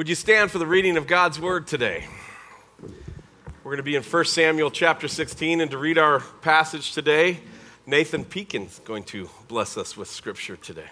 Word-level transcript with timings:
Would 0.00 0.08
you 0.08 0.14
stand 0.14 0.50
for 0.50 0.56
the 0.56 0.66
reading 0.66 0.96
of 0.96 1.06
God's 1.06 1.38
word 1.38 1.66
today? 1.66 2.06
We're 2.82 3.72
going 3.72 3.76
to 3.76 3.82
be 3.82 3.96
in 3.96 4.02
1 4.02 4.24
Samuel 4.24 4.70
chapter 4.70 5.08
16, 5.08 5.60
and 5.60 5.70
to 5.70 5.76
read 5.76 5.98
our 5.98 6.20
passage 6.40 6.94
today, 6.94 7.40
Nathan 7.84 8.24
Peakin's 8.24 8.78
going 8.78 9.04
to 9.04 9.28
bless 9.46 9.76
us 9.76 9.98
with 9.98 10.08
scripture 10.08 10.56
today. 10.56 10.88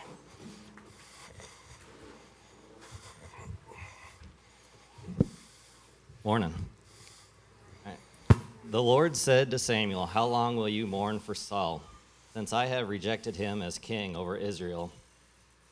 Morning. 6.23 6.55
The 8.71 8.83
Lord 8.83 9.17
said 9.17 9.51
to 9.53 9.59
Samuel, 9.59 10.05
How 10.05 10.27
long 10.27 10.59
will 10.59 10.69
you 10.69 10.87
mourn 10.87 11.19
for 11.19 11.35
Saul? 11.35 11.83
Since 12.35 12.53
I 12.53 12.67
have 12.67 12.91
rejected 12.91 13.37
him 13.37 13.63
as 13.63 13.79
king 13.79 14.17
over 14.17 14.37
Israel, 14.37 14.93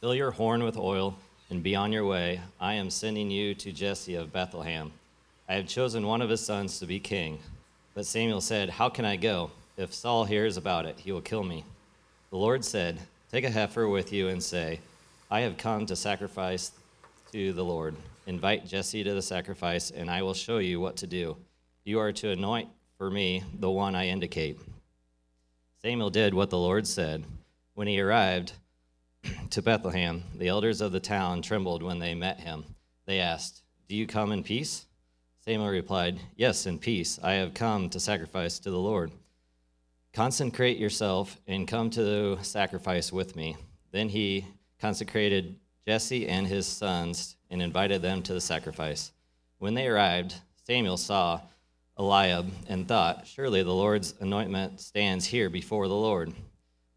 fill 0.00 0.14
your 0.14 0.30
horn 0.30 0.64
with 0.64 0.78
oil 0.78 1.18
and 1.50 1.62
be 1.62 1.76
on 1.76 1.92
your 1.92 2.04
way. 2.04 2.40
I 2.60 2.74
am 2.74 2.90
sending 2.90 3.30
you 3.30 3.54
to 3.54 3.72
Jesse 3.72 4.14
of 4.14 4.32
Bethlehem. 4.32 4.92
I 5.48 5.54
have 5.54 5.66
chosen 5.66 6.06
one 6.06 6.22
of 6.22 6.30
his 6.30 6.44
sons 6.44 6.78
to 6.80 6.86
be 6.86 6.98
king. 6.98 7.38
But 7.94 8.06
Samuel 8.06 8.40
said, 8.40 8.70
How 8.70 8.88
can 8.88 9.04
I 9.04 9.16
go? 9.16 9.50
If 9.76 9.94
Saul 9.94 10.24
hears 10.24 10.56
about 10.56 10.86
it, 10.86 10.98
he 10.98 11.12
will 11.12 11.20
kill 11.20 11.44
me. 11.44 11.64
The 12.30 12.36
Lord 12.36 12.64
said, 12.64 12.98
Take 13.30 13.44
a 13.44 13.50
heifer 13.50 13.88
with 13.88 14.12
you 14.12 14.28
and 14.28 14.42
say, 14.42 14.80
I 15.30 15.40
have 15.40 15.56
come 15.56 15.86
to 15.86 15.96
sacrifice 15.96 16.72
to 17.32 17.52
the 17.52 17.64
Lord. 17.64 17.94
Invite 18.26 18.66
Jesse 18.66 19.04
to 19.04 19.14
the 19.14 19.22
sacrifice, 19.22 19.90
and 19.90 20.10
I 20.10 20.22
will 20.22 20.34
show 20.34 20.58
you 20.58 20.80
what 20.80 20.96
to 20.96 21.06
do. 21.06 21.36
You 21.84 22.00
are 22.00 22.12
to 22.12 22.30
anoint 22.30 22.68
for 22.98 23.10
me 23.10 23.44
the 23.60 23.70
one 23.70 23.94
I 23.94 24.08
indicate. 24.08 24.58
Samuel 25.82 26.10
did 26.10 26.34
what 26.34 26.50
the 26.50 26.58
Lord 26.58 26.86
said. 26.86 27.24
When 27.74 27.86
he 27.86 28.00
arrived 28.00 28.52
to 29.50 29.62
Bethlehem, 29.62 30.22
the 30.36 30.48
elders 30.48 30.80
of 30.80 30.92
the 30.92 31.00
town 31.00 31.42
trembled 31.42 31.82
when 31.82 31.98
they 31.98 32.14
met 32.14 32.40
him. 32.40 32.64
They 33.06 33.20
asked, 33.20 33.62
Do 33.88 33.96
you 33.96 34.06
come 34.06 34.32
in 34.32 34.42
peace? 34.42 34.86
Samuel 35.38 35.68
replied, 35.68 36.18
Yes, 36.36 36.66
in 36.66 36.78
peace. 36.78 37.18
I 37.22 37.34
have 37.34 37.54
come 37.54 37.88
to 37.90 38.00
sacrifice 38.00 38.58
to 38.60 38.70
the 38.70 38.78
Lord. 38.78 39.12
Consecrate 40.12 40.78
yourself 40.78 41.38
and 41.46 41.68
come 41.68 41.90
to 41.90 42.02
the 42.02 42.38
sacrifice 42.42 43.12
with 43.12 43.36
me. 43.36 43.56
Then 43.92 44.08
he 44.08 44.46
consecrated 44.80 45.56
Jesse 45.86 46.26
and 46.26 46.46
his 46.46 46.66
sons 46.66 47.36
and 47.50 47.62
invited 47.62 48.02
them 48.02 48.22
to 48.22 48.34
the 48.34 48.40
sacrifice. 48.40 49.12
When 49.58 49.74
they 49.74 49.86
arrived, 49.86 50.34
Samuel 50.64 50.96
saw 50.96 51.40
Eliab 51.98 52.50
and 52.68 52.88
thought, 52.88 53.26
Surely 53.26 53.62
the 53.62 53.72
Lord's 53.72 54.14
anointment 54.20 54.80
stands 54.80 55.26
here 55.26 55.48
before 55.48 55.86
the 55.86 55.94
Lord. 55.94 56.34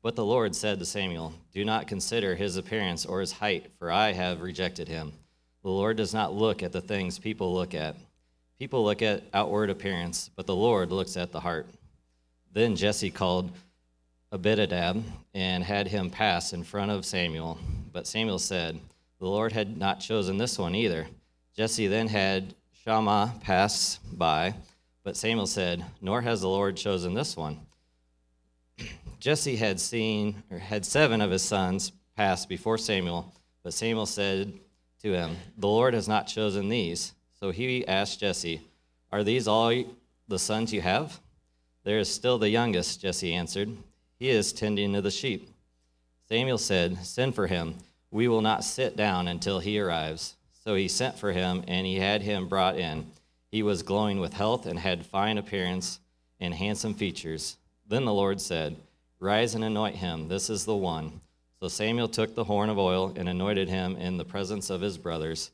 But 0.02 0.16
the 0.16 0.26
Lord 0.26 0.56
said 0.56 0.80
to 0.80 0.86
Samuel, 0.86 1.34
Do 1.54 1.66
not 1.66 1.88
consider 1.88 2.36
his 2.36 2.56
appearance 2.56 3.06
or 3.06 3.20
his 3.20 3.34
height, 3.34 3.72
for 3.78 3.92
I 3.92 4.14
have 4.14 4.42
rejected 4.42 4.88
him. 4.88 5.12
The 5.62 5.70
Lord 5.70 5.98
does 5.98 6.14
not 6.14 6.34
look 6.34 6.64
at 6.64 6.72
the 6.72 6.82
things 6.82 7.20
people 7.20 7.54
look 7.54 7.74
at. 7.74 7.98
People 8.58 8.84
look 8.84 9.02
at 9.02 9.24
outward 9.34 9.70
appearance, 9.70 10.30
but 10.36 10.48
the 10.48 10.56
Lord 10.56 10.92
looks 10.92 11.18
at 11.18 11.32
the 11.32 11.42
heart. 11.42 11.68
Then 12.54 12.76
Jesse 12.76 13.12
called 13.12 13.52
Abinadab 14.32 15.04
and 15.34 15.64
had 15.64 15.88
him 15.88 16.10
pass 16.10 16.54
in 16.54 16.64
front 16.64 16.92
of 16.92 17.06
Samuel. 17.06 17.58
But 17.92 18.08
Samuel 18.08 18.40
said, 18.40 18.80
The 19.20 19.28
Lord 19.28 19.52
had 19.52 19.78
not 19.78 20.00
chosen 20.00 20.38
this 20.38 20.58
one 20.58 20.76
either. 20.76 21.08
Jesse 21.56 21.88
then 21.88 22.08
had 22.08 22.54
Shammah 22.84 23.36
pass 23.42 24.00
by. 24.14 24.54
But 25.04 25.18
Samuel 25.18 25.48
said, 25.48 25.84
Nor 26.02 26.22
has 26.22 26.42
the 26.42 26.50
Lord 26.50 26.78
chosen 26.78 27.14
this 27.14 27.36
one. 27.36 27.60
Jesse 29.20 29.58
had 29.58 29.80
seen, 29.82 30.44
or 30.50 30.60
had 30.60 30.86
seven 30.86 31.20
of 31.20 31.32
his 31.32 31.42
sons 31.42 31.92
pass 32.16 32.46
before 32.46 32.78
Samuel, 32.78 33.34
but 33.64 33.74
Samuel 33.74 34.06
said 34.06 34.54
to 35.02 35.14
him, 35.14 35.36
The 35.58 35.68
Lord 35.68 35.94
has 35.94 36.08
not 36.08 36.28
chosen 36.28 36.70
these. 36.70 37.14
So 37.40 37.52
he 37.52 37.88
asked 37.88 38.22
Jesse, 38.22 38.62
Are 39.12 39.24
these 39.24 39.48
all 39.48 39.74
the 40.28 40.40
sons 40.40 40.74
you 40.74 40.82
have? 40.82 41.20
There 41.84 42.00
is 42.00 42.14
still 42.14 42.38
the 42.38 42.50
youngest, 42.50 43.02
Jesse 43.02 43.34
answered. 43.34 43.76
He 44.20 44.30
is 44.30 44.54
tending 44.54 44.94
to 44.94 45.02
the 45.02 45.12
sheep. 45.12 45.50
Samuel 46.28 46.58
said, 46.58 47.06
Send 47.06 47.36
for 47.36 47.48
him. 47.48 47.76
We 48.12 48.28
will 48.28 48.42
not 48.42 48.64
sit 48.64 48.96
down 48.96 49.28
until 49.28 49.60
he 49.60 49.80
arrives. 49.80 50.36
So 50.64 50.76
he 50.76 50.88
sent 50.88 51.18
for 51.18 51.32
him, 51.32 51.64
and 51.68 51.86
he 51.86 51.96
had 51.96 52.22
him 52.22 52.48
brought 52.48 52.78
in. 52.78 53.08
He 53.52 53.64
was 53.64 53.84
glowing 53.84 54.20
with 54.20 54.34
health 54.34 54.66
and 54.66 54.80
had 54.80 55.06
fine 55.06 55.38
appearance 55.38 56.00
and 56.40 56.54
handsome 56.54 56.94
features. 56.94 57.58
Then 57.88 58.06
the 58.06 58.14
Lord 58.14 58.40
said, 58.40 58.76
Rise 59.20 59.54
and 59.54 59.64
anoint 59.66 59.98
him. 59.98 60.30
This 60.30 60.50
is 60.50 60.64
the 60.64 60.76
one. 60.76 61.20
So 61.60 61.68
Samuel 61.68 62.08
took 62.08 62.36
the 62.36 62.46
horn 62.46 62.70
of 62.70 62.78
oil 62.78 63.14
and 63.18 63.28
anointed 63.28 63.68
him 63.68 63.98
in 63.98 64.16
the 64.16 64.24
presence 64.24 64.70
of 64.70 64.80
his 64.80 64.98
brothers. 64.98 65.52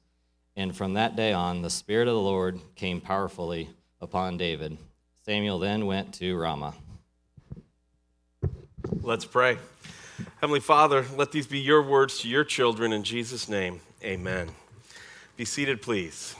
And 0.55 0.75
from 0.75 0.93
that 0.93 1.15
day 1.15 1.33
on, 1.33 1.63
the 1.63 1.69
Spirit 1.71 2.07
of 2.07 2.13
the 2.13 2.21
Lord 2.21 2.59
came 2.75 3.01
powerfully 3.01 3.69
upon 3.99 4.37
David. 4.37 4.77
Samuel 5.23 5.57
then 5.57 5.87
went 5.87 6.13
to 6.15 6.37
Ramah. 6.37 6.75
Let's 9.01 9.25
pray. 9.25 9.57
Heavenly 10.41 10.59
Father, 10.59 11.05
let 11.17 11.31
these 11.31 11.47
be 11.47 11.59
your 11.59 11.81
words 11.81 12.19
to 12.19 12.29
your 12.29 12.43
children 12.43 12.93
in 12.93 13.03
Jesus' 13.03 13.49
name. 13.49 13.81
Amen. 14.03 14.49
Be 15.37 15.43
seated, 15.43 15.81
please. 15.81 16.35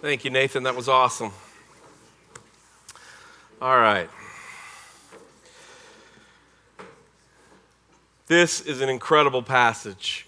Thank 0.00 0.24
you, 0.24 0.30
Nathan. 0.30 0.64
That 0.64 0.74
was 0.74 0.88
awesome. 0.88 1.30
All 3.60 3.78
right. 3.78 4.10
This 8.26 8.60
is 8.60 8.82
an 8.82 8.90
incredible 8.90 9.42
passage. 9.42 10.26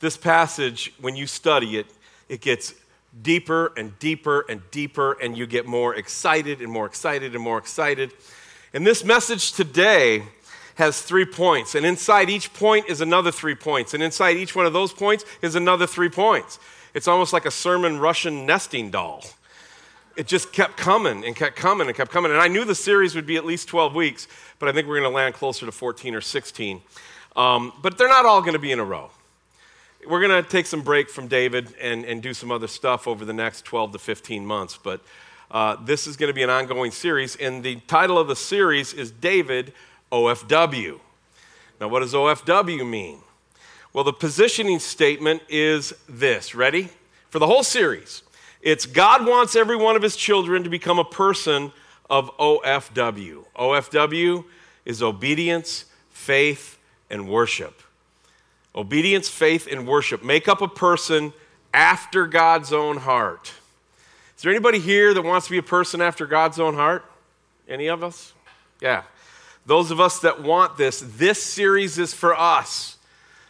This 0.00 0.18
passage, 0.18 0.92
when 1.00 1.16
you 1.16 1.26
study 1.26 1.78
it, 1.78 1.86
it 2.28 2.42
gets 2.42 2.74
deeper 3.22 3.72
and 3.78 3.98
deeper 3.98 4.44
and 4.50 4.60
deeper, 4.70 5.12
and 5.12 5.36
you 5.36 5.46
get 5.46 5.64
more 5.64 5.94
excited 5.94 6.60
and 6.60 6.70
more 6.70 6.84
excited 6.84 7.34
and 7.34 7.42
more 7.42 7.56
excited. 7.56 8.12
And 8.74 8.86
this 8.86 9.02
message 9.02 9.52
today 9.52 10.24
has 10.74 11.00
three 11.00 11.24
points, 11.24 11.74
and 11.74 11.86
inside 11.86 12.28
each 12.28 12.52
point 12.52 12.86
is 12.86 13.00
another 13.00 13.32
three 13.32 13.54
points, 13.54 13.94
and 13.94 14.02
inside 14.02 14.36
each 14.36 14.54
one 14.54 14.66
of 14.66 14.74
those 14.74 14.92
points 14.92 15.24
is 15.40 15.54
another 15.54 15.86
three 15.86 16.10
points. 16.10 16.58
It's 16.92 17.08
almost 17.08 17.32
like 17.32 17.46
a 17.46 17.50
sermon 17.50 17.98
Russian 17.98 18.44
nesting 18.44 18.90
doll. 18.90 19.24
It 20.16 20.26
just 20.26 20.52
kept 20.52 20.76
coming 20.76 21.24
and 21.24 21.34
kept 21.34 21.56
coming 21.56 21.86
and 21.86 21.96
kept 21.96 22.10
coming. 22.10 22.30
And 22.30 22.40
I 22.40 22.48
knew 22.48 22.64
the 22.64 22.74
series 22.74 23.14
would 23.14 23.26
be 23.26 23.36
at 23.36 23.44
least 23.44 23.68
12 23.68 23.94
weeks, 23.94 24.28
but 24.58 24.68
I 24.68 24.72
think 24.72 24.86
we're 24.86 25.00
going 25.00 25.10
to 25.10 25.14
land 25.14 25.34
closer 25.34 25.66
to 25.66 25.72
14 25.72 26.14
or 26.14 26.20
16. 26.20 26.82
Um, 27.34 27.72
but 27.82 27.96
they're 27.96 28.08
not 28.08 28.26
all 28.26 28.40
going 28.40 28.52
to 28.52 28.58
be 28.58 28.72
in 28.72 28.78
a 28.78 28.84
row. 28.84 29.10
We're 30.06 30.20
going 30.20 30.42
to 30.42 30.48
take 30.48 30.66
some 30.66 30.82
break 30.82 31.08
from 31.08 31.28
David 31.28 31.74
and, 31.80 32.04
and 32.04 32.22
do 32.22 32.34
some 32.34 32.50
other 32.50 32.66
stuff 32.66 33.06
over 33.06 33.24
the 33.24 33.32
next 33.32 33.64
12 33.64 33.92
to 33.92 33.98
15 33.98 34.44
months. 34.44 34.78
But 34.82 35.00
uh, 35.50 35.76
this 35.84 36.06
is 36.06 36.16
going 36.16 36.28
to 36.28 36.34
be 36.34 36.42
an 36.42 36.50
ongoing 36.50 36.90
series. 36.90 37.36
And 37.36 37.62
the 37.62 37.76
title 37.86 38.18
of 38.18 38.28
the 38.28 38.36
series 38.36 38.92
is 38.92 39.10
David 39.10 39.72
OFW. 40.10 40.98
Now, 41.80 41.88
what 41.88 42.00
does 42.00 42.14
OFW 42.14 42.88
mean? 42.88 43.20
Well, 43.92 44.04
the 44.04 44.12
positioning 44.12 44.78
statement 44.78 45.42
is 45.48 45.92
this 46.08 46.54
ready? 46.54 46.88
For 47.30 47.38
the 47.38 47.46
whole 47.46 47.62
series, 47.62 48.22
it's 48.62 48.86
God 48.86 49.26
wants 49.26 49.56
every 49.56 49.76
one 49.76 49.96
of 49.96 50.02
his 50.02 50.16
children 50.16 50.64
to 50.64 50.70
become 50.70 50.98
a 50.98 51.04
person 51.04 51.72
of 52.08 52.36
OFW. 52.38 53.44
OFW 53.56 54.44
is 54.84 55.02
obedience, 55.02 55.84
faith, 56.10 56.78
and 57.10 57.28
worship. 57.28 57.82
Obedience, 58.74 59.28
faith, 59.28 59.68
and 59.70 59.86
worship 59.86 60.24
make 60.24 60.48
up 60.48 60.62
a 60.62 60.68
person 60.68 61.32
after 61.74 62.26
God's 62.26 62.72
own 62.72 62.98
heart. 62.98 63.52
Is 64.36 64.42
there 64.42 64.52
anybody 64.52 64.78
here 64.78 65.12
that 65.12 65.22
wants 65.22 65.46
to 65.46 65.52
be 65.52 65.58
a 65.58 65.62
person 65.62 66.00
after 66.00 66.26
God's 66.26 66.58
own 66.58 66.74
heart? 66.74 67.04
Any 67.68 67.88
of 67.88 68.02
us? 68.02 68.32
Yeah. 68.80 69.02
Those 69.66 69.90
of 69.90 70.00
us 70.00 70.20
that 70.20 70.42
want 70.42 70.76
this, 70.76 71.04
this 71.16 71.42
series 71.42 71.98
is 71.98 72.14
for 72.14 72.38
us 72.38 72.96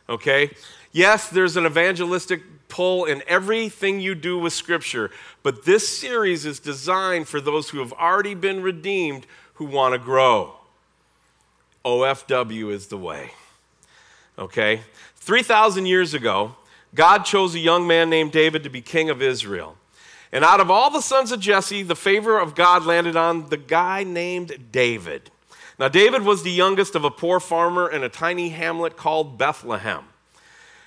okay? 0.08 0.50
Yes, 0.92 1.28
there's 1.28 1.56
an 1.56 1.66
evangelistic 1.66 2.51
pull 2.72 3.04
in 3.04 3.22
everything 3.26 4.00
you 4.00 4.14
do 4.14 4.38
with 4.38 4.54
Scripture, 4.54 5.10
but 5.42 5.66
this 5.66 5.86
series 5.86 6.46
is 6.46 6.58
designed 6.58 7.28
for 7.28 7.38
those 7.38 7.68
who 7.68 7.80
have 7.80 7.92
already 7.92 8.34
been 8.34 8.62
redeemed 8.62 9.26
who 9.54 9.66
want 9.66 9.92
to 9.92 9.98
grow. 9.98 10.54
OFW 11.84 12.72
is 12.72 12.86
the 12.86 12.96
way, 12.96 13.32
okay? 14.38 14.80
3,000 15.16 15.84
years 15.84 16.14
ago, 16.14 16.56
God 16.94 17.26
chose 17.26 17.54
a 17.54 17.58
young 17.58 17.86
man 17.86 18.08
named 18.08 18.32
David 18.32 18.64
to 18.64 18.70
be 18.70 18.80
king 18.80 19.10
of 19.10 19.20
Israel. 19.20 19.76
And 20.32 20.42
out 20.42 20.60
of 20.60 20.70
all 20.70 20.88
the 20.88 21.02
sons 21.02 21.30
of 21.30 21.40
Jesse, 21.40 21.82
the 21.82 21.94
favor 21.94 22.38
of 22.38 22.54
God 22.54 22.86
landed 22.86 23.16
on 23.16 23.50
the 23.50 23.58
guy 23.58 24.02
named 24.02 24.72
David. 24.72 25.30
Now, 25.78 25.88
David 25.88 26.22
was 26.22 26.42
the 26.42 26.50
youngest 26.50 26.94
of 26.94 27.04
a 27.04 27.10
poor 27.10 27.38
farmer 27.38 27.90
in 27.90 28.02
a 28.02 28.08
tiny 28.08 28.48
hamlet 28.48 28.96
called 28.96 29.36
Bethlehem. 29.36 30.04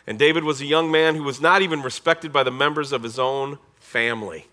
And 0.07 0.19
David 0.19 0.43
was 0.43 0.61
a 0.61 0.65
young 0.65 0.91
man 0.91 1.15
who 1.15 1.23
was 1.23 1.41
not 1.41 1.61
even 1.61 1.81
respected 1.81 2.31
by 2.31 2.43
the 2.43 2.51
members 2.51 2.91
of 2.91 3.03
his 3.03 3.17
own 3.17 3.57
family. 3.79 4.47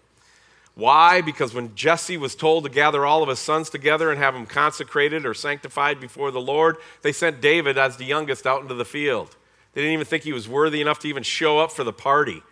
Why? 0.75 1.20
Because 1.20 1.52
when 1.52 1.75
Jesse 1.75 2.16
was 2.16 2.34
told 2.34 2.64
to 2.64 2.70
gather 2.70 3.04
all 3.04 3.22
of 3.22 3.28
his 3.28 3.38
sons 3.38 3.69
together 3.69 4.10
and 4.10 4.19
have 4.19 4.32
them 4.32 4.46
consecrated 4.46 5.26
or 5.26 5.34
sanctified 5.34 6.00
before 6.00 6.31
the 6.31 6.40
Lord, 6.40 6.78
they 7.02 7.12
sent 7.12 7.43
David 7.43 7.76
as 7.76 7.99
the 7.99 8.06
youngest 8.06 8.46
out 8.46 8.62
into 8.62 8.75
the 8.75 8.84
field. 8.87 9.37
They 9.75 9.82
didn't 9.82 9.94
even 9.94 10.06
think 10.06 10.22
he 10.22 10.32
was 10.32 10.49
worthy 10.49 10.81
enough 10.81 10.99
to 11.00 11.08
even 11.08 11.22
show 11.22 11.58
up 11.58 11.72
for 11.72 11.84
the 11.84 11.93
party. 11.93 12.43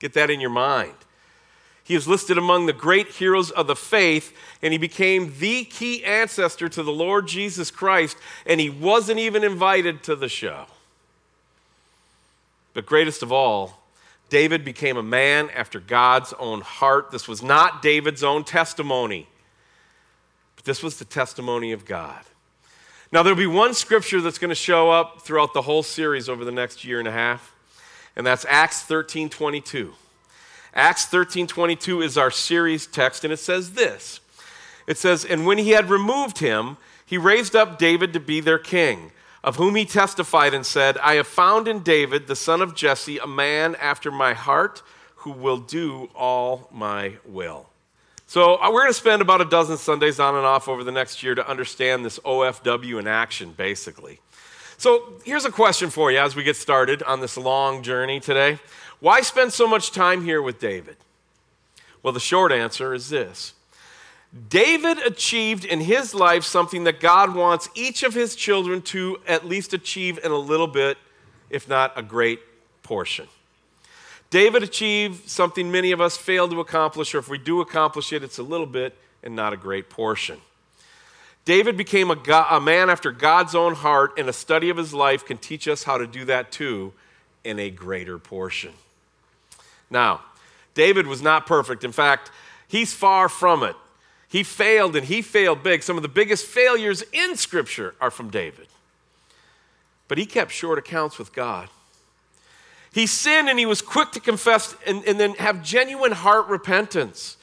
Get 0.00 0.14
that 0.14 0.30
in 0.30 0.40
your 0.40 0.50
mind. 0.50 0.94
He 1.84 1.94
is 1.94 2.08
listed 2.08 2.38
among 2.38 2.66
the 2.66 2.72
great 2.72 3.08
heroes 3.08 3.50
of 3.50 3.66
the 3.66 3.76
faith, 3.76 4.34
and 4.62 4.72
he 4.72 4.78
became 4.78 5.34
the 5.38 5.64
key 5.64 6.02
ancestor 6.02 6.68
to 6.70 6.82
the 6.82 6.92
Lord 6.92 7.28
Jesus 7.28 7.70
Christ, 7.70 8.16
and 8.46 8.58
he 8.58 8.70
wasn't 8.70 9.20
even 9.20 9.44
invited 9.44 10.02
to 10.04 10.16
the 10.16 10.28
show. 10.28 10.66
But 12.74 12.86
greatest 12.86 13.22
of 13.22 13.32
all, 13.32 13.84
David 14.28 14.64
became 14.64 14.96
a 14.96 15.02
man 15.02 15.48
after 15.50 15.80
God's 15.80 16.32
own 16.34 16.60
heart. 16.60 17.10
This 17.10 17.28
was 17.28 17.42
not 17.42 17.82
David's 17.82 18.24
own 18.24 18.44
testimony, 18.44 19.28
but 20.56 20.64
this 20.64 20.82
was 20.82 20.98
the 20.98 21.04
testimony 21.04 21.72
of 21.72 21.84
God. 21.84 22.24
Now, 23.12 23.22
there'll 23.22 23.38
be 23.38 23.46
one 23.46 23.74
scripture 23.74 24.20
that's 24.20 24.38
going 24.38 24.48
to 24.48 24.56
show 24.56 24.90
up 24.90 25.22
throughout 25.22 25.54
the 25.54 25.62
whole 25.62 25.84
series 25.84 26.28
over 26.28 26.44
the 26.44 26.50
next 26.50 26.84
year 26.84 26.98
and 26.98 27.06
a 27.06 27.12
half, 27.12 27.54
and 28.16 28.26
that's 28.26 28.44
Acts 28.48 28.82
13 28.82 29.28
22. 29.28 29.94
Acts 30.74 31.06
13 31.06 31.46
22 31.46 32.02
is 32.02 32.18
our 32.18 32.32
series 32.32 32.88
text, 32.88 33.22
and 33.22 33.32
it 33.32 33.38
says 33.38 33.74
this 33.74 34.18
It 34.88 34.98
says, 34.98 35.24
And 35.24 35.46
when 35.46 35.58
he 35.58 35.70
had 35.70 35.88
removed 35.90 36.38
him, 36.38 36.76
he 37.06 37.16
raised 37.16 37.54
up 37.54 37.78
David 37.78 38.12
to 38.14 38.20
be 38.20 38.40
their 38.40 38.58
king, 38.58 39.12
of 39.44 39.56
whom 39.56 39.74
he 39.74 39.84
testified 39.84 40.54
and 40.54 40.64
said, 40.64 40.96
I 40.98 41.16
have 41.16 41.26
found 41.26 41.68
in 41.68 41.80
David, 41.80 42.26
the 42.26 42.34
son 42.34 42.62
of 42.62 42.74
Jesse, 42.74 43.18
a 43.18 43.26
man 43.26 43.76
after 43.76 44.10
my 44.10 44.32
heart 44.32 44.82
who 45.16 45.32
will 45.32 45.58
do 45.58 46.08
all 46.14 46.66
my 46.72 47.18
will. 47.26 47.68
So 48.26 48.56
uh, 48.56 48.70
we're 48.72 48.80
going 48.80 48.90
to 48.90 48.98
spend 48.98 49.20
about 49.20 49.42
a 49.42 49.44
dozen 49.44 49.76
Sundays 49.76 50.18
on 50.18 50.34
and 50.34 50.46
off 50.46 50.66
over 50.66 50.82
the 50.82 50.90
next 50.90 51.22
year 51.22 51.34
to 51.34 51.46
understand 51.46 52.06
this 52.06 52.18
OFW 52.20 52.98
in 52.98 53.06
action, 53.06 53.52
basically. 53.52 54.18
So 54.78 55.12
here's 55.24 55.44
a 55.44 55.52
question 55.52 55.90
for 55.90 56.10
you 56.10 56.18
as 56.18 56.34
we 56.34 56.42
get 56.42 56.56
started 56.56 57.02
on 57.02 57.20
this 57.20 57.36
long 57.36 57.82
journey 57.82 58.20
today. 58.20 58.58
Why 59.00 59.20
spend 59.20 59.52
so 59.52 59.68
much 59.68 59.92
time 59.92 60.24
here 60.24 60.40
with 60.40 60.58
David? 60.58 60.96
Well, 62.02 62.14
the 62.14 62.20
short 62.20 62.50
answer 62.50 62.94
is 62.94 63.10
this 63.10 63.52
David 64.48 64.98
achieved 64.98 65.64
in 65.64 65.80
his 65.80 66.12
life 66.12 66.42
something 66.42 66.84
that 66.84 66.98
God 66.98 67.34
wants 67.34 67.68
each 67.74 68.02
of 68.02 68.14
his 68.14 68.34
children 68.34 68.82
to 68.82 69.18
at 69.28 69.46
least 69.46 69.72
achieve 69.72 70.18
in 70.24 70.32
a 70.32 70.36
little 70.36 70.66
bit, 70.66 70.98
if 71.50 71.68
not 71.68 71.92
a 71.96 72.02
great 72.02 72.40
portion. 72.82 73.28
David 74.30 74.64
achieved 74.64 75.28
something 75.28 75.70
many 75.70 75.92
of 75.92 76.00
us 76.00 76.16
fail 76.16 76.48
to 76.48 76.58
accomplish, 76.58 77.14
or 77.14 77.18
if 77.18 77.28
we 77.28 77.38
do 77.38 77.60
accomplish 77.60 78.12
it, 78.12 78.24
it's 78.24 78.38
a 78.38 78.42
little 78.42 78.66
bit 78.66 78.96
and 79.22 79.36
not 79.36 79.52
a 79.52 79.56
great 79.56 79.88
portion. 79.88 80.40
David 81.44 81.76
became 81.76 82.10
a, 82.10 82.16
God, 82.16 82.48
a 82.50 82.60
man 82.60 82.90
after 82.90 83.12
God's 83.12 83.54
own 83.54 83.74
heart, 83.74 84.18
and 84.18 84.28
a 84.28 84.32
study 84.32 84.70
of 84.70 84.76
his 84.76 84.92
life 84.92 85.24
can 85.24 85.38
teach 85.38 85.68
us 85.68 85.84
how 85.84 85.98
to 85.98 86.06
do 86.08 86.24
that 86.24 86.50
too 86.50 86.92
in 87.44 87.60
a 87.60 87.70
greater 87.70 88.18
portion. 88.18 88.72
Now, 89.90 90.22
David 90.74 91.06
was 91.06 91.22
not 91.22 91.46
perfect. 91.46 91.84
In 91.84 91.92
fact, 91.92 92.32
he's 92.66 92.92
far 92.92 93.28
from 93.28 93.62
it. 93.62 93.76
He 94.34 94.42
failed 94.42 94.96
and 94.96 95.06
he 95.06 95.22
failed 95.22 95.62
big. 95.62 95.84
Some 95.84 95.96
of 95.96 96.02
the 96.02 96.08
biggest 96.08 96.44
failures 96.44 97.04
in 97.12 97.36
Scripture 97.36 97.94
are 98.00 98.10
from 98.10 98.30
David. 98.30 98.66
But 100.08 100.18
he 100.18 100.26
kept 100.26 100.50
short 100.50 100.76
accounts 100.76 101.20
with 101.20 101.32
God. 101.32 101.68
He 102.92 103.06
sinned 103.06 103.48
and 103.48 103.60
he 103.60 103.64
was 103.64 103.80
quick 103.80 104.10
to 104.10 104.18
confess 104.18 104.74
and, 104.88 105.04
and 105.04 105.20
then 105.20 105.34
have 105.34 105.62
genuine 105.62 106.10
heart 106.10 106.48
repentance. 106.48 107.36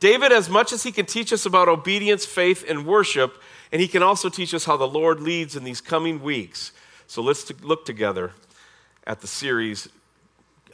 David, 0.00 0.32
as 0.32 0.50
much 0.50 0.70
as 0.70 0.82
he 0.82 0.92
can 0.92 1.06
teach 1.06 1.32
us 1.32 1.46
about 1.46 1.66
obedience, 1.66 2.26
faith, 2.26 2.62
and 2.68 2.84
worship, 2.84 3.40
and 3.72 3.80
he 3.80 3.88
can 3.88 4.02
also 4.02 4.28
teach 4.28 4.52
us 4.52 4.66
how 4.66 4.76
the 4.76 4.86
Lord 4.86 5.20
leads 5.20 5.56
in 5.56 5.64
these 5.64 5.80
coming 5.80 6.22
weeks. 6.22 6.72
So 7.06 7.22
let's 7.22 7.50
look 7.62 7.86
together 7.86 8.32
at 9.06 9.22
the 9.22 9.26
series 9.26 9.88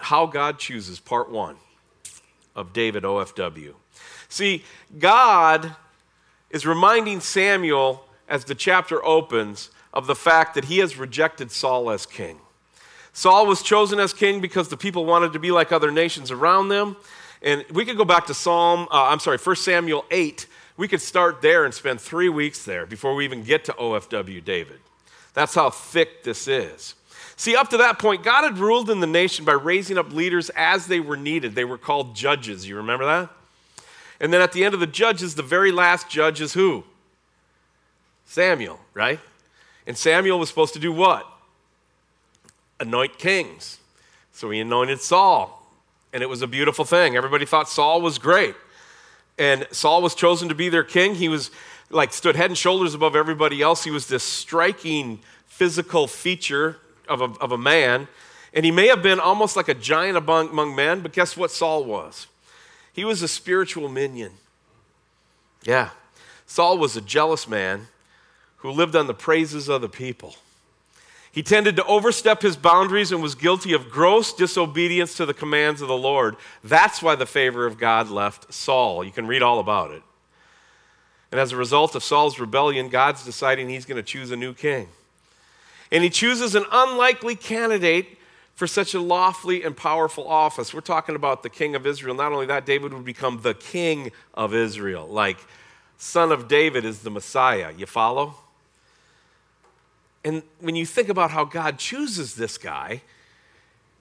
how 0.00 0.26
God 0.26 0.58
Chooses, 0.58 0.99
Part 0.99 1.31
1 1.31 1.55
of 2.56 2.72
David 2.72 3.05
OFW. 3.05 3.75
See, 4.31 4.65
God 4.99 5.75
is 6.50 6.65
reminding 6.65 7.21
Samuel 7.21 8.05
as 8.29 8.44
the 8.44 8.55
chapter 8.55 9.05
opens 9.05 9.71
of 9.93 10.06
the 10.06 10.15
fact 10.15 10.55
that 10.55 10.67
he 10.67 10.79
has 10.79 10.97
rejected 10.97 11.50
Saul 11.50 11.91
as 11.91 12.06
king. 12.06 12.38
Saul 13.12 13.47
was 13.47 13.61
chosen 13.61 13.99
as 13.99 14.12
king 14.12 14.41
because 14.41 14.69
the 14.69 14.77
people 14.77 15.05
wanted 15.05 15.32
to 15.32 15.41
be 15.41 15.50
like 15.50 15.73
other 15.73 15.91
nations 15.91 16.31
around 16.31 16.69
them. 16.69 16.97
And 17.43 17.65
we 17.73 17.85
could 17.85 17.97
go 17.97 18.05
back 18.05 18.27
to 18.27 18.35
Psalm, 18.35 18.87
uh, 18.93 19.09
I'm 19.09 19.19
sorry, 19.19 19.38
1 19.38 19.56
Samuel 19.56 20.05
8. 20.12 20.47
We 20.77 20.87
could 20.87 21.00
start 21.00 21.43
there 21.43 21.65
and 21.65 21.75
spend 21.75 22.00
three 22.00 22.29
weeks 22.29 22.65
there 22.65 22.87
before 22.87 23.15
we 23.17 23.25
even 23.25 23.43
get 23.43 23.65
to 23.65 23.73
OFW 23.73 24.44
David. 24.44 24.79
That's 25.35 25.55
how 25.55 25.71
thick 25.71 26.23
this 26.23 26.47
is. 26.47 26.94
See, 27.37 27.56
up 27.56 27.71
to 27.71 27.79
that 27.79 27.99
point, 27.99 28.23
God 28.23 28.44
had 28.44 28.59
ruled 28.59 28.91
in 28.91 29.00
the 29.00 29.06
nation 29.06 29.44
by 29.44 29.53
raising 29.53 29.99
up 29.99 30.12
leaders 30.12 30.50
as 30.50 30.87
they 30.87 31.00
were 31.00 31.17
needed. 31.17 31.55
They 31.55 31.65
were 31.65 31.79
called 31.79 32.15
judges. 32.15 32.69
You 32.69 32.77
remember 32.77 33.06
that? 33.06 33.31
And 34.20 34.32
then 34.32 34.40
at 34.40 34.52
the 34.52 34.64
end 34.64 34.75
of 34.75 34.81
the 34.81 34.87
judges, 34.87 35.34
the 35.34 35.43
very 35.43 35.72
last 35.72 36.11
judge 36.11 36.40
is 36.40 36.52
who? 36.52 36.84
Samuel, 38.26 38.78
right? 38.94 39.19
And 39.87 39.96
Samuel 39.96 40.38
was 40.38 40.49
supposed 40.49 40.75
to 40.75 40.78
do 40.78 40.93
what? 40.93 41.26
Anoint 42.78 43.19
kings. 43.19 43.78
So 44.32 44.50
he 44.50 44.61
anointed 44.61 45.00
Saul. 45.00 45.56
And 46.12 46.22
it 46.22 46.28
was 46.28 46.43
a 46.43 46.46
beautiful 46.46 46.84
thing. 46.84 47.17
Everybody 47.17 47.46
thought 47.46 47.69
Saul 47.69 48.00
was 48.00 48.19
great. 48.19 48.55
And 49.38 49.67
Saul 49.70 50.02
was 50.02 50.14
chosen 50.14 50.49
to 50.49 50.55
be 50.55 50.69
their 50.69 50.84
king. 50.84 51.14
He 51.14 51.28
was 51.28 51.50
like 51.90 52.12
stood 52.12 52.37
head 52.37 52.50
and 52.50 52.58
shoulders 52.58 52.94
above 52.94 53.17
everybody 53.17 53.62
else. 53.62 53.84
He 53.84 53.90
was 53.90 54.06
this 54.06 54.22
striking 54.22 55.20
physical 55.46 56.06
feature 56.06 56.78
of 57.08 57.20
a, 57.20 57.25
of 57.40 57.52
a 57.52 57.58
man, 57.58 58.08
and 58.55 58.64
he 58.64 58.70
may 58.70 58.87
have 58.87 59.02
been 59.02 59.20
almost 59.20 59.56
like 59.56 59.69
a 59.69 59.75
giant 59.75 60.17
among, 60.17 60.49
among 60.50 60.75
men, 60.75 61.00
but 61.00 61.12
guess 61.12 61.37
what 61.37 61.50
Saul 61.50 61.84
was? 61.84 62.28
He 62.92 63.04
was 63.04 63.22
a 63.22 63.28
spiritual 63.28 63.88
minion. 63.88 64.32
Yeah. 65.62 65.90
Saul 66.46 66.78
was 66.78 66.96
a 66.96 67.00
jealous 67.00 67.46
man 67.46 67.87
who 68.56 68.70
lived 68.70 68.96
on 68.96 69.06
the 69.06 69.14
praises 69.14 69.69
of 69.69 69.81
the 69.81 69.88
people. 69.88 70.34
He 71.32 71.42
tended 71.42 71.76
to 71.76 71.84
overstep 71.84 72.42
his 72.42 72.56
boundaries 72.56 73.12
and 73.12 73.22
was 73.22 73.37
guilty 73.37 73.72
of 73.72 73.88
gross 73.88 74.32
disobedience 74.32 75.16
to 75.16 75.26
the 75.26 75.34
commands 75.34 75.81
of 75.81 75.88
the 75.88 75.96
Lord. 75.96 76.37
That's 76.64 77.02
why 77.02 77.14
the 77.14 77.26
favor 77.26 77.66
of 77.66 77.78
God 77.78 78.10
left 78.10 78.52
Saul. 78.52 79.04
You 79.04 79.12
can 79.12 79.28
read 79.28 79.43
all 79.43 79.60
about 79.60 79.93
it. 79.93 80.02
And 81.31 81.40
as 81.40 81.52
a 81.52 81.56
result 81.56 81.94
of 81.94 82.02
Saul's 82.02 82.40
rebellion, 82.40 82.88
God's 82.88 83.25
deciding 83.25 83.69
he's 83.69 83.86
going 83.86 83.96
to 83.96 84.02
choose 84.02 84.32
a 84.32 84.36
new 84.36 84.52
king. 84.52 84.88
And 85.93 86.02
he 86.02 86.10
chooses 86.10 86.56
an 86.56 86.65
unlikely 86.72 87.36
candidate 87.36 88.19
for 88.60 88.67
such 88.67 88.93
a 88.93 89.00
lofty 89.00 89.62
and 89.62 89.74
powerful 89.74 90.29
office. 90.29 90.74
We're 90.74 90.82
talking 90.82 91.14
about 91.14 91.43
the 91.43 91.48
king 91.48 91.74
of 91.74 91.86
Israel. 91.86 92.14
Not 92.14 92.31
only 92.31 92.44
that, 92.44 92.67
David 92.67 92.93
would 92.93 93.06
become 93.06 93.40
the 93.40 93.55
king 93.55 94.12
of 94.34 94.52
Israel. 94.52 95.06
Like, 95.06 95.38
son 95.96 96.31
of 96.31 96.46
David 96.46 96.84
is 96.84 96.98
the 96.98 97.08
Messiah. 97.08 97.72
You 97.74 97.86
follow? 97.86 98.34
And 100.26 100.43
when 100.58 100.76
you 100.76 100.84
think 100.84 101.08
about 101.08 101.31
how 101.31 101.46
God 101.46 101.79
chooses 101.79 102.34
this 102.34 102.58
guy, 102.58 103.00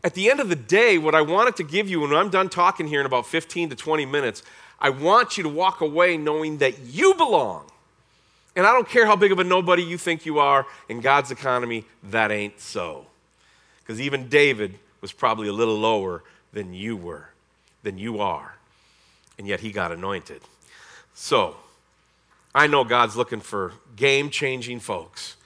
at 0.03 0.13
the 0.13 0.29
end 0.29 0.41
of 0.41 0.49
the 0.49 0.57
day, 0.57 0.97
what 0.97 1.15
I 1.15 1.21
wanted 1.21 1.55
to 1.55 1.63
give 1.63 1.87
you, 1.87 2.01
when 2.01 2.13
I'm 2.13 2.29
done 2.29 2.49
talking 2.49 2.85
here 2.85 2.99
in 2.99 3.05
about 3.05 3.27
15 3.27 3.69
to 3.69 3.77
20 3.77 4.05
minutes, 4.07 4.43
I 4.77 4.89
want 4.89 5.37
you 5.37 5.43
to 5.43 5.49
walk 5.49 5.79
away 5.79 6.17
knowing 6.17 6.57
that 6.57 6.79
you 6.79 7.13
belong 7.13 7.63
and 8.57 8.67
I 8.67 8.73
don't 8.73 8.89
care 8.89 9.05
how 9.05 9.15
big 9.15 9.31
of 9.31 9.39
a 9.39 9.45
nobody 9.45 9.83
you 9.83 9.97
think 9.97 10.25
you 10.25 10.39
are 10.39 10.65
in 10.89 10.99
God's 10.99 11.31
economy, 11.31 11.85
that 12.03 12.29
ain't 12.29 12.59
so. 12.59 13.05
Because 13.89 14.01
even 14.01 14.29
David 14.29 14.75
was 15.01 15.11
probably 15.11 15.47
a 15.47 15.51
little 15.51 15.79
lower 15.79 16.21
than 16.53 16.75
you 16.75 16.95
were, 16.95 17.29
than 17.81 17.97
you 17.97 18.19
are. 18.19 18.53
And 19.39 19.47
yet 19.47 19.61
he 19.61 19.71
got 19.71 19.91
anointed. 19.91 20.43
So, 21.15 21.55
I 22.53 22.67
know 22.67 22.83
God's 22.83 23.15
looking 23.15 23.41
for 23.41 23.73
game 23.95 24.29
changing 24.29 24.79
folks. 24.79 25.37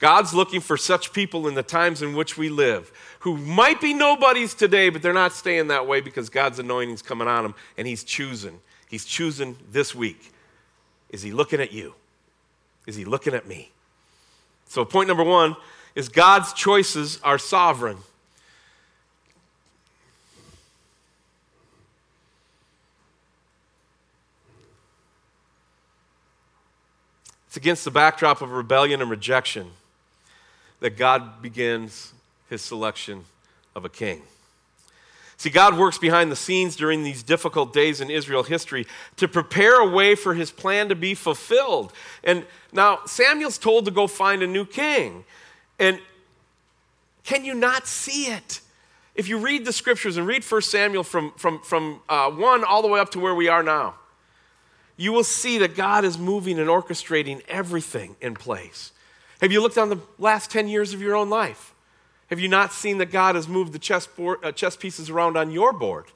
God's 0.00 0.34
looking 0.34 0.60
for 0.60 0.76
such 0.76 1.12
people 1.12 1.46
in 1.46 1.54
the 1.54 1.62
times 1.62 2.02
in 2.02 2.16
which 2.16 2.36
we 2.36 2.48
live 2.48 2.90
who 3.20 3.36
might 3.36 3.80
be 3.80 3.94
nobodies 3.94 4.52
today, 4.52 4.88
but 4.88 5.00
they're 5.00 5.12
not 5.12 5.32
staying 5.32 5.68
that 5.68 5.86
way 5.86 6.00
because 6.00 6.28
God's 6.28 6.58
anointing's 6.58 7.02
coming 7.02 7.28
on 7.28 7.44
them 7.44 7.54
and 7.78 7.86
He's 7.86 8.02
choosing. 8.02 8.58
He's 8.90 9.04
choosing 9.04 9.56
this 9.70 9.94
week. 9.94 10.32
Is 11.10 11.22
He 11.22 11.30
looking 11.30 11.60
at 11.60 11.70
you? 11.70 11.94
Is 12.88 12.96
he 12.96 13.04
looking 13.04 13.32
at 13.32 13.46
me? 13.46 13.70
So, 14.66 14.84
point 14.84 15.06
number 15.06 15.22
one 15.22 15.54
is 15.94 16.08
God's 16.08 16.52
choices 16.52 17.20
are 17.22 17.38
sovereign. 17.38 17.98
It's 27.48 27.56
against 27.58 27.84
the 27.84 27.90
backdrop 27.90 28.40
of 28.40 28.52
rebellion 28.52 29.02
and 29.02 29.10
rejection 29.10 29.72
that 30.80 30.96
God 30.96 31.42
begins 31.42 32.14
his 32.48 32.62
selection 32.62 33.26
of 33.74 33.84
a 33.84 33.90
king. 33.90 34.22
See, 35.36 35.50
God 35.50 35.76
works 35.76 35.98
behind 35.98 36.30
the 36.30 36.36
scenes 36.36 36.76
during 36.76 37.02
these 37.02 37.22
difficult 37.22 37.72
days 37.72 38.00
in 38.00 38.10
Israel 38.10 38.42
history 38.42 38.86
to 39.16 39.26
prepare 39.26 39.80
a 39.80 39.90
way 39.90 40.14
for 40.14 40.34
his 40.34 40.50
plan 40.50 40.88
to 40.88 40.94
be 40.94 41.14
fulfilled. 41.14 41.92
And 42.24 42.46
now 42.72 43.00
Samuel's 43.06 43.58
told 43.58 43.84
to 43.84 43.90
go 43.90 44.06
find 44.06 44.42
a 44.42 44.46
new 44.46 44.64
king. 44.64 45.24
And 45.78 46.00
Can 47.24 47.44
you 47.44 47.54
not 47.54 47.86
see 47.86 48.26
it? 48.26 48.60
If 49.14 49.28
you 49.28 49.38
read 49.38 49.64
the 49.64 49.72
scriptures 49.72 50.16
and 50.16 50.26
read 50.26 50.42
1 50.42 50.62
Samuel 50.62 51.04
from, 51.04 51.32
from, 51.32 51.60
from 51.60 52.00
uh, 52.08 52.30
1 52.30 52.64
all 52.64 52.82
the 52.82 52.88
way 52.88 52.98
up 52.98 53.10
to 53.10 53.20
where 53.20 53.34
we 53.34 53.48
are 53.48 53.62
now, 53.62 53.94
you 54.96 55.12
will 55.12 55.24
see 55.24 55.58
that 55.58 55.74
God 55.74 56.04
is 56.04 56.18
moving 56.18 56.58
and 56.58 56.68
orchestrating 56.68 57.42
everything 57.48 58.16
in 58.20 58.34
place. 58.34 58.92
Have 59.40 59.52
you 59.52 59.60
looked 59.60 59.78
on 59.78 59.88
the 59.88 59.98
last 60.18 60.50
10 60.50 60.68
years 60.68 60.94
of 60.94 61.00
your 61.00 61.16
own 61.16 61.28
life? 61.28 61.74
Have 62.28 62.40
you 62.40 62.48
not 62.48 62.72
seen 62.72 62.98
that 62.98 63.10
God 63.10 63.34
has 63.34 63.48
moved 63.48 63.72
the 63.72 63.78
chess, 63.78 64.06
board, 64.06 64.38
uh, 64.42 64.52
chess 64.52 64.76
pieces 64.76 65.10
around 65.10 65.36
on 65.36 65.50
your 65.50 65.72
board 65.72 66.06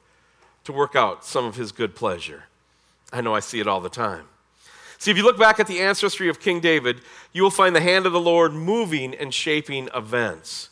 to 0.64 0.72
work 0.72 0.96
out 0.96 1.24
some 1.24 1.44
of 1.44 1.56
his 1.56 1.72
good 1.72 1.94
pleasure? 1.94 2.44
I 3.12 3.20
know 3.20 3.34
I 3.34 3.40
see 3.40 3.60
it 3.60 3.66
all 3.66 3.80
the 3.80 3.90
time. 3.90 4.26
See, 5.06 5.12
if 5.12 5.16
you 5.16 5.22
look 5.22 5.38
back 5.38 5.60
at 5.60 5.68
the 5.68 5.78
ancestry 5.78 6.28
of 6.28 6.40
King 6.40 6.58
David, 6.58 7.00
you 7.32 7.44
will 7.44 7.50
find 7.52 7.76
the 7.76 7.80
hand 7.80 8.06
of 8.06 8.12
the 8.12 8.18
Lord 8.18 8.52
moving 8.52 9.14
and 9.14 9.32
shaping 9.32 9.88
events. 9.94 10.68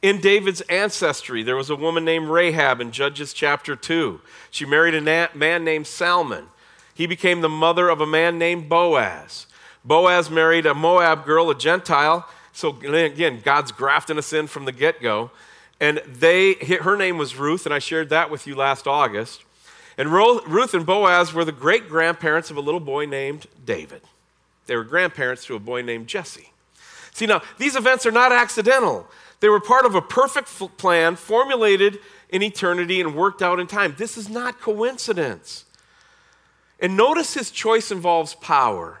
In 0.00 0.22
David's 0.22 0.62
ancestry, 0.70 1.42
there 1.42 1.54
was 1.54 1.68
a 1.68 1.76
woman 1.76 2.02
named 2.02 2.30
Rahab 2.30 2.80
in 2.80 2.92
Judges 2.92 3.34
chapter 3.34 3.76
2. 3.76 4.22
She 4.50 4.64
married 4.64 4.94
a 4.94 5.28
man 5.34 5.64
named 5.64 5.86
Salmon. 5.86 6.46
He 6.94 7.06
became 7.06 7.42
the 7.42 7.50
mother 7.50 7.90
of 7.90 8.00
a 8.00 8.06
man 8.06 8.38
named 8.38 8.70
Boaz. 8.70 9.46
Boaz 9.84 10.30
married 10.30 10.64
a 10.64 10.72
Moab 10.72 11.26
girl, 11.26 11.50
a 11.50 11.54
Gentile. 11.54 12.26
So 12.54 12.78
again, 12.80 13.42
God's 13.44 13.70
grafting 13.70 14.16
us 14.16 14.32
in 14.32 14.46
from 14.46 14.64
the 14.64 14.72
get 14.72 15.02
go. 15.02 15.30
And 15.78 15.98
they, 16.06 16.54
her 16.54 16.96
name 16.96 17.18
was 17.18 17.36
Ruth, 17.36 17.66
and 17.66 17.74
I 17.74 17.80
shared 17.80 18.08
that 18.08 18.30
with 18.30 18.46
you 18.46 18.54
last 18.54 18.86
August. 18.86 19.44
And 19.96 20.12
Ruth 20.12 20.74
and 20.74 20.84
Boaz 20.84 21.32
were 21.32 21.44
the 21.44 21.52
great 21.52 21.88
grandparents 21.88 22.50
of 22.50 22.56
a 22.56 22.60
little 22.60 22.80
boy 22.80 23.06
named 23.06 23.46
David. 23.64 24.02
They 24.66 24.76
were 24.76 24.84
grandparents 24.84 25.44
to 25.46 25.54
a 25.54 25.60
boy 25.60 25.82
named 25.82 26.08
Jesse. 26.08 26.50
See, 27.12 27.26
now, 27.26 27.42
these 27.58 27.76
events 27.76 28.06
are 28.06 28.10
not 28.10 28.32
accidental. 28.32 29.06
They 29.40 29.48
were 29.48 29.60
part 29.60 29.86
of 29.86 29.94
a 29.94 30.02
perfect 30.02 30.48
plan 30.78 31.16
formulated 31.16 32.00
in 32.30 32.42
eternity 32.42 33.00
and 33.00 33.14
worked 33.14 33.42
out 33.42 33.60
in 33.60 33.66
time. 33.66 33.94
This 33.96 34.16
is 34.16 34.28
not 34.28 34.60
coincidence. 34.60 35.64
And 36.80 36.96
notice 36.96 37.34
his 37.34 37.50
choice 37.52 37.92
involves 37.92 38.34
power. 38.34 39.00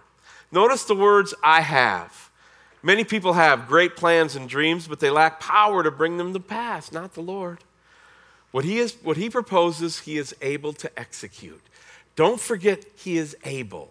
Notice 0.52 0.84
the 0.84 0.94
words, 0.94 1.34
I 1.42 1.62
have. 1.62 2.30
Many 2.82 3.02
people 3.02 3.32
have 3.32 3.66
great 3.66 3.96
plans 3.96 4.36
and 4.36 4.48
dreams, 4.48 4.86
but 4.86 5.00
they 5.00 5.10
lack 5.10 5.40
power 5.40 5.82
to 5.82 5.90
bring 5.90 6.18
them 6.18 6.32
to 6.34 6.40
pass, 6.40 6.92
not 6.92 7.14
the 7.14 7.22
Lord. 7.22 7.58
What 8.54 8.64
he, 8.64 8.78
is, 8.78 8.94
what 9.02 9.16
he 9.16 9.28
proposes, 9.28 9.98
he 9.98 10.16
is 10.16 10.32
able 10.40 10.72
to 10.74 10.88
execute. 10.96 11.60
Don't 12.14 12.38
forget, 12.38 12.84
he 12.94 13.18
is 13.18 13.36
able. 13.44 13.90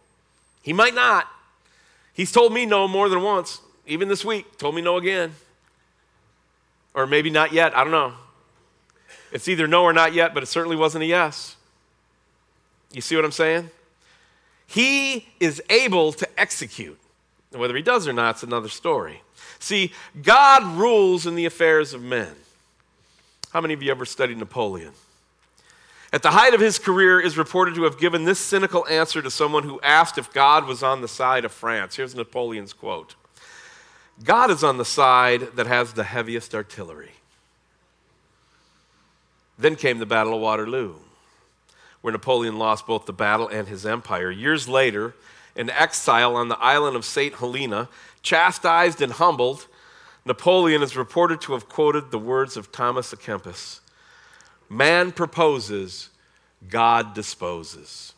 He 0.62 0.72
might 0.72 0.96
not. 0.96 1.28
He's 2.14 2.32
told 2.32 2.54
me 2.54 2.66
no 2.66 2.88
more 2.88 3.10
than 3.10 3.22
once, 3.22 3.60
even 3.86 4.08
this 4.08 4.24
week, 4.24 4.58
told 4.58 4.74
me 4.74 4.82
no 4.82 4.96
again. 4.96 5.36
Or 6.94 7.06
maybe 7.06 7.30
not 7.30 7.52
yet, 7.52 7.76
I 7.76 7.84
don't 7.84 7.92
know. 7.92 8.14
It's 9.34 9.50
either 9.50 9.68
no 9.68 9.84
or 9.84 9.92
not 9.92 10.14
yet, 10.14 10.34
but 10.34 10.44
it 10.44 10.46
certainly 10.46 10.78
wasn't 10.78 11.04
a 11.04 11.08
yes. 11.08 11.58
You 12.94 13.02
see 13.02 13.18
what 13.18 13.26
I'm 13.26 13.34
saying? 13.34 13.70
He 14.66 15.28
is 15.42 15.62
able 15.70 16.14
to 16.14 16.40
execute. 16.40 17.00
Whether 17.52 17.76
he 17.76 17.82
does 17.82 18.08
or 18.08 18.14
not, 18.14 18.36
it's 18.36 18.44
another 18.44 18.70
story. 18.70 19.24
See, 19.60 19.92
God 20.22 20.64
rules 20.78 21.28
in 21.28 21.36
the 21.36 21.44
affairs 21.44 21.94
of 21.94 22.02
men. 22.02 22.34
How 23.54 23.62
many 23.62 23.76
of 23.76 23.84
you 23.84 23.92
ever 23.92 24.04
studied 24.04 24.40
Napoleon? 24.40 24.94
At 26.12 26.24
the 26.24 26.32
height 26.32 26.56
of 26.56 26.60
his 26.60 26.80
career, 26.80 27.20
is 27.20 27.38
reported 27.38 27.76
to 27.76 27.84
have 27.84 28.00
given 28.00 28.24
this 28.24 28.40
cynical 28.40 28.88
answer 28.88 29.22
to 29.22 29.30
someone 29.30 29.62
who 29.62 29.80
asked 29.82 30.18
if 30.18 30.34
God 30.34 30.66
was 30.66 30.82
on 30.82 31.02
the 31.02 31.08
side 31.08 31.46
of 31.46 31.52
France. 31.52 31.96
Here's 31.96 32.16
Napoleon's 32.16 32.74
quote 32.74 33.14
God 34.24 34.50
is 34.50 34.64
on 34.64 34.78
the 34.78 34.86
side 34.86 35.56
that 35.56 35.68
has 35.68 35.94
the 35.94 36.04
heaviest 36.04 36.56
artillery. 36.56 37.12
Then 39.60 39.76
came 39.76 40.00
the 40.00 40.08
Battle 40.08 40.34
of 40.34 40.42
Waterloo, 40.42 40.96
where 42.02 42.12
Napoleon 42.12 42.58
lost 42.58 42.88
both 42.88 43.06
the 43.06 43.14
battle 43.14 43.48
and 43.48 43.68
his 43.68 43.86
empire. 43.86 44.32
Years 44.32 44.68
later, 44.68 45.14
in 45.56 45.70
exile 45.70 46.36
on 46.36 46.48
the 46.48 46.58
island 46.58 46.96
of 46.96 47.06
St. 47.06 47.36
Helena, 47.36 47.88
chastised 48.24 49.00
and 49.00 49.12
humbled, 49.12 49.68
Napoleon 50.26 50.82
is 50.82 50.96
reported 50.96 51.42
to 51.42 51.54
have 51.54 51.68
quoted 51.68 52.12
the 52.12 52.20
words 52.20 52.56
of 52.56 52.72
Thomas 52.72 53.14
à 53.14 53.20
Kempis 53.20 53.80
Man 54.70 55.12
proposes, 55.12 56.10
God 56.70 57.14
disposes. 57.14 58.14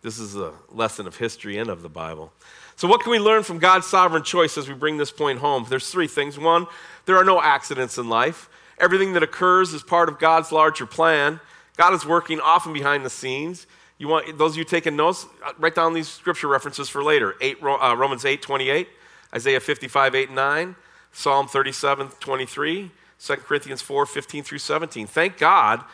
This 0.00 0.18
is 0.18 0.36
a 0.36 0.52
lesson 0.70 1.06
of 1.06 1.16
history 1.16 1.58
and 1.58 1.68
of 1.68 1.82
the 1.82 1.88
Bible. 1.88 2.32
So, 2.76 2.88
what 2.88 3.02
can 3.02 3.10
we 3.10 3.18
learn 3.18 3.42
from 3.42 3.58
God's 3.58 3.86
sovereign 3.86 4.22
choice 4.22 4.56
as 4.56 4.68
we 4.68 4.74
bring 4.74 4.96
this 4.96 5.10
point 5.10 5.40
home? 5.40 5.66
There's 5.68 5.90
three 5.90 6.06
things. 6.06 6.38
One, 6.38 6.66
there 7.04 7.16
are 7.16 7.24
no 7.24 7.42
accidents 7.42 7.98
in 7.98 8.08
life. 8.08 8.48
Everything 8.78 9.12
that 9.14 9.22
occurs 9.22 9.74
is 9.74 9.82
part 9.82 10.08
of 10.08 10.18
God's 10.18 10.52
larger 10.52 10.86
plan. 10.86 11.40
God 11.76 11.92
is 11.92 12.06
working 12.06 12.40
often 12.40 12.72
behind 12.72 13.04
the 13.04 13.10
scenes. 13.10 13.66
You 13.98 14.06
want 14.06 14.38
those 14.38 14.52
of 14.52 14.58
you 14.58 14.64
taking 14.64 14.94
notes, 14.94 15.26
uh, 15.44 15.52
write 15.58 15.74
down 15.74 15.92
these 15.92 16.08
scripture 16.08 16.46
references 16.46 16.88
for 16.88 17.02
later. 17.02 17.34
Eight, 17.40 17.58
uh, 17.62 17.96
Romans 17.96 18.24
8, 18.24 18.40
28. 18.40 18.88
Isaiah 19.34 19.60
55, 19.60 20.14
8, 20.14 20.28
and 20.28 20.36
9, 20.36 20.76
Psalm 21.12 21.48
37, 21.48 22.08
23, 22.20 22.90
2 23.20 23.36
Corinthians 23.36 23.82
4, 23.82 24.06
15 24.06 24.42
through 24.44 24.58
17. 24.58 25.06
Thank 25.06 25.38
God. 25.38 25.84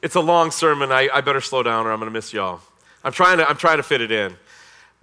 It's 0.00 0.14
a 0.14 0.20
long 0.20 0.50
sermon. 0.50 0.92
I, 0.92 1.08
I 1.12 1.22
better 1.22 1.40
slow 1.40 1.62
down 1.62 1.86
or 1.86 1.92
I'm 1.92 1.98
going 1.98 2.10
to 2.10 2.12
miss 2.12 2.32
y'all. 2.32 2.60
I'm 3.02 3.12
trying, 3.12 3.38
to, 3.38 3.48
I'm 3.48 3.56
trying 3.56 3.78
to 3.78 3.82
fit 3.82 4.00
it 4.00 4.10
in. 4.10 4.36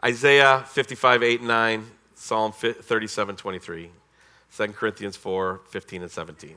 Isaiah 0.04 0.64
55, 0.68 1.24
8, 1.24 1.40
and 1.40 1.48
9, 1.48 1.86
Psalm 2.16 2.52
37, 2.52 3.36
23, 3.36 3.90
2 4.56 4.68
Corinthians 4.70 5.16
4, 5.16 5.62
15, 5.70 6.02
and 6.04 6.12
17. 6.12 6.56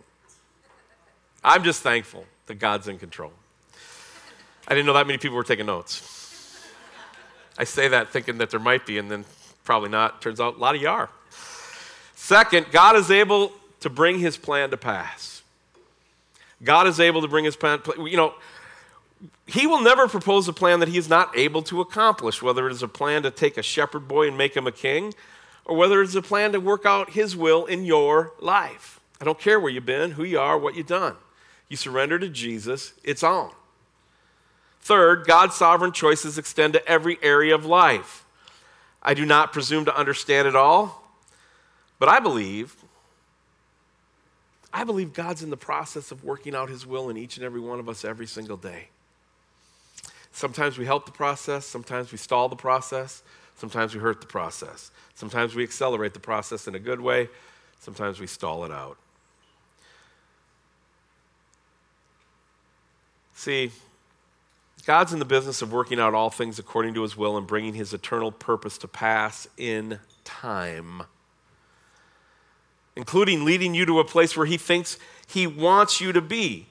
I'm 1.42 1.64
just 1.64 1.82
thankful 1.82 2.24
that 2.46 2.56
God's 2.56 2.88
in 2.88 2.98
control. 2.98 3.32
I 4.66 4.74
didn't 4.74 4.86
know 4.86 4.94
that 4.94 5.06
many 5.06 5.18
people 5.18 5.36
were 5.36 5.44
taking 5.44 5.66
notes. 5.66 6.10
I 7.58 7.64
say 7.64 7.88
that 7.88 8.08
thinking 8.08 8.38
that 8.38 8.50
there 8.50 8.60
might 8.60 8.86
be, 8.86 8.98
and 8.98 9.10
then 9.10 9.24
probably 9.62 9.90
not. 9.90 10.22
Turns 10.22 10.40
out 10.40 10.56
a 10.56 10.58
lot 10.58 10.74
of 10.74 10.82
you 10.82 10.88
are. 10.88 11.10
Second, 12.14 12.66
God 12.72 12.96
is 12.96 13.10
able 13.10 13.52
to 13.80 13.90
bring 13.90 14.18
his 14.18 14.36
plan 14.36 14.70
to 14.70 14.76
pass. 14.76 15.42
God 16.62 16.86
is 16.86 16.98
able 16.98 17.20
to 17.20 17.28
bring 17.28 17.44
his 17.44 17.56
plan, 17.56 17.80
you 17.98 18.16
know, 18.16 18.34
he 19.46 19.66
will 19.66 19.82
never 19.82 20.08
propose 20.08 20.48
a 20.48 20.52
plan 20.52 20.80
that 20.80 20.88
he 20.88 20.96
is 20.96 21.08
not 21.08 21.36
able 21.36 21.62
to 21.64 21.80
accomplish, 21.80 22.42
whether 22.42 22.66
it 22.66 22.72
is 22.72 22.82
a 22.82 22.88
plan 22.88 23.22
to 23.24 23.30
take 23.30 23.58
a 23.58 23.62
shepherd 23.62 24.08
boy 24.08 24.26
and 24.26 24.38
make 24.38 24.56
him 24.56 24.66
a 24.66 24.72
king, 24.72 25.12
or 25.64 25.76
whether 25.76 26.00
it's 26.00 26.14
a 26.14 26.22
plan 26.22 26.52
to 26.52 26.60
work 26.60 26.86
out 26.86 27.10
his 27.10 27.36
will 27.36 27.66
in 27.66 27.84
your 27.84 28.32
life. 28.40 29.00
I 29.20 29.24
don't 29.24 29.38
care 29.38 29.60
where 29.60 29.70
you've 29.70 29.86
been, 29.86 30.12
who 30.12 30.24
you 30.24 30.38
are, 30.38 30.58
what 30.58 30.74
you've 30.74 30.86
done. 30.86 31.16
You 31.68 31.76
surrender 31.76 32.18
to 32.18 32.28
Jesus, 32.28 32.94
it's 33.02 33.22
on. 33.22 33.50
Third, 34.84 35.26
God's 35.26 35.54
sovereign 35.54 35.92
choices 35.92 36.36
extend 36.36 36.74
to 36.74 36.86
every 36.86 37.18
area 37.22 37.54
of 37.54 37.64
life. 37.64 38.24
I 39.02 39.14
do 39.14 39.24
not 39.24 39.52
presume 39.52 39.86
to 39.86 39.96
understand 39.96 40.46
it 40.46 40.54
all, 40.54 41.02
but 41.98 42.08
I 42.08 42.20
believe 42.20 42.76
I 44.76 44.82
believe 44.82 45.12
God's 45.12 45.42
in 45.44 45.50
the 45.50 45.56
process 45.56 46.10
of 46.10 46.24
working 46.24 46.52
out 46.52 46.68
his 46.68 46.84
will 46.84 47.08
in 47.08 47.16
each 47.16 47.36
and 47.36 47.46
every 47.46 47.60
one 47.60 47.78
of 47.78 47.88
us 47.88 48.04
every 48.04 48.26
single 48.26 48.56
day. 48.56 48.88
Sometimes 50.32 50.76
we 50.76 50.84
help 50.84 51.06
the 51.06 51.12
process, 51.12 51.64
sometimes 51.64 52.10
we 52.10 52.18
stall 52.18 52.48
the 52.48 52.56
process, 52.56 53.22
sometimes 53.54 53.94
we 53.94 54.00
hurt 54.00 54.20
the 54.20 54.26
process. 54.26 54.90
Sometimes 55.14 55.54
we 55.54 55.62
accelerate 55.62 56.12
the 56.12 56.18
process 56.18 56.66
in 56.66 56.74
a 56.74 56.80
good 56.80 57.00
way, 57.00 57.28
sometimes 57.78 58.18
we 58.18 58.26
stall 58.26 58.64
it 58.64 58.72
out. 58.72 58.96
See, 63.36 63.70
God's 64.84 65.14
in 65.14 65.18
the 65.18 65.24
business 65.24 65.62
of 65.62 65.72
working 65.72 65.98
out 65.98 66.12
all 66.12 66.30
things 66.30 66.58
according 66.58 66.94
to 66.94 67.02
his 67.02 67.16
will 67.16 67.38
and 67.38 67.46
bringing 67.46 67.74
his 67.74 67.94
eternal 67.94 68.30
purpose 68.30 68.76
to 68.78 68.88
pass 68.88 69.48
in 69.56 69.98
time, 70.24 71.04
including 72.94 73.44
leading 73.44 73.74
you 73.74 73.86
to 73.86 73.98
a 73.98 74.04
place 74.04 74.36
where 74.36 74.46
he 74.46 74.58
thinks 74.58 74.98
he 75.26 75.46
wants 75.46 76.00
you 76.00 76.12
to 76.12 76.20
be. 76.20 76.66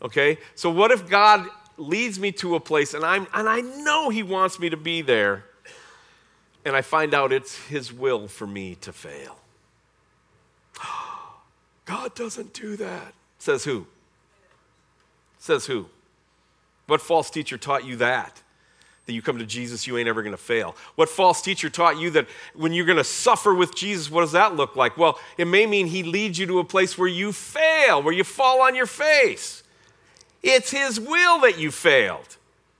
Okay? 0.00 0.38
So, 0.54 0.70
what 0.70 0.92
if 0.92 1.08
God 1.08 1.46
leads 1.76 2.20
me 2.20 2.30
to 2.32 2.54
a 2.54 2.60
place 2.60 2.94
and, 2.94 3.04
I'm, 3.04 3.26
and 3.34 3.48
I 3.48 3.60
know 3.60 4.08
he 4.08 4.22
wants 4.22 4.60
me 4.60 4.70
to 4.70 4.76
be 4.76 5.02
there, 5.02 5.44
and 6.64 6.76
I 6.76 6.82
find 6.82 7.12
out 7.12 7.32
it's 7.32 7.56
his 7.66 7.92
will 7.92 8.28
for 8.28 8.46
me 8.46 8.76
to 8.76 8.92
fail? 8.92 9.38
God 11.86 12.14
doesn't 12.14 12.52
do 12.52 12.76
that. 12.76 13.14
Says 13.38 13.64
who? 13.64 13.86
Says 15.38 15.66
who? 15.66 15.88
What 16.88 17.02
false 17.02 17.28
teacher 17.28 17.58
taught 17.58 17.84
you 17.84 17.96
that? 17.96 18.40
That 19.04 19.12
you 19.12 19.20
come 19.20 19.38
to 19.38 19.46
Jesus, 19.46 19.86
you 19.86 19.98
ain't 19.98 20.08
ever 20.08 20.22
gonna 20.22 20.38
fail. 20.38 20.74
What 20.94 21.10
false 21.10 21.42
teacher 21.42 21.68
taught 21.68 21.98
you 21.98 22.10
that 22.12 22.26
when 22.54 22.72
you're 22.72 22.86
gonna 22.86 23.04
suffer 23.04 23.54
with 23.54 23.74
Jesus, 23.74 24.10
what 24.10 24.22
does 24.22 24.32
that 24.32 24.56
look 24.56 24.74
like? 24.74 24.96
Well, 24.96 25.18
it 25.36 25.44
may 25.44 25.66
mean 25.66 25.88
he 25.88 26.02
leads 26.02 26.38
you 26.38 26.46
to 26.46 26.60
a 26.60 26.64
place 26.64 26.96
where 26.96 27.06
you 27.06 27.32
fail, 27.32 28.02
where 28.02 28.14
you 28.14 28.24
fall 28.24 28.62
on 28.62 28.74
your 28.74 28.86
face. 28.86 29.62
It's 30.42 30.70
his 30.70 30.98
will 30.98 31.40
that 31.40 31.58
you 31.58 31.70
failed. 31.70 32.38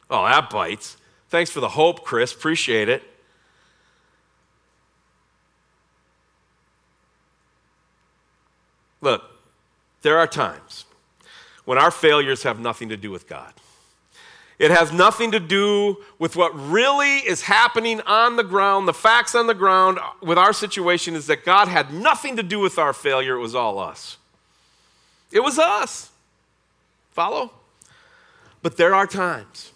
Oh, 0.08 0.24
that 0.24 0.48
bites. 0.48 0.96
Thanks 1.28 1.50
for 1.50 1.60
the 1.60 1.68
hope, 1.68 2.02
Chris. 2.02 2.32
Appreciate 2.32 2.88
it. 2.88 3.02
Look, 9.02 9.22
there 10.00 10.16
are 10.16 10.26
times 10.26 10.86
when 11.66 11.76
our 11.76 11.90
failures 11.90 12.44
have 12.44 12.58
nothing 12.58 12.88
to 12.88 12.96
do 12.96 13.10
with 13.10 13.28
God. 13.28 13.52
It 14.58 14.72
has 14.72 14.92
nothing 14.92 15.30
to 15.30 15.40
do 15.40 15.98
with 16.18 16.34
what 16.34 16.50
really 16.50 17.18
is 17.18 17.42
happening 17.42 18.00
on 18.02 18.36
the 18.36 18.42
ground. 18.42 18.88
The 18.88 18.94
facts 18.94 19.34
on 19.34 19.46
the 19.46 19.54
ground 19.54 20.00
with 20.20 20.36
our 20.36 20.52
situation 20.52 21.14
is 21.14 21.28
that 21.28 21.44
God 21.44 21.68
had 21.68 21.92
nothing 21.92 22.36
to 22.36 22.42
do 22.42 22.58
with 22.58 22.76
our 22.76 22.92
failure. 22.92 23.36
It 23.36 23.40
was 23.40 23.54
all 23.54 23.78
us. 23.78 24.16
It 25.30 25.40
was 25.40 25.58
us. 25.58 26.10
Follow? 27.12 27.52
But 28.62 28.76
there 28.76 28.94
are 28.94 29.06
times. 29.06 29.72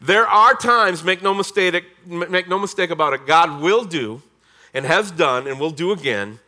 There 0.00 0.26
are 0.26 0.54
times, 0.54 1.04
make 1.04 1.22
no 1.22 1.32
mistake, 1.32 1.84
make 2.04 2.48
no 2.48 2.58
mistake 2.58 2.90
about 2.90 3.12
it, 3.12 3.24
God 3.24 3.62
will 3.62 3.84
do 3.84 4.20
and 4.74 4.84
has 4.84 5.12
done 5.12 5.46
and 5.46 5.60
will 5.60 5.70
do 5.70 5.92
again 5.92 6.40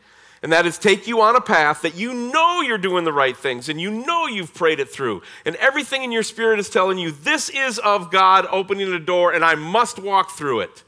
and 0.45 0.53
that 0.53 0.67
is 0.67 0.77
take 0.77 1.07
you 1.07 1.23
on 1.23 1.37
a 1.37 1.41
path 1.41 1.81
that 1.81 1.95
you 1.95 2.13
know 2.13 2.61
you're 2.61 2.77
doing 2.77 3.05
the 3.05 3.15
right 3.15 3.35
things 3.35 3.71
and 3.71 3.81
you 3.81 3.91
know 3.91 4.27
you've 4.27 4.53
prayed 4.53 4.79
it 4.79 4.91
through. 4.91 5.23
And 5.47 5.57
everything 5.57 6.05
in 6.05 6.13
your 6.13 6.23
spirit 6.23 6.59
is 6.59 6.69
telling 6.69 6.99
you 6.99 7.13
this 7.13 7.49
is 7.49 7.79
of 7.79 8.11
God 8.11 8.47
opening 8.51 8.93
a 8.93 8.99
door 8.99 9.33
and 9.33 9.43
I 9.43 9.55
must 9.55 9.99
walk 9.99 10.33
through 10.33 10.61
it. 10.61 10.83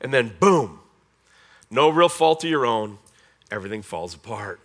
And 0.00 0.14
then, 0.14 0.36
boom, 0.38 0.78
no 1.72 1.88
real 1.88 2.08
fault 2.08 2.44
of 2.44 2.50
your 2.50 2.64
own, 2.64 2.98
everything 3.50 3.82
falls 3.82 4.14
apart. 4.14 4.60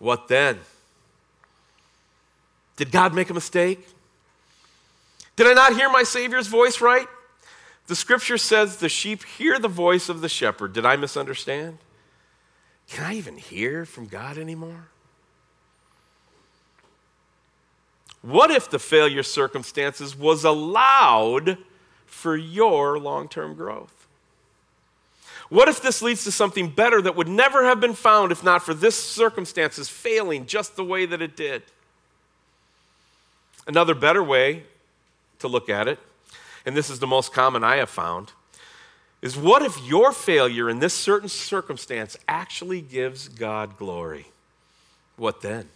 What 0.00 0.26
then? 0.26 0.58
Did 2.76 2.90
God 2.90 3.14
make 3.14 3.30
a 3.30 3.34
mistake? 3.34 3.86
Did 5.36 5.46
I 5.46 5.52
not 5.52 5.76
hear 5.76 5.88
my 5.88 6.02
Savior's 6.02 6.48
voice 6.48 6.80
right? 6.80 7.06
The 7.86 7.94
scripture 7.94 8.38
says 8.38 8.78
the 8.78 8.88
sheep 8.88 9.22
hear 9.22 9.60
the 9.60 9.68
voice 9.68 10.08
of 10.08 10.20
the 10.20 10.28
shepherd. 10.28 10.72
Did 10.72 10.84
I 10.84 10.96
misunderstand? 10.96 11.78
Can 12.92 13.04
I 13.04 13.14
even 13.14 13.38
hear 13.38 13.86
from 13.86 14.06
God 14.06 14.36
anymore? 14.36 14.88
What 18.20 18.50
if 18.50 18.68
the 18.68 18.78
failure 18.78 19.22
circumstances 19.22 20.14
was 20.14 20.44
allowed 20.44 21.56
for 22.04 22.36
your 22.36 22.98
long 22.98 23.30
term 23.30 23.54
growth? 23.54 24.06
What 25.48 25.68
if 25.68 25.80
this 25.80 26.02
leads 26.02 26.24
to 26.24 26.32
something 26.32 26.68
better 26.68 27.00
that 27.00 27.16
would 27.16 27.28
never 27.28 27.64
have 27.64 27.80
been 27.80 27.94
found 27.94 28.30
if 28.30 28.44
not 28.44 28.62
for 28.62 28.74
this 28.74 29.02
circumstances 29.02 29.88
failing 29.88 30.44
just 30.44 30.76
the 30.76 30.84
way 30.84 31.06
that 31.06 31.22
it 31.22 31.34
did? 31.34 31.62
Another 33.66 33.94
better 33.94 34.22
way 34.22 34.64
to 35.38 35.48
look 35.48 35.70
at 35.70 35.88
it, 35.88 35.98
and 36.66 36.76
this 36.76 36.90
is 36.90 36.98
the 36.98 37.06
most 37.06 37.32
common 37.32 37.64
I 37.64 37.76
have 37.76 37.88
found, 37.88 38.32
is 39.22 39.36
what 39.36 39.62
if 39.62 39.80
your 39.86 40.12
failure 40.12 40.68
in 40.68 40.80
this 40.80 40.92
certain 40.92 41.28
circumstance 41.28 42.18
actually 42.26 42.80
gives 42.80 43.28
God 43.28 43.78
glory? 43.78 44.26
What 45.16 45.40
then? 45.40 45.68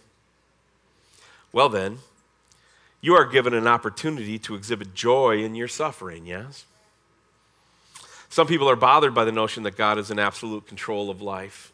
Well, 1.53 1.69
then, 1.69 1.99
you 2.99 3.13
are 3.15 3.25
given 3.25 3.53
an 3.53 3.65
opportunity 3.65 4.37
to 4.39 4.55
exhibit 4.55 4.93
joy 4.93 5.43
in 5.43 5.55
your 5.55 5.69
suffering, 5.69 6.25
yes? 6.25 6.65
Some 8.29 8.47
people 8.47 8.69
are 8.69 8.75
bothered 8.75 9.15
by 9.15 9.23
the 9.23 9.31
notion 9.31 9.63
that 9.63 9.77
God 9.77 9.97
is 9.97 10.11
in 10.11 10.19
absolute 10.19 10.67
control 10.67 11.09
of 11.09 11.21
life. 11.21 11.71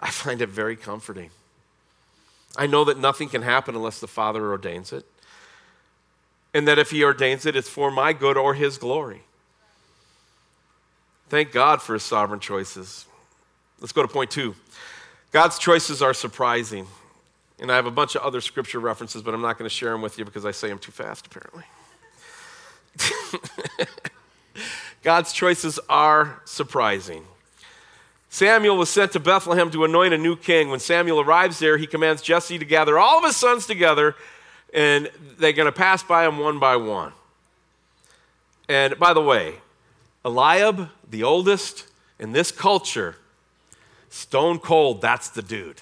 I 0.00 0.10
find 0.10 0.40
it 0.40 0.48
very 0.48 0.76
comforting. 0.76 1.30
I 2.56 2.66
know 2.66 2.84
that 2.84 2.98
nothing 2.98 3.28
can 3.28 3.42
happen 3.42 3.74
unless 3.74 4.00
the 4.00 4.06
Father 4.06 4.50
ordains 4.50 4.92
it, 4.92 5.04
and 6.54 6.66
that 6.66 6.78
if 6.78 6.90
He 6.90 7.04
ordains 7.04 7.44
it, 7.44 7.54
it's 7.54 7.68
for 7.68 7.90
my 7.90 8.14
good 8.14 8.38
or 8.38 8.54
His 8.54 8.78
glory. 8.78 9.22
Thank 11.28 11.52
God 11.52 11.82
for 11.82 11.94
his 11.94 12.02
sovereign 12.02 12.40
choices. 12.40 13.06
Let's 13.80 13.92
go 13.92 14.02
to 14.02 14.08
point 14.08 14.30
two. 14.30 14.54
God's 15.32 15.58
choices 15.58 16.02
are 16.02 16.14
surprising. 16.14 16.86
And 17.58 17.72
I 17.72 17.76
have 17.76 17.86
a 17.86 17.90
bunch 17.90 18.14
of 18.14 18.22
other 18.22 18.40
scripture 18.40 18.78
references, 18.78 19.22
but 19.22 19.34
I'm 19.34 19.40
not 19.40 19.58
going 19.58 19.68
to 19.68 19.74
share 19.74 19.90
them 19.90 20.02
with 20.02 20.18
you 20.18 20.24
because 20.24 20.44
I 20.44 20.50
say 20.50 20.68
them 20.68 20.78
too 20.78 20.92
fast, 20.92 21.26
apparently. 21.26 21.64
God's 25.02 25.32
choices 25.32 25.80
are 25.88 26.42
surprising. 26.44 27.24
Samuel 28.28 28.76
was 28.76 28.90
sent 28.90 29.12
to 29.12 29.20
Bethlehem 29.20 29.70
to 29.70 29.84
anoint 29.84 30.12
a 30.12 30.18
new 30.18 30.36
king. 30.36 30.68
When 30.68 30.80
Samuel 30.80 31.20
arrives 31.20 31.58
there, 31.58 31.78
he 31.78 31.86
commands 31.86 32.20
Jesse 32.20 32.58
to 32.58 32.64
gather 32.64 32.98
all 32.98 33.18
of 33.18 33.24
his 33.24 33.36
sons 33.36 33.66
together, 33.66 34.14
and 34.74 35.10
they're 35.38 35.52
going 35.52 35.66
to 35.66 35.72
pass 35.72 36.02
by 36.02 36.26
him 36.26 36.38
one 36.38 36.58
by 36.58 36.76
one. 36.76 37.12
And 38.68 38.98
by 38.98 39.14
the 39.14 39.22
way, 39.22 39.54
Eliab, 40.26 40.90
the 41.08 41.22
oldest 41.22 41.86
in 42.18 42.32
this 42.32 42.50
culture, 42.50 43.14
stone 44.10 44.58
cold, 44.58 45.00
that's 45.00 45.30
the 45.30 45.40
dude. 45.40 45.80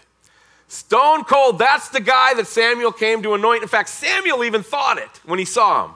Stone 0.69 1.25
cold, 1.25 1.59
that's 1.59 1.89
the 1.89 2.01
guy 2.01 2.35
that 2.35 2.47
Samuel 2.47 2.93
came 2.93 3.23
to 3.23 3.33
anoint. 3.35 3.63
In 3.63 3.69
fact, 3.69 3.89
Samuel 3.89 4.45
even 4.45 4.63
thought 4.63 4.99
it 4.99 5.21
when 5.25 5.39
he 5.39 5.45
saw 5.47 5.87
him. 5.87 5.95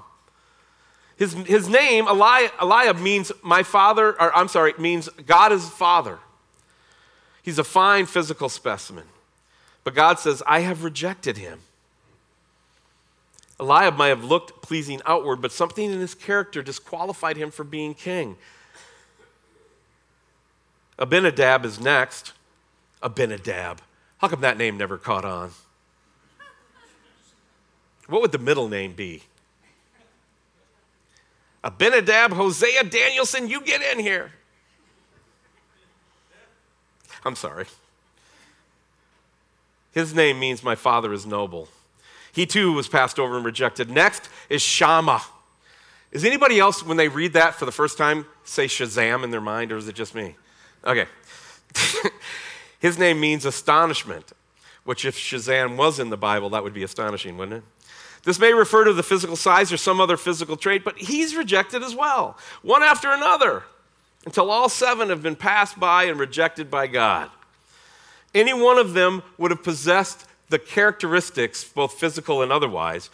His, 1.16 1.34
his 1.34 1.68
name, 1.68 2.06
Eli, 2.08 2.46
Eliab, 2.60 2.98
means 2.98 3.32
my 3.42 3.62
father, 3.62 4.10
or 4.20 4.34
I'm 4.34 4.48
sorry, 4.48 4.70
it 4.70 4.78
means 4.78 5.08
God 5.26 5.52
is 5.52 5.68
father. 5.68 6.18
He's 7.42 7.58
a 7.58 7.64
fine 7.64 8.06
physical 8.06 8.48
specimen. 8.48 9.04
But 9.84 9.94
God 9.94 10.18
says, 10.18 10.42
I 10.46 10.60
have 10.60 10.84
rejected 10.84 11.36
him. 11.36 11.60
Eliab 13.60 13.96
might 13.96 14.08
have 14.08 14.24
looked 14.24 14.62
pleasing 14.62 15.00
outward, 15.04 15.40
but 15.40 15.50
something 15.50 15.90
in 15.90 15.98
his 16.00 16.14
character 16.14 16.62
disqualified 16.62 17.36
him 17.36 17.50
from 17.50 17.68
being 17.68 17.94
king. 17.94 18.36
Abinadab 20.98 21.64
is 21.64 21.80
next. 21.80 22.32
Abinadab. 23.02 23.80
How 24.18 24.28
come 24.28 24.40
that 24.40 24.58
name 24.58 24.76
never 24.76 24.98
caught 24.98 25.24
on? 25.24 25.52
What 28.08 28.22
would 28.22 28.32
the 28.32 28.38
middle 28.38 28.68
name 28.68 28.94
be? 28.94 29.22
Abinadab, 31.62 32.32
Hosea, 32.32 32.84
Danielson, 32.84 33.48
you 33.48 33.60
get 33.60 33.82
in 33.82 33.98
here. 33.98 34.32
I'm 37.24 37.36
sorry. 37.36 37.66
His 39.92 40.14
name 40.14 40.38
means 40.38 40.62
my 40.62 40.74
father 40.74 41.12
is 41.12 41.26
noble. 41.26 41.68
He 42.38 42.46
too 42.46 42.72
was 42.72 42.86
passed 42.86 43.18
over 43.18 43.34
and 43.34 43.44
rejected. 43.44 43.90
Next 43.90 44.28
is 44.48 44.62
Shammah. 44.62 45.22
Is 46.12 46.24
anybody 46.24 46.60
else, 46.60 46.84
when 46.84 46.96
they 46.96 47.08
read 47.08 47.32
that 47.32 47.56
for 47.56 47.64
the 47.64 47.72
first 47.72 47.98
time, 47.98 48.26
say 48.44 48.66
Shazam 48.66 49.24
in 49.24 49.32
their 49.32 49.40
mind, 49.40 49.72
or 49.72 49.76
is 49.76 49.88
it 49.88 49.96
just 49.96 50.14
me? 50.14 50.36
Okay. 50.84 51.06
His 52.78 52.96
name 52.96 53.18
means 53.18 53.44
astonishment, 53.44 54.30
which, 54.84 55.04
if 55.04 55.18
Shazam 55.18 55.76
was 55.76 55.98
in 55.98 56.10
the 56.10 56.16
Bible, 56.16 56.48
that 56.50 56.62
would 56.62 56.72
be 56.72 56.84
astonishing, 56.84 57.36
wouldn't 57.36 57.64
it? 57.64 57.88
This 58.22 58.38
may 58.38 58.54
refer 58.54 58.84
to 58.84 58.92
the 58.92 59.02
physical 59.02 59.34
size 59.34 59.72
or 59.72 59.76
some 59.76 60.00
other 60.00 60.16
physical 60.16 60.56
trait, 60.56 60.84
but 60.84 60.96
he's 60.96 61.34
rejected 61.34 61.82
as 61.82 61.96
well, 61.96 62.38
one 62.62 62.84
after 62.84 63.10
another, 63.10 63.64
until 64.24 64.52
all 64.52 64.68
seven 64.68 65.08
have 65.08 65.24
been 65.24 65.34
passed 65.34 65.80
by 65.80 66.04
and 66.04 66.20
rejected 66.20 66.70
by 66.70 66.86
God. 66.86 67.30
Any 68.32 68.54
one 68.54 68.78
of 68.78 68.94
them 68.94 69.24
would 69.38 69.50
have 69.50 69.64
possessed 69.64 70.24
the 70.48 70.58
characteristics, 70.58 71.64
both 71.64 71.94
physical 71.94 72.42
and 72.42 72.52
otherwise, 72.52 73.10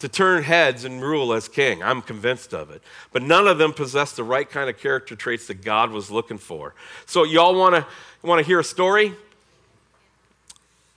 to 0.00 0.08
turn 0.08 0.42
heads 0.42 0.84
and 0.84 1.00
rule 1.00 1.32
as 1.32 1.46
king. 1.48 1.82
I'm 1.82 2.02
convinced 2.02 2.52
of 2.52 2.70
it. 2.70 2.82
But 3.12 3.22
none 3.22 3.46
of 3.46 3.58
them 3.58 3.72
possessed 3.72 4.16
the 4.16 4.24
right 4.24 4.48
kind 4.48 4.68
of 4.68 4.78
character 4.78 5.14
traits 5.14 5.46
that 5.46 5.62
God 5.62 5.90
was 5.90 6.10
looking 6.10 6.38
for. 6.38 6.74
So, 7.06 7.22
y'all 7.24 7.54
want 7.54 7.76
to 7.76 7.86
want 8.26 8.40
to 8.40 8.44
hear 8.44 8.58
a 8.58 8.64
story? 8.64 9.12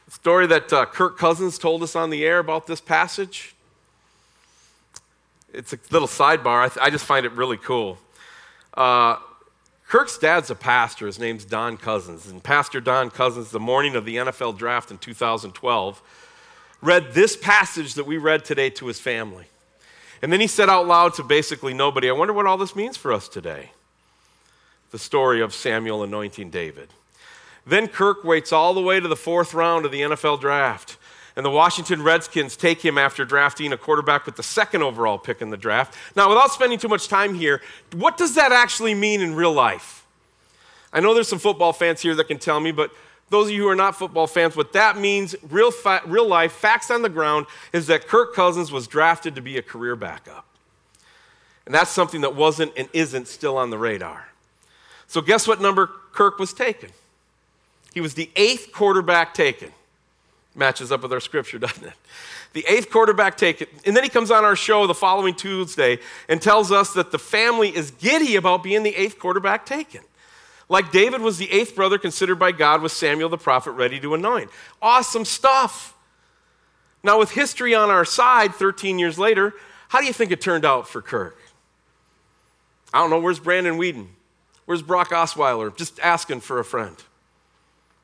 A 0.07 0.11
story 0.11 0.47
that 0.47 0.73
uh, 0.73 0.85
Kirk 0.85 1.17
Cousins 1.17 1.57
told 1.59 1.83
us 1.83 1.95
on 1.95 2.09
the 2.09 2.25
air 2.25 2.39
about 2.39 2.65
this 2.65 2.81
passage. 2.81 3.53
It's 5.53 5.71
a 5.71 5.79
little 5.91 6.07
sidebar. 6.07 6.65
I, 6.65 6.69
th- 6.69 6.85
I 6.85 6.89
just 6.89 7.05
find 7.05 7.25
it 7.25 7.31
really 7.33 7.57
cool. 7.57 7.97
Uh, 8.73 9.17
Kirk's 9.87 10.17
dad's 10.17 10.49
a 10.49 10.55
pastor. 10.55 11.05
His 11.05 11.19
name's 11.19 11.45
Don 11.45 11.77
Cousins. 11.77 12.27
And 12.27 12.43
Pastor 12.43 12.81
Don 12.81 13.09
Cousins, 13.09 13.51
the 13.51 13.59
morning 13.59 13.95
of 13.95 14.05
the 14.05 14.15
NFL 14.17 14.57
draft 14.57 14.91
in 14.91 14.97
2012, 14.97 16.01
read 16.81 17.13
this 17.13 17.37
passage 17.37 17.93
that 17.93 18.05
we 18.05 18.17
read 18.17 18.43
today 18.43 18.69
to 18.71 18.87
his 18.87 18.99
family. 18.99 19.45
And 20.21 20.33
then 20.33 20.39
he 20.39 20.47
said 20.47 20.69
out 20.69 20.87
loud 20.87 21.13
to 21.15 21.23
basically 21.23 21.73
nobody, 21.73 22.09
I 22.09 22.13
wonder 22.13 22.33
what 22.33 22.47
all 22.47 22.57
this 22.57 22.75
means 22.75 22.97
for 22.97 23.13
us 23.13 23.27
today. 23.27 23.71
The 24.91 24.99
story 24.99 25.41
of 25.41 25.53
Samuel 25.53 26.03
anointing 26.03 26.49
David. 26.49 26.89
Then 27.65 27.87
Kirk 27.87 28.23
waits 28.23 28.51
all 28.51 28.73
the 28.73 28.81
way 28.81 28.99
to 28.99 29.07
the 29.07 29.15
fourth 29.15 29.53
round 29.53 29.85
of 29.85 29.91
the 29.91 30.01
NFL 30.01 30.39
draft. 30.39 30.97
And 31.35 31.45
the 31.45 31.51
Washington 31.51 32.01
Redskins 32.01 32.55
take 32.55 32.83
him 32.83 32.97
after 32.97 33.25
drafting 33.25 33.73
a 33.73 33.77
quarterback 33.77 34.25
with 34.25 34.37
the 34.37 34.43
second 34.43 34.83
overall 34.83 35.17
pick 35.17 35.41
in 35.41 35.49
the 35.49 35.57
draft. 35.57 35.95
Now, 36.15 36.29
without 36.29 36.51
spending 36.51 36.79
too 36.79 36.87
much 36.87 37.09
time 37.09 37.33
here, 37.33 37.61
what 37.93 38.17
does 38.17 38.35
that 38.35 38.53
actually 38.53 38.93
mean 38.93 39.21
in 39.21 39.35
real 39.35 39.51
life? 39.51 40.05
I 40.93 41.01
know 41.01 41.13
there's 41.13 41.27
some 41.27 41.39
football 41.39 41.73
fans 41.73 42.01
here 42.01 42.15
that 42.15 42.29
can 42.29 42.39
tell 42.39 42.61
me, 42.61 42.71
but 42.71 42.89
those 43.29 43.47
of 43.47 43.53
you 43.53 43.63
who 43.63 43.67
are 43.67 43.75
not 43.75 43.97
football 43.97 44.27
fans, 44.27 44.55
what 44.55 44.71
that 44.73 44.97
means, 44.97 45.35
real, 45.49 45.71
fa- 45.71 46.01
real 46.05 46.27
life, 46.27 46.53
facts 46.53 46.89
on 46.89 47.01
the 47.01 47.09
ground, 47.09 47.47
is 47.73 47.87
that 47.87 48.07
Kirk 48.07 48.33
Cousins 48.33 48.71
was 48.71 48.87
drafted 48.87 49.35
to 49.35 49.41
be 49.41 49.57
a 49.57 49.61
career 49.61 49.97
backup. 49.97 50.45
And 51.65 51.73
that's 51.73 51.91
something 51.91 52.21
that 52.21 52.35
wasn't 52.35 52.71
and 52.77 52.87
isn't 52.93 53.27
still 53.27 53.57
on 53.57 53.71
the 53.71 53.77
radar. 53.77 54.29
So, 55.07 55.21
guess 55.21 55.47
what 55.47 55.59
number 55.59 55.87
Kirk 56.13 56.39
was 56.39 56.53
taken? 56.53 56.91
He 57.93 58.01
was 58.01 58.13
the 58.13 58.29
eighth 58.35 58.71
quarterback 58.71 59.33
taken. 59.33 59.71
Matches 60.55 60.91
up 60.91 61.01
with 61.01 61.11
our 61.11 61.19
scripture, 61.19 61.59
doesn't 61.59 61.85
it? 61.85 61.93
The 62.53 62.65
eighth 62.67 62.89
quarterback 62.89 63.37
taken. 63.37 63.67
And 63.85 63.95
then 63.95 64.03
he 64.03 64.09
comes 64.09 64.31
on 64.31 64.45
our 64.45 64.55
show 64.55 64.87
the 64.87 64.93
following 64.93 65.35
Tuesday 65.35 65.99
and 66.29 66.41
tells 66.41 66.71
us 66.71 66.93
that 66.93 67.11
the 67.11 67.19
family 67.19 67.75
is 67.75 67.91
giddy 67.91 68.37
about 68.37 68.63
being 68.63 68.83
the 68.83 68.95
eighth 68.95 69.19
quarterback 69.19 69.65
taken. 69.65 70.01
Like 70.67 70.91
David 70.91 71.21
was 71.21 71.37
the 71.37 71.51
eighth 71.51 71.75
brother 71.75 71.97
considered 71.97 72.35
by 72.35 72.51
God 72.51 72.81
with 72.81 72.91
Samuel 72.91 73.29
the 73.29 73.37
prophet 73.37 73.71
ready 73.71 73.99
to 73.99 74.13
anoint. 74.13 74.49
Awesome 74.81 75.25
stuff. 75.25 75.93
Now, 77.03 77.19
with 77.19 77.31
history 77.31 77.75
on 77.75 77.91
our 77.91 78.05
side 78.05 78.55
13 78.55 78.97
years 78.97 79.19
later, 79.19 79.53
how 79.89 79.99
do 79.99 80.07
you 80.07 80.13
think 80.13 80.31
it 80.31 80.41
turned 80.41 80.65
out 80.65 80.87
for 80.87 81.03
Kirk? 81.03 81.37
I 82.91 82.99
don't 82.99 83.11
know. 83.11 83.19
Where's 83.19 83.39
Brandon 83.39 83.77
Weeden? 83.77 84.07
Where's 84.65 84.81
Brock 84.81 85.09
Osweiler? 85.09 85.75
Just 85.75 85.99
asking 85.99 86.39
for 86.39 86.59
a 86.59 86.65
friend. 86.65 86.95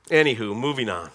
Anywho, 0.10 0.56
moving 0.56 0.90
on. 0.90 1.10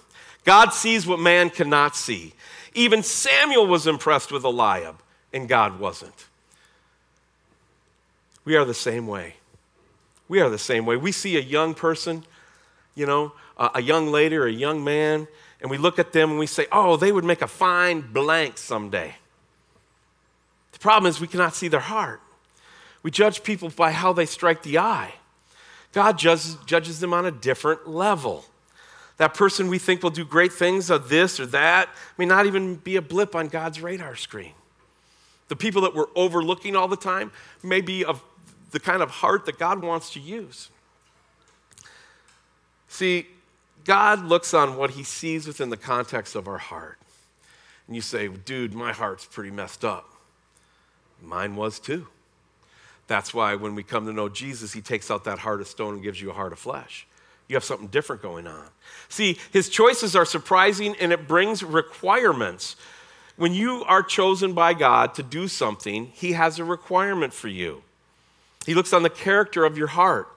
God 0.47 0.71
sees 0.71 1.07
what 1.07 1.19
man 1.19 1.51
cannot 1.51 1.97
see. 1.97 2.33
Even 2.73 3.03
Samuel 3.03 3.67
was 3.67 3.87
impressed 3.87 4.31
with 4.31 4.45
Eliab, 4.45 4.97
and 5.33 5.49
God 5.49 5.81
wasn't. 5.81 6.27
We 8.45 8.55
are 8.57 8.65
the 8.65 8.73
same 8.73 9.09
way. 9.09 9.35
We 10.29 10.41
are 10.41 10.49
the 10.49 10.57
same 10.57 10.87
way. 10.87 10.97
We 10.97 11.11
see 11.11 11.37
a 11.37 11.41
young 11.41 11.75
person, 11.75 12.25
you 12.95 13.07
know, 13.07 13.33
a 13.59 13.83
young 13.83 14.07
lady 14.13 14.37
or 14.37 14.47
a 14.47 14.53
young 14.53 14.85
man, 14.85 15.27
and 15.61 15.69
we 15.69 15.79
look 15.79 15.99
at 15.99 16.13
them 16.13 16.31
and 16.31 16.39
we 16.39 16.47
say, 16.47 16.67
oh, 16.71 16.97
they 16.97 17.11
would 17.11 17.25
make 17.25 17.43
a 17.43 17.49
fine 17.49 18.01
blank 18.01 18.57
someday. 18.57 19.17
The 20.73 20.79
problem 20.79 21.11
is 21.11 21.21
we 21.21 21.27
cannot 21.27 21.57
see 21.57 21.69
their 21.69 21.81
heart. 21.81 22.21
We 23.03 23.11
judge 23.11 23.43
people 23.43 23.71
by 23.71 23.91
how 23.91 24.13
they 24.13 24.27
strike 24.27 24.63
the 24.63 24.79
eye. 24.79 25.15
God 25.93 26.19
judges, 26.19 26.57
judges 26.67 27.01
them 27.01 27.13
on 27.13 27.27
a 27.27 27.31
different 27.31 27.89
level. 27.89 28.45
That 29.19 29.35
person 29.35 29.69
we 29.69 29.79
think 29.79 30.03
will 30.03 30.11
do 30.11 30.25
great 30.25 30.53
things 30.53 30.91
of 30.91 31.09
this 31.09 31.41
or 31.41 31.47
that 31.47 31.89
may 32.19 32.27
not 32.27 32.47
even 32.47 32.77
be 32.77 32.97
a 32.97 33.03
blip 33.03 33.35
on 33.35 33.49
God's 33.49 33.81
radar 33.81 34.15
screen. 34.15 34.53
The 35.49 35.57
people 35.57 35.83
that 35.83 35.95
we're 35.95 36.07
overlooking 36.15 36.77
all 36.77 36.89
the 36.89 36.97
time 36.97 37.33
may 37.63 37.81
be 37.81 38.05
of 38.05 38.23
the 38.73 38.81
kind 38.81 39.03
of 39.03 39.11
heart 39.11 39.47
that 39.47 39.59
God 39.59 39.83
wants 39.83 40.13
to 40.15 40.21
use. 40.21 40.71
See, 42.89 43.27
God 43.85 44.25
looks 44.25 44.53
on 44.53 44.77
what 44.77 44.91
he 44.91 45.05
sees 45.05 45.47
within 45.47 45.71
the 45.71 45.77
context 45.77 46.35
of 46.35 46.49
our 46.49 46.59
heart. 46.59 46.99
And 47.87 47.95
you 47.95 48.03
say, 48.03 48.29
dude, 48.29 48.75
my 48.75 48.93
heart's 48.93 49.25
pretty 49.25 49.51
messed 49.51 49.85
up. 49.85 50.11
Mine 51.23 51.57
was 51.57 51.79
too. 51.79 52.09
That's 53.07 53.33
why 53.33 53.55
when 53.55 53.75
we 53.75 53.83
come 53.83 54.07
to 54.07 54.13
know 54.13 54.29
Jesus, 54.29 54.73
he 54.73 54.81
takes 54.81 55.11
out 55.11 55.25
that 55.25 55.39
heart 55.39 55.61
of 55.61 55.69
stone 55.69 55.95
and 55.95 56.03
gives 56.03 56.21
you 56.21 56.31
a 56.31 56.35
heart 56.35 56.53
of 56.53 56.59
flesh. 56.59 57.07
You 57.49 57.57
have 57.57 57.65
something 57.65 57.89
different 57.89 58.23
going 58.23 58.47
on. 58.47 58.65
See, 59.09 59.39
his 59.53 59.69
choices 59.69 60.17
are 60.17 60.25
surprising 60.25 60.97
and 61.01 61.13
it 61.13 61.29
brings 61.29 61.63
requirements. 61.63 62.77
When 63.37 63.53
you 63.53 63.85
are 63.85 64.03
chosen 64.03 64.53
by 64.53 64.75
God 64.75 65.15
to 65.15 65.23
do 65.23 65.47
something, 65.47 66.07
he 66.07 66.33
has 66.33 66.59
a 66.59 66.65
requirement 66.65 67.33
for 67.33 67.49
you. 67.49 67.83
He 68.65 68.75
looks 68.75 68.93
on 68.93 69.03
the 69.03 69.11
character 69.11 69.65
of 69.65 69.79
your 69.79 69.87
heart. 69.89 70.29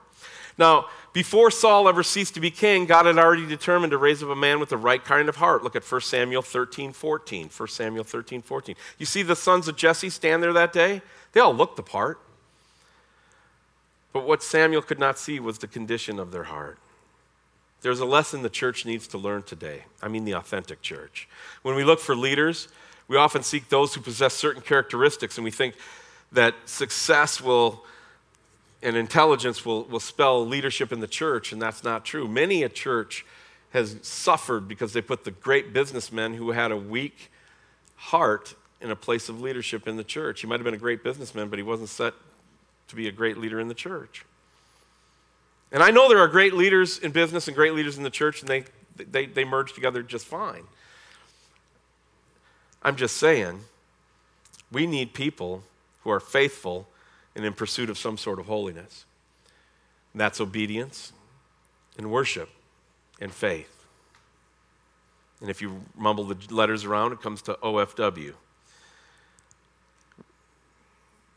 Now, 0.56 0.86
before 1.12 1.50
Saul 1.50 1.88
ever 1.88 2.04
ceased 2.04 2.34
to 2.34 2.40
be 2.40 2.50
king, 2.50 2.86
God 2.86 3.06
had 3.06 3.18
already 3.18 3.46
determined 3.46 3.90
to 3.90 3.98
raise 3.98 4.22
up 4.22 4.28
a 4.28 4.36
man 4.36 4.60
with 4.60 4.68
the 4.68 4.76
right 4.76 5.04
kind 5.04 5.28
of 5.28 5.36
heart. 5.36 5.64
Look 5.64 5.74
at 5.74 5.82
1 5.82 6.00
Samuel 6.02 6.42
13, 6.42 6.92
14. 6.92 7.50
1 7.56 7.68
Samuel 7.68 8.04
13, 8.04 8.42
14. 8.42 8.76
You 8.98 9.06
see 9.06 9.22
the 9.22 9.34
sons 9.34 9.66
of 9.66 9.76
Jesse 9.76 10.10
stand 10.10 10.42
there 10.42 10.52
that 10.52 10.72
day? 10.72 11.02
They 11.32 11.40
all 11.40 11.54
looked 11.54 11.76
the 11.76 11.82
part. 11.82 12.20
But 14.12 14.26
what 14.26 14.42
Samuel 14.42 14.82
could 14.82 14.98
not 14.98 15.18
see 15.18 15.40
was 15.40 15.58
the 15.58 15.66
condition 15.66 16.20
of 16.20 16.30
their 16.30 16.44
heart. 16.44 16.78
There's 17.82 18.00
a 18.00 18.04
lesson 18.04 18.42
the 18.42 18.50
church 18.50 18.84
needs 18.84 19.06
to 19.08 19.18
learn 19.18 19.42
today. 19.42 19.84
I 20.02 20.08
mean, 20.08 20.24
the 20.24 20.32
authentic 20.32 20.82
church. 20.82 21.28
When 21.62 21.74
we 21.74 21.84
look 21.84 22.00
for 22.00 22.14
leaders, 22.14 22.68
we 23.08 23.16
often 23.16 23.42
seek 23.42 23.68
those 23.68 23.94
who 23.94 24.00
possess 24.00 24.34
certain 24.34 24.62
characteristics, 24.62 25.38
and 25.38 25.44
we 25.44 25.50
think 25.50 25.74
that 26.32 26.54
success 26.66 27.40
will 27.40 27.84
and 28.82 28.96
intelligence 28.96 29.64
will, 29.64 29.84
will 29.84 30.00
spell 30.00 30.46
leadership 30.46 30.92
in 30.92 31.00
the 31.00 31.06
church, 31.06 31.52
and 31.52 31.60
that's 31.60 31.84
not 31.84 32.04
true. 32.04 32.26
Many 32.26 32.62
a 32.62 32.68
church 32.68 33.26
has 33.70 33.96
suffered 34.02 34.66
because 34.66 34.92
they 34.92 35.02
put 35.02 35.24
the 35.24 35.30
great 35.30 35.72
businessmen 35.72 36.34
who 36.34 36.52
had 36.52 36.72
a 36.72 36.76
weak 36.76 37.30
heart 37.96 38.54
in 38.80 38.90
a 38.90 38.96
place 38.96 39.28
of 39.28 39.40
leadership 39.40 39.86
in 39.86 39.96
the 39.96 40.04
church. 40.04 40.40
He 40.40 40.46
might 40.46 40.58
have 40.58 40.64
been 40.64 40.74
a 40.74 40.78
great 40.78 41.04
businessman, 41.04 41.48
but 41.48 41.58
he 41.58 41.62
wasn't 41.62 41.90
set 41.90 42.14
to 42.88 42.96
be 42.96 43.06
a 43.06 43.12
great 43.12 43.36
leader 43.36 43.60
in 43.60 43.68
the 43.68 43.74
church. 43.74 44.24
And 45.72 45.82
I 45.82 45.90
know 45.90 46.08
there 46.08 46.18
are 46.18 46.28
great 46.28 46.54
leaders 46.54 46.98
in 46.98 47.12
business 47.12 47.46
and 47.46 47.56
great 47.56 47.74
leaders 47.74 47.96
in 47.96 48.02
the 48.02 48.10
church, 48.10 48.40
and 48.40 48.48
they, 48.48 48.64
they, 48.96 49.26
they 49.26 49.44
merge 49.44 49.72
together 49.72 50.02
just 50.02 50.26
fine. 50.26 50.64
I'm 52.82 52.96
just 52.96 53.16
saying, 53.16 53.60
we 54.72 54.86
need 54.86 55.12
people 55.14 55.62
who 56.02 56.10
are 56.10 56.20
faithful 56.20 56.88
and 57.36 57.44
in 57.44 57.52
pursuit 57.52 57.90
of 57.90 57.98
some 57.98 58.16
sort 58.16 58.38
of 58.38 58.46
holiness. 58.46 59.04
And 60.12 60.20
that's 60.20 60.40
obedience 60.40 61.12
and 61.96 62.10
worship 62.10 62.48
and 63.20 63.32
faith. 63.32 63.84
And 65.40 65.48
if 65.48 65.62
you 65.62 65.82
mumble 65.96 66.24
the 66.24 66.36
letters 66.54 66.84
around, 66.84 67.12
it 67.12 67.22
comes 67.22 67.42
to 67.42 67.54
OFW. 67.62 68.34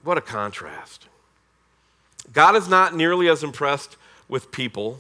What 0.04 0.18
a 0.18 0.22
contrast. 0.22 1.08
God 2.32 2.56
is 2.56 2.68
not 2.68 2.96
nearly 2.96 3.30
as 3.30 3.44
impressed 3.44 3.96
with 4.34 4.52
people 4.52 5.00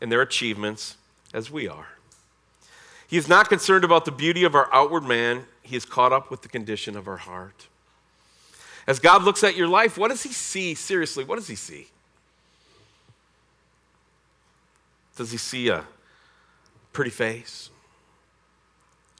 and 0.00 0.10
their 0.10 0.22
achievements 0.22 0.96
as 1.34 1.50
we 1.50 1.68
are. 1.68 1.88
He 3.06 3.18
is 3.18 3.28
not 3.28 3.50
concerned 3.50 3.84
about 3.84 4.06
the 4.06 4.10
beauty 4.10 4.42
of 4.42 4.54
our 4.54 4.72
outward 4.72 5.04
man, 5.04 5.44
he 5.60 5.76
is 5.76 5.84
caught 5.84 6.14
up 6.14 6.30
with 6.30 6.40
the 6.40 6.48
condition 6.48 6.96
of 6.96 7.06
our 7.06 7.18
heart. 7.18 7.66
As 8.86 8.98
God 8.98 9.22
looks 9.22 9.44
at 9.44 9.54
your 9.54 9.68
life, 9.68 9.98
what 9.98 10.08
does 10.08 10.22
He 10.22 10.32
see? 10.32 10.74
Seriously, 10.74 11.24
what 11.24 11.36
does 11.36 11.46
He 11.46 11.56
see? 11.56 11.88
Does 15.14 15.30
He 15.30 15.36
see 15.36 15.68
a 15.68 15.84
pretty 16.94 17.10
face, 17.10 17.68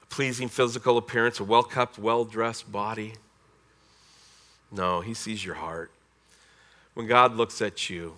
a 0.01 0.07
pleasing 0.07 0.49
physical 0.49 0.97
appearance, 0.97 1.39
a 1.39 1.43
well 1.43 1.61
kept, 1.61 1.99
well 1.99 2.25
dressed 2.25 2.71
body? 2.71 3.13
No, 4.71 5.01
He 5.01 5.13
sees 5.13 5.45
your 5.45 5.55
heart. 5.55 5.91
When 6.95 7.05
God 7.05 7.35
looks 7.35 7.61
at 7.61 7.91
you, 7.91 8.17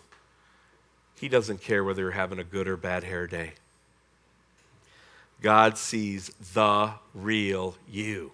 He 1.24 1.30
doesn't 1.30 1.62
care 1.62 1.86
whether 1.86 2.02
you're 2.02 2.12
having 2.12 2.38
a 2.38 2.44
good 2.44 2.68
or 2.68 2.76
bad 2.76 3.06
hair 3.06 3.28
day. 3.28 3.54
God 5.42 5.78
sees 5.78 6.28
the 6.54 6.96
real 7.14 7.78
you. 7.90 8.34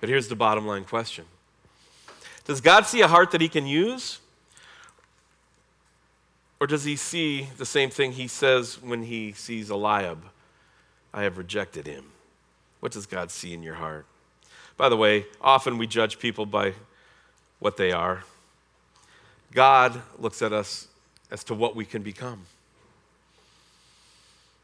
But 0.00 0.08
here's 0.08 0.26
the 0.26 0.34
bottom 0.34 0.66
line 0.66 0.82
question 0.82 1.24
does 2.46 2.60
God 2.60 2.84
see 2.86 3.00
a 3.00 3.06
heart 3.06 3.30
that 3.30 3.40
he 3.40 3.48
can 3.48 3.64
use? 3.64 4.18
Or 6.58 6.66
does 6.66 6.82
he 6.82 6.96
see 6.96 7.46
the 7.58 7.64
same 7.64 7.90
thing 7.90 8.10
he 8.10 8.26
says 8.26 8.82
when 8.82 9.04
he 9.04 9.30
sees 9.30 9.70
Eliab? 9.70 10.18
I 11.14 11.22
have 11.22 11.38
rejected 11.38 11.86
him. 11.86 12.06
What 12.80 12.90
does 12.90 13.06
God 13.06 13.30
see 13.30 13.54
in 13.54 13.62
your 13.62 13.76
heart? 13.76 14.04
By 14.76 14.88
the 14.88 14.96
way, 14.96 15.26
often 15.40 15.78
we 15.78 15.86
judge 15.86 16.18
people 16.18 16.44
by 16.44 16.72
what 17.60 17.76
they 17.76 17.92
are. 17.92 18.24
God 19.52 20.02
looks 20.18 20.42
at 20.42 20.52
us 20.52 20.88
as 21.32 21.42
to 21.44 21.54
what 21.54 21.74
we 21.74 21.84
can 21.84 22.02
become. 22.02 22.42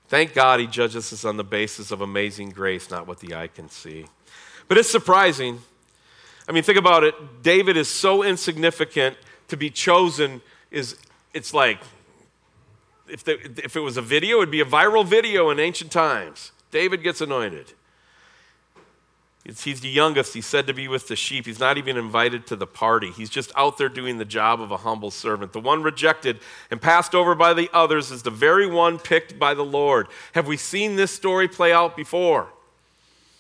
Thank 0.09 0.35
God 0.35 0.61
he 0.61 0.68
judges 0.68 1.12
us 1.12 1.24
on 1.24 1.37
the 1.37 1.44
basis 1.44 1.90
of 1.90 2.00
amazing 2.00 2.50
grace, 2.50 2.90
not 2.90 3.09
what 3.09 3.18
the 3.18 3.35
eye 3.35 3.48
can 3.48 3.68
see. 3.68 4.07
But 4.68 4.78
it's 4.78 4.88
surprising 4.88 5.61
I 6.48 6.52
mean, 6.52 6.62
think 6.62 6.78
about 6.78 7.04
it. 7.04 7.42
David 7.42 7.76
is 7.76 7.88
so 7.88 8.22
insignificant 8.22 9.18
to 9.48 9.57
be 9.57 9.68
chosen 9.68 10.40
is 10.70 10.96
it's 11.35 11.52
like 11.52 11.78
if, 13.07 13.22
the, 13.22 13.35
if 13.62 13.76
it 13.76 13.81
was 13.81 13.98
a 13.98 14.02
video, 14.02 14.37
it 14.37 14.40
would 14.40 14.50
be 14.50 14.61
a 14.61 14.66
viral 14.66 15.07
video 15.07 15.50
in 15.50 15.61
ancient 15.61 15.92
times. 15.92 16.52
David 16.70 17.02
gets 17.02 17.20
anointed. 17.20 17.74
It's, 19.48 19.64
he's 19.64 19.80
the 19.80 19.88
youngest. 19.88 20.34
He's 20.34 20.44
said 20.44 20.66
to 20.66 20.74
be 20.74 20.88
with 20.88 21.08
the 21.08 21.16
sheep. 21.16 21.46
He's 21.46 21.58
not 21.58 21.78
even 21.78 21.96
invited 21.96 22.46
to 22.48 22.56
the 22.56 22.66
party. 22.66 23.11
He's 23.11 23.30
just 23.30 23.50
out 23.56 23.78
there 23.78 23.88
doing 23.88 24.18
the 24.18 24.26
job 24.26 24.61
of 24.61 24.70
a 24.70 24.76
humble 24.76 25.11
servant. 25.11 25.54
The 25.54 25.58
one 25.58 25.82
rejected 25.82 26.40
and 26.70 26.82
passed 26.82 27.14
over 27.14 27.34
by 27.34 27.54
the 27.54 27.70
others 27.72 28.11
is 28.11 28.22
the 28.22 28.30
very 28.30 28.66
one 28.66 28.98
picked 28.98 29.38
by 29.38 29.54
the 29.54 29.64
Lord. 29.64 30.06
Have 30.34 30.46
we 30.46 30.58
seen 30.58 30.96
this 30.96 31.12
story 31.12 31.48
play 31.48 31.72
out 31.72 31.96
before? 31.96 32.50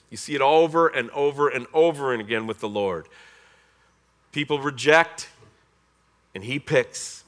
You 0.08 0.16
see 0.16 0.34
it 0.34 0.40
over 0.40 0.88
and 0.88 1.10
over 1.10 1.50
and 1.50 1.66
over 1.74 2.14
and 2.14 2.22
again 2.22 2.46
with 2.46 2.60
the 2.60 2.70
Lord. 2.70 3.06
People 4.32 4.60
reject, 4.60 5.28
and 6.34 6.42
He 6.42 6.58
picks. 6.58 7.22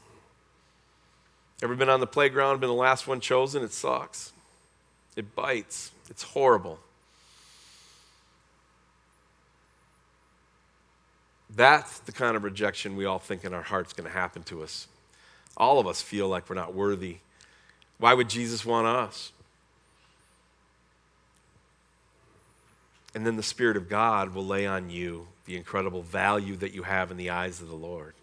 Ever 1.62 1.74
been 1.74 1.90
on 1.90 2.00
the 2.00 2.06
playground, 2.06 2.60
been 2.60 2.70
the 2.70 2.74
last 2.74 3.06
one 3.06 3.20
chosen? 3.20 3.62
It 3.62 3.74
sucks. 3.74 4.32
It 5.16 5.34
bites. 5.34 5.90
It's 6.08 6.22
horrible. 6.22 6.78
That's 11.54 11.98
the 12.00 12.12
kind 12.12 12.36
of 12.36 12.44
rejection 12.44 12.96
we 12.96 13.04
all 13.04 13.18
think 13.18 13.44
in 13.44 13.52
our 13.52 13.62
hearts 13.62 13.90
is 13.90 13.92
going 13.94 14.08
to 14.08 14.16
happen 14.16 14.42
to 14.44 14.62
us. 14.62 14.86
All 15.56 15.78
of 15.78 15.86
us 15.86 16.00
feel 16.00 16.28
like 16.28 16.48
we're 16.48 16.56
not 16.56 16.74
worthy 16.74 17.18
Why 17.98 18.14
would 18.14 18.30
Jesus 18.30 18.64
want 18.64 18.86
us? 18.86 19.30
And 23.14 23.26
then 23.26 23.36
the 23.36 23.42
Spirit 23.42 23.76
of 23.76 23.88
God 23.88 24.34
will 24.34 24.46
lay 24.46 24.66
on 24.66 24.88
you 24.88 25.26
the 25.44 25.56
incredible 25.56 26.02
value 26.02 26.56
that 26.56 26.72
you 26.72 26.84
have 26.84 27.10
in 27.10 27.16
the 27.16 27.30
eyes 27.30 27.60
of 27.60 27.68
the 27.68 27.74
Lord. 27.74 28.14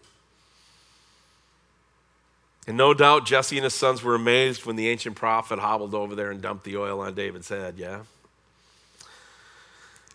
And 2.66 2.76
no 2.76 2.92
doubt 2.92 3.24
Jesse 3.24 3.56
and 3.56 3.64
his 3.64 3.74
sons 3.74 4.02
were 4.02 4.14
amazed 4.14 4.66
when 4.66 4.76
the 4.76 4.88
ancient 4.88 5.14
prophet 5.14 5.58
hobbled 5.58 5.94
over 5.94 6.14
there 6.14 6.30
and 6.30 6.42
dumped 6.42 6.64
the 6.64 6.76
oil 6.76 7.00
on 7.00 7.14
David's 7.14 7.48
head, 7.48 7.74
yeah? 7.78 8.00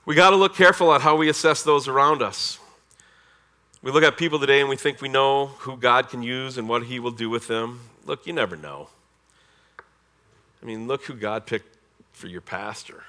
We 0.05 0.15
got 0.15 0.31
to 0.31 0.35
look 0.35 0.55
careful 0.55 0.93
at 0.93 1.01
how 1.01 1.15
we 1.15 1.29
assess 1.29 1.63
those 1.63 1.87
around 1.87 2.21
us. 2.21 2.59
We 3.83 3.91
look 3.91 4.05
at 4.05 4.15
people 4.15 4.39
today 4.39 4.61
and 4.61 4.69
we 4.69 4.77
think 4.77 5.01
we 5.01 5.09
know 5.09 5.47
who 5.59 5.75
God 5.75 6.07
can 6.07 6.23
use 6.23 6.57
and 6.57 6.69
what 6.69 6.83
he 6.83 6.99
will 6.99 7.11
do 7.11 7.29
with 7.29 7.49
them. 7.49 7.81
Look, 8.05 8.25
you 8.25 8.31
never 8.31 8.55
know. 8.55 8.87
I 10.61 10.65
mean, 10.65 10.87
look 10.87 11.03
who 11.03 11.13
God 11.13 11.45
picked 11.45 11.77
for 12.13 12.27
your 12.27 12.39
pastor. 12.39 13.03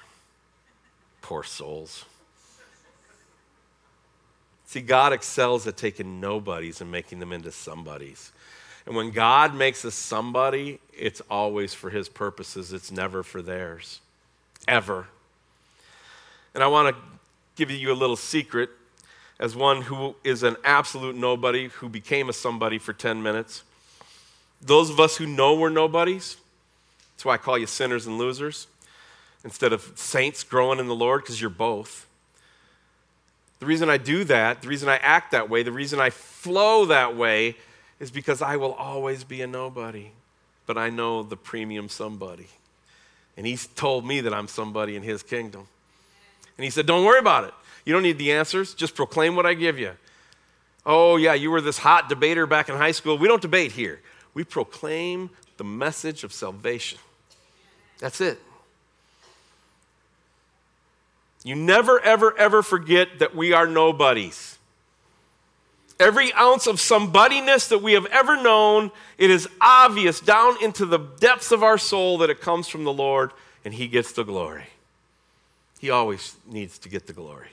Poor 1.21 1.43
souls. 1.43 2.03
See, 4.65 4.81
God 4.81 5.13
excels 5.13 5.65
at 5.65 5.77
taking 5.77 6.19
nobodies 6.19 6.81
and 6.81 6.91
making 6.91 7.19
them 7.19 7.31
into 7.31 7.53
somebodies. 7.53 8.33
And 8.85 8.97
when 8.97 9.11
God 9.11 9.55
makes 9.55 9.85
us 9.85 9.95
somebody, 9.95 10.79
it's 10.93 11.21
always 11.29 11.73
for 11.73 11.89
his 11.89 12.09
purposes, 12.09 12.73
it's 12.73 12.91
never 12.91 13.23
for 13.23 13.41
theirs. 13.41 14.01
Ever. 14.67 15.07
And 16.53 16.61
I 16.61 16.67
want 16.67 16.93
to 16.93 17.01
give 17.55 17.71
you 17.71 17.93
a 17.93 17.95
little 17.95 18.17
secret 18.17 18.69
as 19.39 19.55
one 19.55 19.83
who 19.83 20.15
is 20.23 20.43
an 20.43 20.55
absolute 20.63 21.15
nobody 21.15 21.67
who 21.67 21.89
became 21.89 22.29
a 22.29 22.33
somebody 22.33 22.77
for 22.77 22.93
10 22.93 23.21
minutes. 23.21 23.63
Those 24.61 24.89
of 24.89 24.99
us 24.99 25.17
who 25.17 25.25
know 25.25 25.55
we're 25.55 25.69
nobodies, 25.69 26.37
that's 27.15 27.25
why 27.25 27.33
I 27.33 27.37
call 27.37 27.57
you 27.57 27.67
sinners 27.67 28.07
and 28.07 28.17
losers 28.17 28.67
instead 29.43 29.73
of 29.73 29.91
saints 29.95 30.43
growing 30.43 30.79
in 30.79 30.87
the 30.87 30.95
Lord, 30.95 31.21
because 31.21 31.39
you're 31.39 31.49
both. 31.49 32.07
The 33.59 33.65
reason 33.65 33.89
I 33.89 33.97
do 33.97 34.23
that, 34.25 34.61
the 34.61 34.67
reason 34.67 34.89
I 34.89 34.97
act 34.97 35.31
that 35.31 35.49
way, 35.49 35.63
the 35.63 35.71
reason 35.71 35.99
I 35.99 36.09
flow 36.09 36.85
that 36.85 37.15
way 37.15 37.55
is 37.99 38.11
because 38.11 38.41
I 38.41 38.57
will 38.57 38.73
always 38.73 39.23
be 39.23 39.41
a 39.41 39.47
nobody, 39.47 40.11
but 40.65 40.77
I 40.77 40.89
know 40.89 41.23
the 41.23 41.37
premium 41.37 41.89
somebody. 41.89 42.47
And 43.37 43.45
he's 43.45 43.67
told 43.67 44.05
me 44.05 44.21
that 44.21 44.33
I'm 44.33 44.47
somebody 44.47 44.95
in 44.95 45.03
his 45.03 45.23
kingdom. 45.23 45.67
And 46.57 46.63
he 46.63 46.69
said, 46.69 46.85
Don't 46.85 47.05
worry 47.05 47.19
about 47.19 47.45
it. 47.45 47.53
You 47.85 47.93
don't 47.93 48.03
need 48.03 48.17
the 48.17 48.31
answers, 48.31 48.73
just 48.73 48.95
proclaim 48.95 49.35
what 49.35 49.45
I 49.45 49.53
give 49.53 49.79
you. 49.79 49.91
Oh, 50.85 51.15
yeah, 51.15 51.33
you 51.33 51.51
were 51.51 51.61
this 51.61 51.77
hot 51.77 52.09
debater 52.09 52.45
back 52.45 52.69
in 52.69 52.75
high 52.75 52.91
school. 52.91 53.17
We 53.17 53.27
don't 53.27 53.41
debate 53.41 53.71
here, 53.71 54.01
we 54.33 54.43
proclaim 54.43 55.29
the 55.57 55.63
message 55.63 56.23
of 56.23 56.33
salvation. 56.33 56.99
That's 57.99 58.19
it. 58.19 58.39
You 61.45 61.55
never, 61.55 61.99
ever, 61.99 62.35
ever 62.37 62.63
forget 62.63 63.19
that 63.19 63.35
we 63.35 63.53
are 63.53 63.67
nobodies. 63.67 64.57
Every 65.99 66.33
ounce 66.33 66.67
of 66.67 66.77
somebodyness 66.77 67.69
that 67.69 67.81
we 67.81 67.93
have 67.93 68.07
ever 68.07 68.41
known, 68.41 68.91
it 69.17 69.29
is 69.29 69.47
obvious 69.61 70.19
down 70.19 70.61
into 70.61 70.85
the 70.85 70.97
depths 70.97 71.51
of 71.51 71.63
our 71.63 71.77
soul 71.77 72.17
that 72.17 72.29
it 72.29 72.41
comes 72.41 72.67
from 72.67 72.83
the 72.83 72.91
Lord 72.91 73.31
and 73.63 73.73
He 73.73 73.87
gets 73.87 74.11
the 74.11 74.23
glory. 74.23 74.65
He 75.79 75.89
always 75.89 76.35
needs 76.47 76.79
to 76.79 76.89
get 76.89 77.07
the 77.07 77.13
glory. 77.13 77.49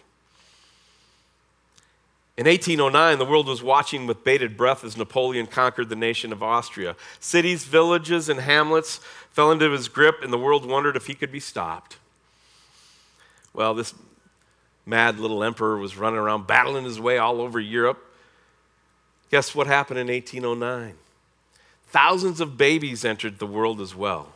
In 2.36 2.46
1809, 2.46 3.18
the 3.18 3.26
world 3.26 3.46
was 3.46 3.62
watching 3.62 4.06
with 4.06 4.24
bated 4.24 4.56
breath 4.56 4.84
as 4.84 4.96
Napoleon 4.96 5.46
conquered 5.46 5.90
the 5.90 5.96
nation 5.96 6.32
of 6.32 6.42
Austria. 6.42 6.96
Cities, 7.20 7.64
villages, 7.64 8.30
and 8.30 8.40
hamlets 8.40 9.00
fell 9.30 9.50
into 9.50 9.70
his 9.70 9.88
grip, 9.88 10.22
and 10.22 10.32
the 10.32 10.38
world 10.38 10.64
wondered 10.64 10.96
if 10.96 11.06
he 11.06 11.14
could 11.14 11.30
be 11.30 11.40
stopped. 11.40 11.98
Well, 13.52 13.74
this 13.74 13.94
mad 14.86 15.18
little 15.18 15.44
emperor 15.44 15.76
was 15.76 15.98
running 15.98 16.18
around 16.18 16.46
battling 16.46 16.84
his 16.84 16.98
way 16.98 17.18
all 17.18 17.40
over 17.40 17.60
Europe. 17.60 18.02
Guess 19.30 19.54
what 19.54 19.66
happened 19.66 19.98
in 19.98 20.08
1809? 20.08 20.94
Thousands 21.88 22.40
of 22.40 22.56
babies 22.56 23.04
entered 23.04 23.38
the 23.38 23.46
world 23.46 23.78
as 23.78 23.94
well. 23.94 24.32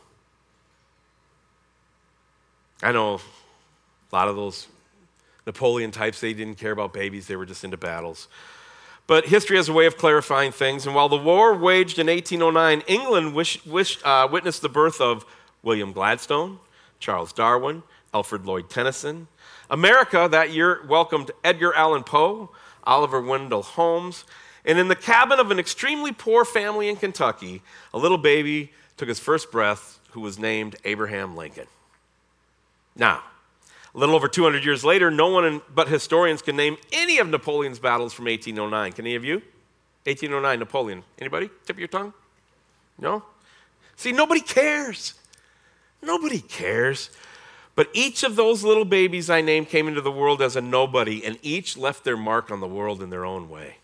I 2.83 2.91
know 2.91 3.15
a 3.15 4.15
lot 4.15 4.27
of 4.27 4.35
those 4.35 4.67
Napoleon 5.47 5.89
types, 5.89 6.21
they 6.21 6.33
didn't 6.33 6.55
care 6.55 6.71
about 6.71 6.93
babies, 6.93 7.25
they 7.25 7.35
were 7.35 7.45
just 7.45 7.63
into 7.63 7.77
battles. 7.77 8.27
But 9.07 9.25
history 9.25 9.55
has 9.55 9.69
a 9.69 9.73
way 9.73 9.85
of 9.85 9.97
clarifying 9.97 10.51
things, 10.51 10.85
and 10.85 10.93
while 10.93 11.09
the 11.09 11.17
war 11.17 11.55
waged 11.55 11.97
in 11.97 12.07
1809, 12.07 12.83
England 12.87 13.35
uh, 14.03 14.27
witnessed 14.29 14.61
the 14.61 14.69
birth 14.69 15.01
of 15.01 15.25
William 15.63 15.93
Gladstone, 15.93 16.59
Charles 16.99 17.31
Darwin, 17.31 17.83
Alfred 18.13 18.45
Lord 18.45 18.69
Tennyson. 18.69 19.29
America 19.69 20.27
that 20.29 20.51
year 20.51 20.85
welcomed 20.87 21.31
Edgar 21.43 21.73
Allan 21.73 22.03
Poe, 22.03 22.49
Oliver 22.83 23.21
Wendell 23.21 23.63
Holmes, 23.63 24.25
and 24.65 24.77
in 24.77 24.89
the 24.89 24.95
cabin 24.95 25.39
of 25.39 25.49
an 25.49 25.59
extremely 25.59 26.11
poor 26.11 26.43
family 26.43 26.89
in 26.89 26.97
Kentucky, 26.97 27.61
a 27.93 27.97
little 27.97 28.17
baby 28.17 28.73
took 28.97 29.07
his 29.07 29.19
first 29.19 29.51
breath 29.51 29.99
who 30.11 30.19
was 30.19 30.37
named 30.37 30.75
Abraham 30.83 31.37
Lincoln. 31.37 31.67
Now, 32.95 33.23
a 33.97 33.99
little 33.99 34.15
over 34.15 34.27
200 34.27 34.63
years 34.63 34.85
later, 34.85 35.09
no 35.09 35.29
one 35.29 35.59
but 35.73 35.87
historians 35.87 36.43
can 36.43 36.55
name 36.55 36.77
any 36.91 37.17
of 37.17 37.27
Napoleon's 37.27 37.79
battles 37.79 38.13
from 38.13 38.25
1809. 38.25 38.93
Can 38.93 39.07
any 39.07 39.15
of 39.15 39.25
you? 39.25 39.41
1809, 40.03 40.59
Napoleon. 40.59 41.03
Anybody? 41.17 41.49
Tip 41.65 41.79
your 41.79 41.87
tongue? 41.87 42.13
No? 42.99 43.23
See, 43.95 44.11
nobody 44.11 44.41
cares. 44.41 45.15
Nobody 46.03 46.41
cares. 46.41 47.09
But 47.73 47.89
each 47.91 48.21
of 48.23 48.35
those 48.35 48.63
little 48.63 48.85
babies 48.85 49.31
I 49.31 49.41
named 49.41 49.69
came 49.69 49.87
into 49.87 50.01
the 50.01 50.11
world 50.11 50.43
as 50.43 50.55
a 50.55 50.61
nobody, 50.61 51.25
and 51.25 51.39
each 51.41 51.75
left 51.75 52.03
their 52.03 52.17
mark 52.17 52.51
on 52.51 52.59
the 52.59 52.67
world 52.67 53.01
in 53.01 53.09
their 53.09 53.25
own 53.25 53.49
way. 53.49 53.77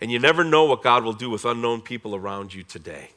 And 0.00 0.10
you 0.10 0.18
never 0.18 0.44
know 0.44 0.64
what 0.64 0.82
God 0.82 1.04
will 1.04 1.12
do 1.12 1.28
with 1.28 1.44
unknown 1.44 1.82
people 1.82 2.16
around 2.16 2.54
you 2.54 2.62
today. 2.62 3.10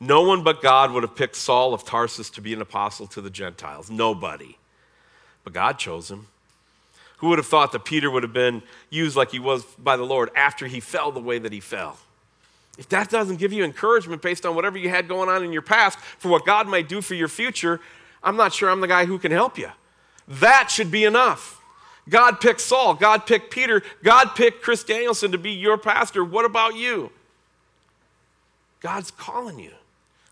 No 0.00 0.22
one 0.22 0.42
but 0.42 0.62
God 0.62 0.90
would 0.90 1.04
have 1.04 1.14
picked 1.14 1.36
Saul 1.36 1.74
of 1.74 1.84
Tarsus 1.84 2.28
to 2.30 2.40
be 2.40 2.52
an 2.52 2.60
apostle 2.60 3.06
to 3.08 3.20
the 3.20 3.30
Gentiles. 3.30 3.88
Nobody. 3.88 4.56
But 5.46 5.52
God 5.52 5.78
chose 5.78 6.10
him. 6.10 6.26
Who 7.18 7.28
would 7.28 7.38
have 7.38 7.46
thought 7.46 7.70
that 7.70 7.84
Peter 7.84 8.10
would 8.10 8.24
have 8.24 8.32
been 8.32 8.64
used 8.90 9.14
like 9.14 9.30
he 9.30 9.38
was 9.38 9.62
by 9.78 9.96
the 9.96 10.02
Lord 10.02 10.28
after 10.34 10.66
he 10.66 10.80
fell 10.80 11.12
the 11.12 11.20
way 11.20 11.38
that 11.38 11.52
he 11.52 11.60
fell? 11.60 11.98
If 12.76 12.88
that 12.88 13.10
doesn't 13.10 13.36
give 13.36 13.52
you 13.52 13.62
encouragement 13.62 14.22
based 14.22 14.44
on 14.44 14.56
whatever 14.56 14.76
you 14.76 14.88
had 14.88 15.06
going 15.06 15.28
on 15.28 15.44
in 15.44 15.52
your 15.52 15.62
past 15.62 16.00
for 16.00 16.30
what 16.30 16.44
God 16.44 16.66
might 16.66 16.88
do 16.88 17.00
for 17.00 17.14
your 17.14 17.28
future, 17.28 17.80
I'm 18.24 18.36
not 18.36 18.54
sure 18.54 18.68
I'm 18.68 18.80
the 18.80 18.88
guy 18.88 19.04
who 19.04 19.20
can 19.20 19.30
help 19.30 19.56
you. 19.56 19.70
That 20.26 20.68
should 20.68 20.90
be 20.90 21.04
enough. 21.04 21.62
God 22.08 22.40
picked 22.40 22.60
Saul. 22.60 22.94
God 22.94 23.24
picked 23.24 23.52
Peter. 23.52 23.84
God 24.02 24.30
picked 24.34 24.62
Chris 24.62 24.82
Danielson 24.82 25.30
to 25.30 25.38
be 25.38 25.52
your 25.52 25.78
pastor. 25.78 26.24
What 26.24 26.44
about 26.44 26.74
you? 26.74 27.12
God's 28.80 29.12
calling 29.12 29.60
you. 29.60 29.70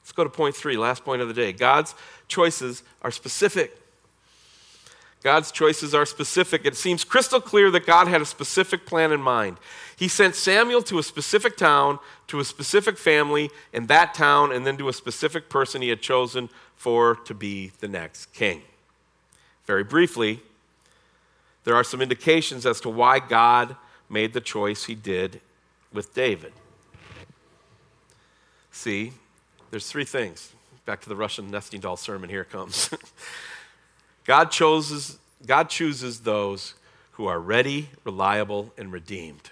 Let's 0.02 0.10
go 0.10 0.24
to 0.24 0.30
point 0.30 0.56
three, 0.56 0.76
last 0.76 1.04
point 1.04 1.22
of 1.22 1.28
the 1.28 1.34
day. 1.34 1.52
God's 1.52 1.94
choices 2.26 2.82
are 3.02 3.12
specific. 3.12 3.78
God's 5.24 5.50
choices 5.50 5.94
are 5.94 6.04
specific. 6.04 6.66
It 6.66 6.76
seems 6.76 7.02
crystal 7.02 7.40
clear 7.40 7.70
that 7.70 7.86
God 7.86 8.08
had 8.08 8.20
a 8.20 8.26
specific 8.26 8.84
plan 8.84 9.10
in 9.10 9.22
mind. 9.22 9.56
He 9.96 10.06
sent 10.06 10.34
Samuel 10.34 10.82
to 10.82 10.98
a 10.98 11.02
specific 11.02 11.56
town, 11.56 11.98
to 12.26 12.40
a 12.40 12.44
specific 12.44 12.98
family 12.98 13.50
in 13.72 13.86
that 13.86 14.12
town, 14.12 14.52
and 14.52 14.66
then 14.66 14.76
to 14.76 14.88
a 14.90 14.92
specific 14.92 15.48
person 15.48 15.80
he 15.80 15.88
had 15.88 16.02
chosen 16.02 16.50
for 16.76 17.16
to 17.24 17.32
be 17.32 17.72
the 17.80 17.88
next 17.88 18.34
king. 18.34 18.60
Very 19.64 19.82
briefly, 19.82 20.40
there 21.64 21.74
are 21.74 21.84
some 21.84 22.02
indications 22.02 22.66
as 22.66 22.78
to 22.82 22.90
why 22.90 23.18
God 23.18 23.76
made 24.10 24.34
the 24.34 24.42
choice 24.42 24.84
he 24.84 24.94
did 24.94 25.40
with 25.90 26.12
David. 26.12 26.52
See, 28.70 29.12
there's 29.70 29.88
three 29.88 30.04
things. 30.04 30.52
Back 30.84 31.00
to 31.00 31.08
the 31.08 31.16
Russian 31.16 31.50
nesting 31.50 31.80
doll 31.80 31.96
sermon, 31.96 32.28
here 32.28 32.44
comes. 32.44 32.90
God, 34.24 34.50
chooses, 34.50 35.18
God 35.46 35.68
chooses 35.68 36.20
those 36.20 36.74
who 37.12 37.26
are 37.26 37.38
ready, 37.38 37.90
reliable, 38.04 38.72
and 38.76 38.92
redeemed. 38.92 39.50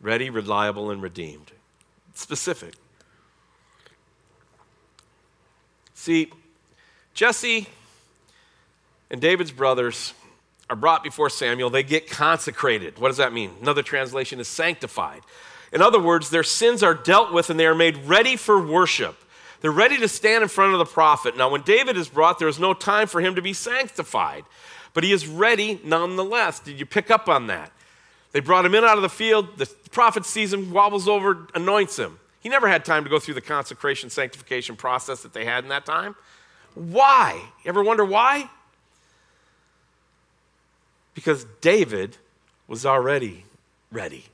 Ready, 0.00 0.30
reliable, 0.30 0.90
and 0.90 1.02
redeemed. 1.02 1.52
Specific. 2.14 2.74
See, 5.94 6.30
Jesse 7.14 7.68
and 9.10 9.20
David's 9.20 9.52
brothers 9.52 10.14
are 10.68 10.76
brought 10.76 11.04
before 11.04 11.28
Samuel, 11.30 11.70
they 11.70 11.82
get 11.82 12.08
consecrated. 12.08 12.98
What 12.98 13.08
does 13.08 13.18
that 13.18 13.32
mean? 13.32 13.50
Another 13.60 13.82
translation 13.82 14.40
is 14.40 14.48
sanctified. 14.48 15.20
In 15.72 15.82
other 15.82 16.00
words, 16.00 16.30
their 16.30 16.42
sins 16.42 16.82
are 16.82 16.94
dealt 16.94 17.32
with 17.32 17.50
and 17.50 17.60
they 17.60 17.66
are 17.66 17.74
made 17.74 17.98
ready 17.98 18.36
for 18.36 18.60
worship. 18.60 19.16
They're 19.62 19.70
ready 19.70 19.96
to 19.98 20.08
stand 20.08 20.42
in 20.42 20.48
front 20.48 20.72
of 20.72 20.80
the 20.80 20.84
prophet. 20.84 21.36
Now, 21.36 21.48
when 21.48 21.62
David 21.62 21.96
is 21.96 22.08
brought, 22.08 22.40
there 22.40 22.48
is 22.48 22.58
no 22.58 22.74
time 22.74 23.06
for 23.06 23.20
him 23.20 23.36
to 23.36 23.42
be 23.42 23.52
sanctified, 23.52 24.44
but 24.92 25.04
he 25.04 25.12
is 25.12 25.26
ready 25.26 25.80
nonetheless. 25.84 26.58
Did 26.58 26.80
you 26.80 26.84
pick 26.84 27.10
up 27.10 27.28
on 27.28 27.46
that? 27.46 27.72
They 28.32 28.40
brought 28.40 28.66
him 28.66 28.74
in 28.74 28.82
out 28.82 28.96
of 28.96 29.02
the 29.02 29.08
field. 29.08 29.58
The 29.58 29.66
prophet 29.92 30.26
sees 30.26 30.52
him, 30.52 30.72
wobbles 30.72 31.06
over, 31.06 31.46
anoints 31.54 31.96
him. 31.98 32.18
He 32.40 32.48
never 32.48 32.66
had 32.66 32.84
time 32.84 33.04
to 33.04 33.10
go 33.10 33.20
through 33.20 33.34
the 33.34 33.40
consecration, 33.40 34.10
sanctification 34.10 34.74
process 34.74 35.22
that 35.22 35.32
they 35.32 35.44
had 35.44 35.62
in 35.62 35.70
that 35.70 35.86
time. 35.86 36.16
Why? 36.74 37.40
You 37.62 37.68
ever 37.68 37.84
wonder 37.84 38.04
why? 38.04 38.50
Because 41.14 41.46
David 41.60 42.16
was 42.66 42.84
already 42.84 43.44
ready. 43.92 44.24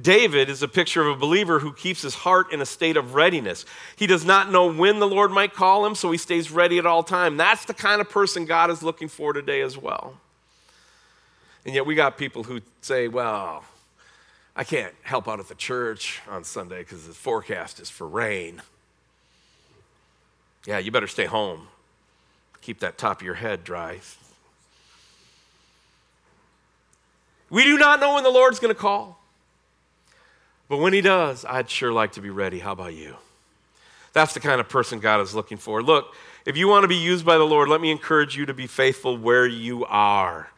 David 0.00 0.50
is 0.50 0.62
a 0.62 0.68
picture 0.68 1.00
of 1.00 1.16
a 1.16 1.18
believer 1.18 1.60
who 1.60 1.72
keeps 1.72 2.02
his 2.02 2.14
heart 2.14 2.52
in 2.52 2.60
a 2.60 2.66
state 2.66 2.96
of 2.96 3.14
readiness. 3.14 3.64
He 3.96 4.06
does 4.06 4.24
not 4.24 4.52
know 4.52 4.70
when 4.70 4.98
the 4.98 5.06
Lord 5.06 5.30
might 5.30 5.54
call 5.54 5.86
him, 5.86 5.94
so 5.94 6.10
he 6.10 6.18
stays 6.18 6.50
ready 6.50 6.78
at 6.78 6.84
all 6.84 7.02
time. 7.02 7.38
That's 7.38 7.64
the 7.64 7.72
kind 7.72 8.00
of 8.00 8.10
person 8.10 8.44
God 8.44 8.70
is 8.70 8.82
looking 8.82 9.08
for 9.08 9.32
today 9.32 9.62
as 9.62 9.78
well. 9.78 10.18
And 11.64 11.74
yet 11.74 11.86
we 11.86 11.94
got 11.94 12.18
people 12.18 12.44
who 12.44 12.60
say, 12.82 13.08
well, 13.08 13.64
I 14.54 14.64
can't 14.64 14.94
help 15.02 15.28
out 15.28 15.40
at 15.40 15.48
the 15.48 15.54
church 15.54 16.20
on 16.28 16.44
Sunday 16.44 16.78
because 16.78 17.06
the 17.06 17.14
forecast 17.14 17.80
is 17.80 17.88
for 17.88 18.06
rain. 18.06 18.62
Yeah, 20.66 20.78
you 20.78 20.90
better 20.90 21.06
stay 21.06 21.24
home. 21.24 21.68
Keep 22.60 22.80
that 22.80 22.98
top 22.98 23.20
of 23.20 23.24
your 23.24 23.34
head 23.34 23.64
dry. 23.64 24.00
We 27.48 27.64
do 27.64 27.78
not 27.78 28.00
know 28.00 28.14
when 28.14 28.24
the 28.24 28.30
Lord's 28.30 28.58
going 28.58 28.74
to 28.74 28.80
call. 28.80 29.22
But 30.68 30.78
when 30.78 30.92
he 30.92 31.00
does, 31.00 31.44
I'd 31.44 31.70
sure 31.70 31.92
like 31.92 32.12
to 32.12 32.20
be 32.20 32.30
ready. 32.30 32.58
How 32.58 32.72
about 32.72 32.94
you? 32.94 33.16
That's 34.12 34.34
the 34.34 34.40
kind 34.40 34.60
of 34.60 34.68
person 34.68 34.98
God 34.98 35.20
is 35.20 35.34
looking 35.34 35.58
for. 35.58 35.82
Look, 35.82 36.14
if 36.44 36.56
you 36.56 36.68
want 36.68 36.84
to 36.84 36.88
be 36.88 36.96
used 36.96 37.24
by 37.24 37.38
the 37.38 37.44
Lord, 37.44 37.68
let 37.68 37.80
me 37.80 37.90
encourage 37.90 38.36
you 38.36 38.46
to 38.46 38.54
be 38.54 38.66
faithful 38.66 39.16
where 39.16 39.46
you 39.46 39.84
are. 39.84 40.50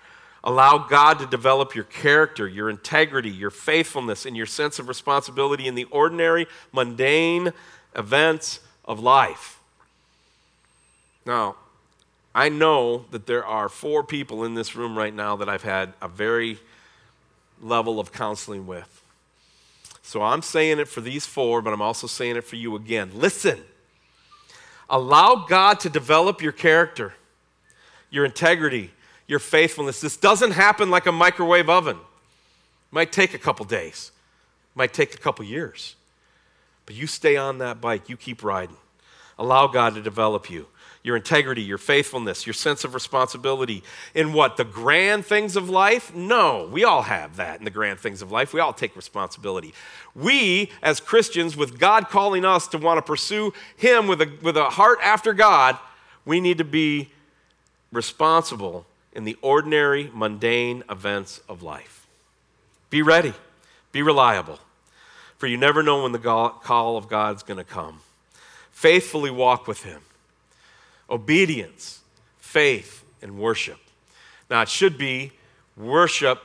Allow 0.44 0.78
God 0.78 1.18
to 1.18 1.26
develop 1.26 1.74
your 1.74 1.84
character, 1.84 2.46
your 2.46 2.70
integrity, 2.70 3.30
your 3.30 3.50
faithfulness, 3.50 4.24
and 4.24 4.36
your 4.36 4.46
sense 4.46 4.78
of 4.78 4.88
responsibility 4.88 5.66
in 5.66 5.74
the 5.74 5.84
ordinary, 5.84 6.46
mundane 6.72 7.52
events 7.96 8.60
of 8.84 9.00
life. 9.00 9.58
Now, 11.26 11.56
I 12.34 12.48
know 12.48 13.04
that 13.10 13.26
there 13.26 13.44
are 13.44 13.68
four 13.68 14.04
people 14.04 14.44
in 14.44 14.54
this 14.54 14.76
room 14.76 14.96
right 14.96 15.12
now 15.12 15.36
that 15.36 15.48
I've 15.48 15.64
had 15.64 15.92
a 16.00 16.08
very 16.08 16.58
level 17.60 17.98
of 17.98 18.12
counseling 18.12 18.66
with. 18.66 18.97
So 20.08 20.22
I'm 20.22 20.40
saying 20.40 20.78
it 20.78 20.88
for 20.88 21.02
these 21.02 21.26
four, 21.26 21.60
but 21.60 21.74
I'm 21.74 21.82
also 21.82 22.06
saying 22.06 22.36
it 22.36 22.44
for 22.44 22.56
you 22.56 22.76
again. 22.76 23.10
Listen, 23.12 23.60
allow 24.88 25.44
God 25.46 25.80
to 25.80 25.90
develop 25.90 26.40
your 26.40 26.50
character, 26.50 27.12
your 28.08 28.24
integrity, 28.24 28.90
your 29.26 29.38
faithfulness. 29.38 30.00
This 30.00 30.16
doesn't 30.16 30.52
happen 30.52 30.88
like 30.88 31.04
a 31.04 31.12
microwave 31.12 31.68
oven. 31.68 31.96
It 31.96 32.90
might 32.90 33.12
take 33.12 33.34
a 33.34 33.38
couple 33.38 33.66
days, 33.66 34.10
it 34.74 34.78
might 34.78 34.94
take 34.94 35.14
a 35.14 35.18
couple 35.18 35.44
years. 35.44 35.94
But 36.86 36.94
you 36.94 37.06
stay 37.06 37.36
on 37.36 37.58
that 37.58 37.82
bike, 37.82 38.08
you 38.08 38.16
keep 38.16 38.42
riding. 38.42 38.78
Allow 39.38 39.66
God 39.66 39.94
to 39.94 40.00
develop 40.00 40.48
you 40.48 40.68
your 41.08 41.16
integrity, 41.16 41.62
your 41.62 41.78
faithfulness, 41.78 42.46
your 42.46 42.52
sense 42.52 42.84
of 42.84 42.92
responsibility 42.92 43.82
in 44.14 44.34
what? 44.34 44.58
The 44.58 44.64
grand 44.64 45.24
things 45.24 45.56
of 45.56 45.70
life? 45.70 46.14
No, 46.14 46.68
we 46.70 46.84
all 46.84 47.00
have 47.00 47.36
that 47.36 47.58
in 47.58 47.64
the 47.64 47.70
grand 47.70 47.98
things 47.98 48.20
of 48.20 48.30
life. 48.30 48.52
We 48.52 48.60
all 48.60 48.74
take 48.74 48.94
responsibility. 48.94 49.72
We, 50.14 50.70
as 50.82 51.00
Christians, 51.00 51.56
with 51.56 51.78
God 51.78 52.10
calling 52.10 52.44
us 52.44 52.68
to 52.68 52.78
want 52.78 52.98
to 52.98 53.02
pursue 53.02 53.54
Him 53.74 54.06
with 54.06 54.20
a, 54.20 54.30
with 54.42 54.58
a 54.58 54.64
heart 54.64 54.98
after 55.02 55.32
God, 55.32 55.78
we 56.26 56.42
need 56.42 56.58
to 56.58 56.64
be 56.64 57.08
responsible 57.90 58.84
in 59.14 59.24
the 59.24 59.38
ordinary, 59.40 60.10
mundane 60.12 60.84
events 60.90 61.40
of 61.48 61.62
life. 61.62 62.06
Be 62.90 63.00
ready, 63.00 63.32
be 63.92 64.02
reliable, 64.02 64.58
for 65.38 65.46
you 65.46 65.56
never 65.56 65.82
know 65.82 66.02
when 66.02 66.12
the 66.12 66.18
call 66.18 66.98
of 66.98 67.08
God's 67.08 67.42
going 67.42 67.56
to 67.56 67.64
come. 67.64 68.00
Faithfully 68.72 69.30
walk 69.30 69.66
with 69.66 69.84
Him 69.84 70.02
obedience, 71.10 72.00
faith, 72.38 73.04
and 73.22 73.38
worship. 73.38 73.78
Now, 74.50 74.62
it 74.62 74.68
should 74.68 74.98
be 74.98 75.32
worship, 75.76 76.42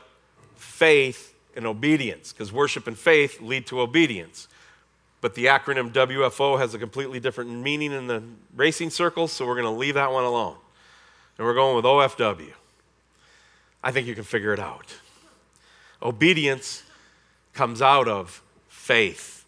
faith, 0.56 1.34
and 1.56 1.66
obedience, 1.66 2.34
because 2.34 2.52
worship 2.52 2.88
and 2.88 2.98
faith 2.98 3.42
lead 3.42 3.68
to 3.68 3.80
obedience. 3.82 4.48
But 5.22 5.36
the 5.36 5.46
acronym 5.46 5.92
WFO 5.94 6.58
has 6.60 6.74
a 6.74 6.80
completely 6.80 7.20
different 7.20 7.50
meaning 7.50 7.92
in 7.92 8.08
the 8.08 8.24
racing 8.56 8.90
circles, 8.90 9.32
so 9.32 9.46
we're 9.46 9.56
going 9.56 9.66
to 9.66 9.80
leave 9.80 9.94
that 9.94 10.12
one 10.12 10.24
alone. 10.24 10.58
And 11.38 11.48
we're 11.48 11.54
going 11.54 11.76
with 11.76 11.86
OFW. 11.86 12.54
I 13.84 13.92
think 13.92 14.08
you 14.08 14.16
can 14.16 14.24
figure 14.24 14.54
it 14.54 14.60
out. 14.60 14.94
Obedience 16.02 16.84
comes 17.54 17.82
out 17.82 18.08
of 18.08 18.42
faith 18.68 19.46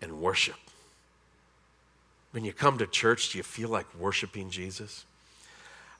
and 0.00 0.20
worship. 0.20 0.56
When 2.32 2.44
you 2.44 2.52
come 2.52 2.78
to 2.78 2.86
church, 2.86 3.32
do 3.32 3.38
you 3.38 3.44
feel 3.44 3.68
like 3.68 3.86
worshiping 3.98 4.50
Jesus? 4.50 5.04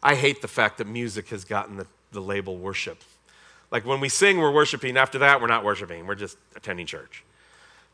I 0.03 0.15
hate 0.15 0.43
the 0.43 0.49
fact 0.49 0.79
that 0.79 0.87
music 0.87 1.29
has 1.29 1.45
gotten 1.45 1.77
the, 1.77 1.87
the 2.13 2.21
label 2.21 2.57
worship. 2.57 3.03
Like 3.71 3.85
when 3.85 4.01
we 4.01 4.09
sing, 4.09 4.39
we're 4.39 4.53
worshiping. 4.53 4.97
After 4.97 5.19
that, 5.19 5.41
we're 5.41 5.49
not 5.49 5.65
worshiping. 5.65 6.07
We're 6.07 6.15
just 6.15 6.37
attending 6.57 6.87
church. 6.87 7.25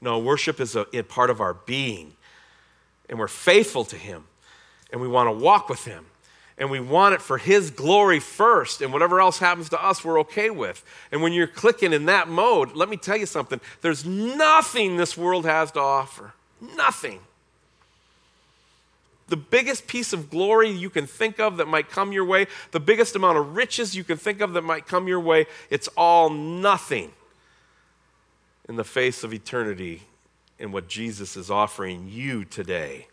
No, 0.01 0.19
worship 0.19 0.61
is 0.61 0.77
a, 0.77 0.87
a 0.93 1.03
part 1.03 1.31
of 1.31 1.41
our 1.41 1.55
being. 1.55 2.13
And 3.09 3.19
we're 3.19 3.29
faithful 3.29 3.85
to 3.87 3.97
Him. 3.97 4.25
And 4.93 5.01
we 5.01 5.09
want 5.09 5.29
to 5.29 5.33
walk 5.33 5.69
with 5.69 5.85
Him. 5.85 6.07
And 6.59 6.71
we 6.71 6.81
want 6.81 7.15
it 7.15 7.21
for 7.21 7.39
His 7.39 7.71
glory 7.71 8.21
first. 8.21 8.81
And 8.81 8.93
whatever 8.93 9.21
else 9.21 9.39
happens 9.39 9.69
to 9.71 9.85
us, 9.85 10.05
we're 10.05 10.21
okay 10.21 10.51
with. 10.51 10.85
And 11.11 11.23
when 11.23 11.33
you're 11.33 11.47
clicking 11.47 11.93
in 11.93 12.07
that 12.07 12.29
mode, 12.29 12.73
let 12.75 12.89
me 12.89 12.97
tell 12.97 13.17
you 13.17 13.27
something 13.27 13.61
there's 13.81 14.05
nothing 14.05 14.97
this 14.97 15.17
world 15.17 15.45
has 15.45 15.73
to 15.73 15.81
offer. 15.81 16.33
Nothing 16.61 17.21
the 19.29 19.37
biggest 19.37 19.87
piece 19.87 20.13
of 20.13 20.31
glory 20.31 20.71
you 20.71 20.89
can 20.89 21.07
think 21.07 21.41
of 21.41 21.57
that 21.57 21.67
might 21.67 21.91
come 21.91 22.13
your 22.13 22.25
way, 22.25 22.47
the 22.71 22.81
biggest 22.81 23.17
amount 23.17 23.39
of 23.39 23.57
riches 23.57 23.97
you 23.97 24.05
can 24.05 24.17
think 24.17 24.41
of 24.41 24.53
that 24.53 24.63
might 24.63 24.87
come 24.87 25.09
your 25.09 25.21
way, 25.21 25.47
it's 25.69 25.89
all 25.97 26.31
nothing 26.31 27.11
in 28.69 28.77
the 28.77 28.85
face 28.85 29.25
of 29.25 29.35
eternity 29.35 30.03
in 30.59 30.73
what 30.73 30.89
Jesus 30.89 31.37
is 31.37 31.51
offering 31.51 32.09
you 32.09 32.45
today. 32.45 33.09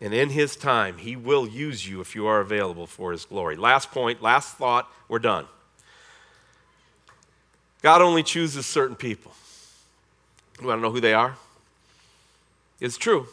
And 0.00 0.14
in 0.14 0.30
his 0.30 0.56
time, 0.56 0.98
he 0.98 1.14
will 1.14 1.46
use 1.46 1.86
you 1.86 2.00
if 2.00 2.14
you 2.14 2.26
are 2.26 2.40
available 2.40 2.86
for 2.86 3.12
his 3.12 3.24
glory. 3.24 3.56
Last 3.56 3.90
point, 3.90 4.22
last 4.22 4.56
thought, 4.56 4.90
we're 5.08 5.18
done. 5.18 5.46
God 7.82 8.00
only 8.00 8.22
chooses 8.22 8.66
certain 8.66 8.96
people. 8.96 9.32
You 10.60 10.68
want 10.68 10.78
to 10.78 10.82
know 10.82 10.90
who 10.90 11.00
they 11.00 11.14
are? 11.14 11.36
It's 12.80 12.96
true. 12.96 13.26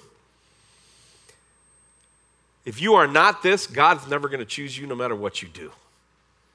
If 2.67 2.82
you 2.82 2.95
are 2.95 3.08
not 3.08 3.43
this, 3.43 3.65
God's 3.65 4.10
never 4.10 4.27
going 4.27 4.41
to 4.41 4.45
choose 4.45 4.77
you 4.77 4.88
no 4.88 4.93
matter 4.93 5.15
what 5.15 5.41
you 5.41 5.47
do. 5.47 5.71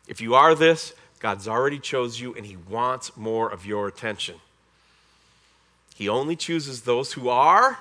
If 0.07 0.21
you 0.21 0.35
are 0.35 0.55
this, 0.55 0.93
God's 1.21 1.49
already 1.49 1.79
chose 1.79 2.21
you 2.21 2.35
and 2.35 2.45
He 2.45 2.55
wants 2.55 3.17
more 3.17 3.51
of 3.51 3.65
your 3.65 3.89
attention. 3.89 4.35
He 5.95 6.11
only 6.11 6.37
chooses 6.37 6.83
those 6.83 7.15
who 7.15 7.31
are 7.31 7.79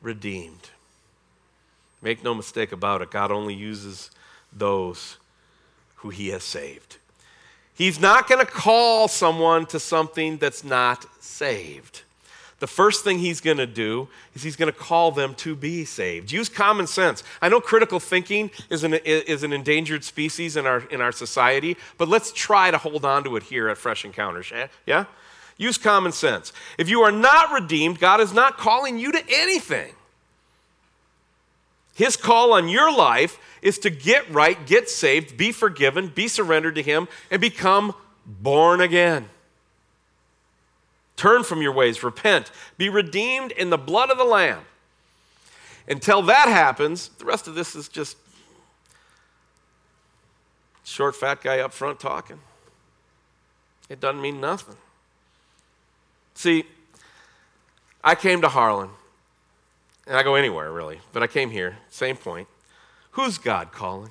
redeemed. 0.00 0.70
Make 2.02 2.24
no 2.24 2.34
mistake 2.34 2.72
about 2.72 3.02
it, 3.02 3.12
God 3.12 3.30
only 3.30 3.54
uses 3.54 4.10
those 4.52 5.16
who 5.98 6.10
He 6.10 6.30
has 6.30 6.42
saved. 6.42 6.96
He's 7.72 8.00
not 8.00 8.28
going 8.28 8.44
to 8.44 8.50
call 8.50 9.06
someone 9.06 9.66
to 9.66 9.78
something 9.78 10.38
that's 10.38 10.64
not 10.64 11.06
saved 11.22 12.02
the 12.62 12.68
first 12.68 13.02
thing 13.02 13.18
he's 13.18 13.40
going 13.40 13.56
to 13.56 13.66
do 13.66 14.06
is 14.36 14.44
he's 14.44 14.54
going 14.54 14.72
to 14.72 14.78
call 14.78 15.10
them 15.10 15.34
to 15.34 15.56
be 15.56 15.84
saved. 15.84 16.30
Use 16.30 16.48
common 16.48 16.86
sense. 16.86 17.24
I 17.42 17.48
know 17.48 17.60
critical 17.60 17.98
thinking 17.98 18.52
is 18.70 18.84
an, 18.84 18.94
is 18.94 19.42
an 19.42 19.52
endangered 19.52 20.04
species 20.04 20.56
in 20.56 20.64
our, 20.64 20.84
in 20.88 21.00
our 21.00 21.10
society, 21.10 21.76
but 21.98 22.06
let's 22.06 22.30
try 22.30 22.70
to 22.70 22.78
hold 22.78 23.04
on 23.04 23.24
to 23.24 23.34
it 23.34 23.42
here 23.42 23.68
at 23.68 23.78
Fresh 23.78 24.04
Encounters. 24.04 24.52
Yeah? 24.86 25.06
Use 25.58 25.76
common 25.76 26.12
sense. 26.12 26.52
If 26.78 26.88
you 26.88 27.00
are 27.00 27.10
not 27.10 27.52
redeemed, 27.52 27.98
God 27.98 28.20
is 28.20 28.32
not 28.32 28.58
calling 28.58 28.96
you 28.96 29.10
to 29.10 29.24
anything. 29.28 29.92
His 31.96 32.16
call 32.16 32.52
on 32.52 32.68
your 32.68 32.94
life 32.96 33.40
is 33.60 33.76
to 33.80 33.90
get 33.90 34.32
right, 34.32 34.64
get 34.68 34.88
saved, 34.88 35.36
be 35.36 35.50
forgiven, 35.50 36.12
be 36.14 36.28
surrendered 36.28 36.76
to 36.76 36.82
Him, 36.82 37.08
and 37.28 37.40
become 37.40 37.92
born 38.24 38.80
again. 38.80 39.30
Turn 41.22 41.44
from 41.44 41.62
your 41.62 41.70
ways, 41.70 42.02
repent, 42.02 42.50
be 42.76 42.88
redeemed 42.88 43.52
in 43.52 43.70
the 43.70 43.78
blood 43.78 44.10
of 44.10 44.18
the 44.18 44.24
Lamb. 44.24 44.62
Until 45.86 46.20
that 46.22 46.48
happens, 46.48 47.10
the 47.10 47.24
rest 47.24 47.46
of 47.46 47.54
this 47.54 47.76
is 47.76 47.88
just 47.88 48.16
short, 50.82 51.14
fat 51.14 51.40
guy 51.40 51.60
up 51.60 51.72
front 51.72 52.00
talking. 52.00 52.40
It 53.88 54.00
doesn't 54.00 54.20
mean 54.20 54.40
nothing. 54.40 54.74
See, 56.34 56.64
I 58.02 58.16
came 58.16 58.40
to 58.40 58.48
Harlan, 58.48 58.90
and 60.08 60.16
I 60.16 60.24
go 60.24 60.34
anywhere 60.34 60.72
really, 60.72 60.98
but 61.12 61.22
I 61.22 61.28
came 61.28 61.50
here, 61.50 61.76
same 61.88 62.16
point. 62.16 62.48
Who's 63.12 63.38
God 63.38 63.70
calling? 63.70 64.10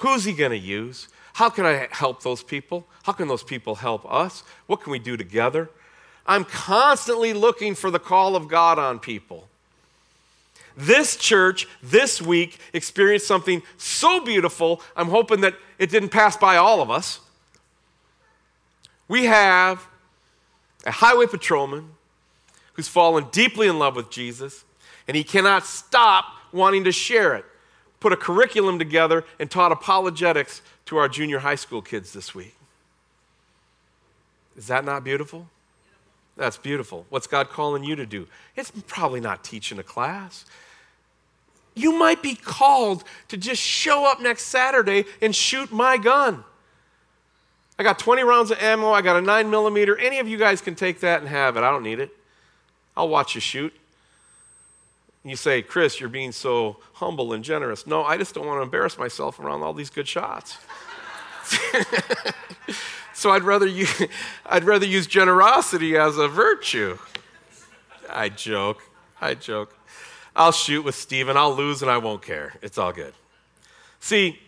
Who's 0.00 0.24
He 0.24 0.34
going 0.34 0.50
to 0.50 0.58
use? 0.58 1.08
How 1.32 1.48
can 1.48 1.64
I 1.64 1.88
help 1.90 2.22
those 2.22 2.42
people? 2.42 2.86
How 3.04 3.12
can 3.12 3.28
those 3.28 3.42
people 3.42 3.76
help 3.76 4.04
us? 4.12 4.42
What 4.66 4.82
can 4.82 4.92
we 4.92 4.98
do 4.98 5.16
together? 5.16 5.70
I'm 6.30 6.44
constantly 6.44 7.32
looking 7.32 7.74
for 7.74 7.90
the 7.90 7.98
call 7.98 8.36
of 8.36 8.46
God 8.46 8.78
on 8.78 9.00
people. 9.00 9.48
This 10.76 11.16
church 11.16 11.66
this 11.82 12.22
week 12.22 12.60
experienced 12.72 13.26
something 13.26 13.62
so 13.78 14.24
beautiful, 14.24 14.80
I'm 14.94 15.08
hoping 15.08 15.40
that 15.40 15.56
it 15.76 15.90
didn't 15.90 16.10
pass 16.10 16.36
by 16.36 16.56
all 16.56 16.80
of 16.80 16.88
us. 16.88 17.18
We 19.08 19.24
have 19.24 19.84
a 20.86 20.92
highway 20.92 21.26
patrolman 21.26 21.88
who's 22.74 22.86
fallen 22.86 23.26
deeply 23.32 23.66
in 23.66 23.80
love 23.80 23.96
with 23.96 24.08
Jesus, 24.08 24.64
and 25.08 25.16
he 25.16 25.24
cannot 25.24 25.66
stop 25.66 26.26
wanting 26.52 26.84
to 26.84 26.92
share 26.92 27.34
it. 27.34 27.44
Put 27.98 28.12
a 28.12 28.16
curriculum 28.16 28.78
together 28.78 29.24
and 29.40 29.50
taught 29.50 29.72
apologetics 29.72 30.62
to 30.86 30.96
our 30.96 31.08
junior 31.08 31.40
high 31.40 31.56
school 31.56 31.82
kids 31.82 32.12
this 32.12 32.36
week. 32.36 32.54
Is 34.56 34.68
that 34.68 34.84
not 34.84 35.02
beautiful? 35.02 35.48
That's 36.40 36.56
beautiful. 36.56 37.04
What's 37.10 37.26
God 37.26 37.50
calling 37.50 37.84
you 37.84 37.96
to 37.96 38.06
do? 38.06 38.26
It's 38.56 38.72
probably 38.86 39.20
not 39.20 39.44
teaching 39.44 39.78
a 39.78 39.82
class. 39.82 40.46
You 41.74 41.92
might 41.98 42.22
be 42.22 42.34
called 42.34 43.04
to 43.28 43.36
just 43.36 43.60
show 43.60 44.10
up 44.10 44.22
next 44.22 44.44
Saturday 44.44 45.04
and 45.20 45.36
shoot 45.36 45.70
my 45.70 45.98
gun. 45.98 46.42
I 47.78 47.82
got 47.82 47.98
20 47.98 48.22
rounds 48.22 48.50
of 48.50 48.58
ammo. 48.58 48.90
I 48.90 49.02
got 49.02 49.16
a 49.16 49.20
9 49.20 49.50
millimeter. 49.50 49.98
Any 49.98 50.18
of 50.18 50.28
you 50.28 50.38
guys 50.38 50.62
can 50.62 50.74
take 50.74 51.00
that 51.00 51.20
and 51.20 51.28
have 51.28 51.58
it. 51.58 51.62
I 51.62 51.70
don't 51.70 51.82
need 51.82 52.00
it. 52.00 52.10
I'll 52.96 53.10
watch 53.10 53.34
you 53.34 53.42
shoot. 53.42 53.74
You 55.22 55.36
say, 55.36 55.60
Chris, 55.60 56.00
you're 56.00 56.08
being 56.08 56.32
so 56.32 56.78
humble 56.94 57.34
and 57.34 57.44
generous. 57.44 57.86
No, 57.86 58.02
I 58.02 58.16
just 58.16 58.34
don't 58.34 58.46
want 58.46 58.60
to 58.60 58.62
embarrass 58.62 58.96
myself 58.96 59.38
around 59.38 59.62
all 59.62 59.74
these 59.74 59.90
good 59.90 60.08
shots. 60.08 60.56
so 63.20 63.30
I'd 63.30 63.42
rather, 63.42 63.66
use, 63.66 64.02
I'd 64.46 64.64
rather 64.64 64.86
use 64.86 65.06
generosity 65.06 65.94
as 65.94 66.16
a 66.16 66.26
virtue. 66.26 66.96
I 68.08 68.30
joke. 68.30 68.82
I 69.20 69.34
joke. 69.34 69.76
I'll 70.34 70.52
shoot 70.52 70.82
with 70.82 70.94
Stephen. 70.94 71.36
I'll 71.36 71.54
lose 71.54 71.82
and 71.82 71.90
I 71.90 71.98
won't 71.98 72.22
care. 72.22 72.54
It's 72.62 72.78
all 72.78 72.94
good. 72.94 73.12
See, 74.00 74.38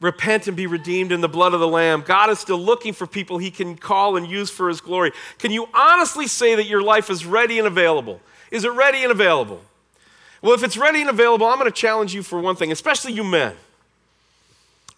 repent 0.00 0.46
and 0.46 0.56
be 0.56 0.68
redeemed 0.68 1.10
in 1.10 1.22
the 1.22 1.28
blood 1.28 1.54
of 1.54 1.60
the 1.60 1.66
Lamb. 1.66 2.04
God 2.06 2.30
is 2.30 2.38
still 2.38 2.60
looking 2.60 2.92
for 2.92 3.08
people 3.08 3.38
he 3.38 3.50
can 3.50 3.76
call 3.76 4.16
and 4.16 4.28
use 4.28 4.48
for 4.48 4.68
his 4.68 4.80
glory. 4.80 5.10
Can 5.38 5.50
you 5.50 5.68
honestly 5.74 6.28
say 6.28 6.54
that 6.54 6.66
your 6.66 6.82
life 6.82 7.10
is 7.10 7.26
ready 7.26 7.58
and 7.58 7.66
available? 7.66 8.20
Is 8.52 8.64
it 8.64 8.70
ready 8.70 9.02
and 9.02 9.10
available? 9.10 9.60
Well, 10.40 10.54
if 10.54 10.62
it's 10.62 10.76
ready 10.76 11.00
and 11.00 11.10
available, 11.10 11.48
I'm 11.48 11.58
going 11.58 11.68
to 11.68 11.76
challenge 11.76 12.14
you 12.14 12.22
for 12.22 12.38
one 12.38 12.54
thing, 12.54 12.70
especially 12.70 13.12
you 13.12 13.24
men. 13.24 13.56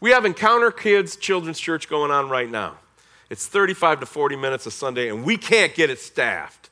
We 0.04 0.10
have 0.10 0.26
Encounter 0.26 0.70
Kids 0.70 1.16
Children's 1.16 1.58
Church 1.58 1.88
going 1.88 2.10
on 2.10 2.28
right 2.28 2.50
now. 2.50 2.76
It's 3.30 3.46
35 3.46 4.00
to 4.00 4.06
40 4.06 4.36
minutes 4.36 4.66
a 4.66 4.70
Sunday, 4.70 5.08
and 5.08 5.24
we 5.24 5.38
can't 5.38 5.74
get 5.74 5.88
it 5.88 5.98
staffed. 5.98 6.68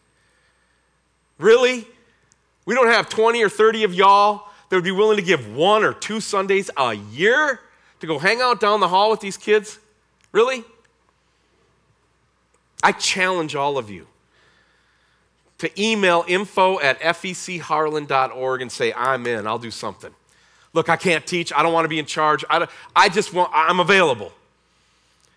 Really? 1.39 1.87
We 2.67 2.75
don't 2.75 2.89
have 2.89 3.09
20 3.09 3.43
or 3.43 3.49
30 3.49 3.85
of 3.85 3.95
y'all 3.95 4.49
that 4.69 4.77
would 4.77 4.85
be 4.85 4.91
willing 4.91 5.17
to 5.17 5.23
give 5.23 5.57
one 5.57 5.83
or 5.83 5.95
two 5.95 6.21
Sundays 6.21 6.69
a 6.77 6.93
year 6.93 7.61
to 8.01 8.07
go 8.07 8.19
hang 8.19 8.43
out 8.43 8.61
down 8.61 8.81
the 8.81 8.89
hall 8.89 9.11
with 9.11 9.21
these 9.21 9.39
kids? 9.39 9.79
Really? 10.33 10.63
I 12.83 12.93
challenge 12.93 13.55
all 13.57 13.79
of 13.79 13.89
you 13.89 14.09
to 15.57 15.83
email 15.83 16.23
info 16.29 16.79
at 16.81 17.01
fecharlan.org 17.01 18.61
and 18.61 18.71
say, 18.71 18.93
I'm 18.93 19.27
in, 19.27 19.47
I'll 19.47 19.59
do 19.59 19.71
something. 19.71 20.15
Look, 20.75 20.89
I 20.89 20.97
can't 20.97 21.27
teach, 21.27 21.53
I 21.53 21.63
don't 21.63 21.73
want 21.73 21.85
to 21.85 21.89
be 21.89 21.99
in 21.99 22.07
charge, 22.07 22.45
I, 22.49 22.67
I 22.97 23.09
just 23.09 23.33
want, 23.33 23.51
I'm 23.53 23.81
available. 23.81 24.33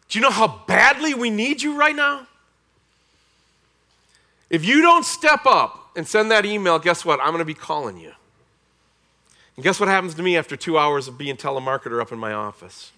Do 0.10 0.20
you 0.20 0.24
know 0.24 0.32
how 0.32 0.62
badly 0.68 1.14
we 1.14 1.30
need 1.30 1.62
you 1.62 1.78
right 1.78 1.96
now? 1.96 2.28
If 4.50 4.64
you 4.64 4.82
don't 4.82 5.06
step 5.06 5.46
up 5.46 5.90
and 5.96 6.08
send 6.08 6.32
that 6.32 6.46
email, 6.46 6.80
guess 6.80 7.04
what? 7.04 7.20
I'm 7.20 7.30
going 7.30 7.40
to 7.40 7.46
be 7.46 7.54
calling 7.54 7.98
you. 7.98 8.12
And 9.56 9.64
guess 9.64 9.80
what 9.80 9.90
happens 9.90 10.16
to 10.16 10.24
me 10.24 10.38
after 10.38 10.56
two 10.56 10.78
hours 10.78 11.08
of 11.08 11.18
being 11.18 11.38
telemarketer 11.38 12.02
up 12.02 12.12
in 12.12 12.20
my 12.20 12.34
office? 12.34 12.92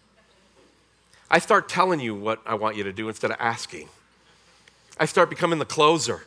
I 1.30 1.40
start 1.40 1.70
telling 1.70 2.00
you 2.00 2.16
what 2.16 2.42
I 2.46 2.56
want 2.56 2.76
you 2.76 2.84
to 2.84 2.94
do 2.94 3.10
instead 3.10 3.32
of 3.32 3.38
asking. 3.40 3.90
I 5.00 5.06
start 5.06 5.30
becoming 5.30 5.60
the 5.60 5.66
closer. 5.66 6.26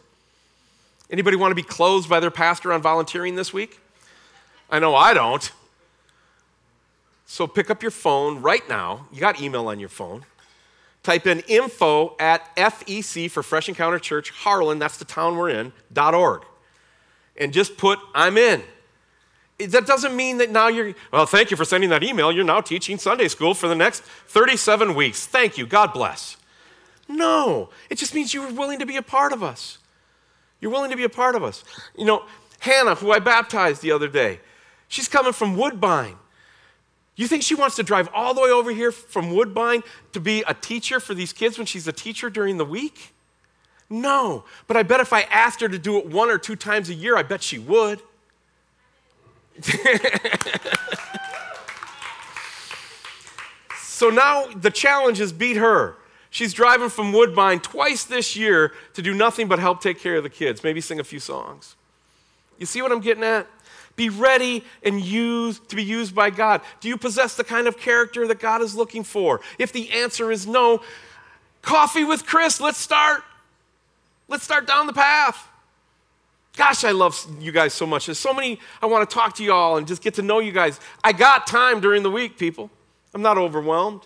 Anybody 1.11 1.37
want 1.37 1.51
to 1.51 1.57
be 1.57 1.63
closed 1.63 2.09
by 2.09 2.21
their 2.21 2.31
pastor 2.31 2.73
on 2.73 2.81
volunteering 2.83 3.35
this 3.35 3.53
week? 3.53 3.81
I 4.71 4.79
know 4.79 4.95
I 4.95 5.15
don't. 5.15 5.51
So 7.31 7.47
pick 7.47 7.71
up 7.71 7.81
your 7.81 7.93
phone 7.93 8.43
right 8.43 8.69
now. 8.69 9.07
You 9.13 9.21
got 9.21 9.41
email 9.41 9.69
on 9.69 9.79
your 9.79 9.89
phone. 9.89 10.25
Type 11.05 11.29
in 11.29 11.39
info 11.47 12.17
at 12.19 12.55
FEC 12.57 13.31
for 13.31 13.45
Fresh 13.45 13.69
Encounter 13.69 14.01
Church, 14.01 14.31
Harlan, 14.31 14.81
that's 14.81 14.97
the 14.97 15.05
town 15.05 15.37
we're 15.37 15.51
in, 15.51 15.73
dot 15.93 16.13
org. 16.13 16.43
And 17.37 17.53
just 17.53 17.77
put, 17.77 18.01
I'm 18.17 18.37
in. 18.37 18.65
That 19.61 19.87
doesn't 19.87 20.17
mean 20.17 20.39
that 20.39 20.51
now 20.51 20.67
you're, 20.67 20.93
well, 21.13 21.25
thank 21.25 21.53
you 21.53 21.57
for 21.57 21.65
sending 21.65 21.89
that 21.91 22.03
email. 22.03 22.33
You're 22.33 22.43
now 22.43 22.63
teaching 22.63 22.99
Sunday 22.99 23.29
school 23.29 23.55
for 23.55 23.69
the 23.69 23.77
next 23.77 24.03
37 24.03 24.97
weeks. 24.97 25.25
Thank 25.25 25.57
you. 25.57 25.67
God 25.67 25.93
bless. 25.93 26.37
No, 27.09 27.71
it 27.89 27.95
just 27.97 28.13
means 28.13 28.35
you 28.35 28.43
were 28.43 28.53
willing 28.53 28.81
to 28.81 28.87
be 28.87 28.97
a 28.97 29.03
part 29.03 29.33
of 29.33 29.45
us. 29.45 29.79
You're 30.61 30.73
willing 30.73 30.91
to 30.91 30.97
be 30.97 31.05
a 31.05 31.09
part 31.09 31.37
of 31.37 31.45
us. 31.45 31.63
You 31.97 32.07
know, 32.07 32.25
Hannah, 32.59 32.97
who 32.97 33.13
I 33.13 33.21
baptized 33.21 33.83
the 33.83 33.93
other 33.93 34.09
day, 34.09 34.41
she's 34.89 35.07
coming 35.07 35.33
from 35.33 35.57
Woodbine. 35.57 36.17
You 37.21 37.29
think 37.29 37.43
she 37.43 37.55
wants 37.55 37.77
to 37.77 37.83
drive 37.83 38.09
all 38.15 38.33
the 38.33 38.41
way 38.41 38.49
over 38.49 38.71
here 38.71 38.91
from 38.91 39.35
Woodbine 39.35 39.83
to 40.15 40.21
be 40.21 40.43
a 40.49 40.55
teacher 40.55 40.99
for 41.01 41.13
these 41.13 41.35
kids 41.35 41.59
when 41.59 41.67
she's 41.67 41.87
a 41.87 41.93
teacher 41.93 42.31
during 42.31 42.57
the 42.57 42.65
week? 42.65 43.13
No. 43.91 44.45
But 44.67 44.79
I 44.79 44.85
bet 44.85 45.01
if 45.01 45.13
I 45.13 45.25
asked 45.25 45.61
her 45.61 45.69
to 45.69 45.79
do 45.79 45.99
it 45.99 46.07
one 46.07 46.31
or 46.31 46.39
two 46.39 46.57
times 46.57 46.89
a 46.89 46.95
year, 46.95 47.19
I 47.19 47.23
bet 47.23 47.43
she 47.43 47.59
would. 47.59 48.01
so 53.77 54.09
now 54.09 54.47
the 54.47 54.71
challenge 54.71 55.21
is 55.21 55.31
beat 55.31 55.59
her. 55.59 55.97
She's 56.31 56.55
driving 56.55 56.89
from 56.89 57.13
Woodbine 57.13 57.61
twice 57.61 58.03
this 58.03 58.35
year 58.35 58.73
to 58.95 59.03
do 59.03 59.13
nothing 59.13 59.47
but 59.47 59.59
help 59.59 59.83
take 59.83 60.01
care 60.01 60.17
of 60.17 60.23
the 60.23 60.31
kids, 60.31 60.65
maybe 60.65 60.81
sing 60.81 60.99
a 60.99 61.05
few 61.05 61.21
songs. 61.21 61.77
You 62.59 62.65
see 62.65 62.81
what 62.81 62.91
I'm 62.91 63.01
getting 63.01 63.25
at? 63.25 63.47
Be 63.97 64.09
ready 64.09 64.65
and 64.83 65.01
used 65.01 65.69
to 65.69 65.77
be 65.77 65.85
used 65.85 66.15
by 66.15 66.31
God. 66.31 66.63
Do 66.81 66.89
you 66.89 66.97
possess 66.97 67.35
the 67.35 67.45
kind 67.45 67.67
of 67.67 67.79
character 67.79 68.27
that 68.27 68.41
God 68.41 68.63
is 68.63 68.75
looking 68.75 69.05
for? 69.05 69.41
If 69.59 69.73
the 69.73 69.91
answer 69.91 70.33
is 70.33 70.47
no, 70.47 70.81
coffee 71.63 72.05
with 72.05 72.27
Chris, 72.27 72.61
let's 72.61 72.79
start. 72.79 73.23
Let's 74.29 74.45
start 74.45 74.67
down 74.67 74.87
the 74.87 74.93
path. 74.93 75.49
Gosh, 76.57 76.85
I 76.85 76.91
love 76.91 77.19
you 77.41 77.53
guys 77.53 77.75
so 77.75 77.87
much. 77.87 78.07
There's 78.07 78.19
so 78.19 78.33
many 78.33 78.59
I 78.83 78.87
want 78.87 79.09
to 79.09 79.15
talk 79.15 79.35
to 79.37 79.45
you 79.45 79.53
all 79.53 79.77
and 79.77 79.87
just 79.87 80.03
get 80.03 80.15
to 80.15 80.23
know 80.23 80.41
you 80.41 80.53
guys. 80.53 80.81
I 81.03 81.13
got 81.13 81.47
time 81.47 81.81
during 81.81 82.03
the 82.03 82.11
week, 82.11 82.39
people. 82.39 82.71
I'm 83.15 83.23
not 83.23 83.39
overwhelmed. 83.39 84.03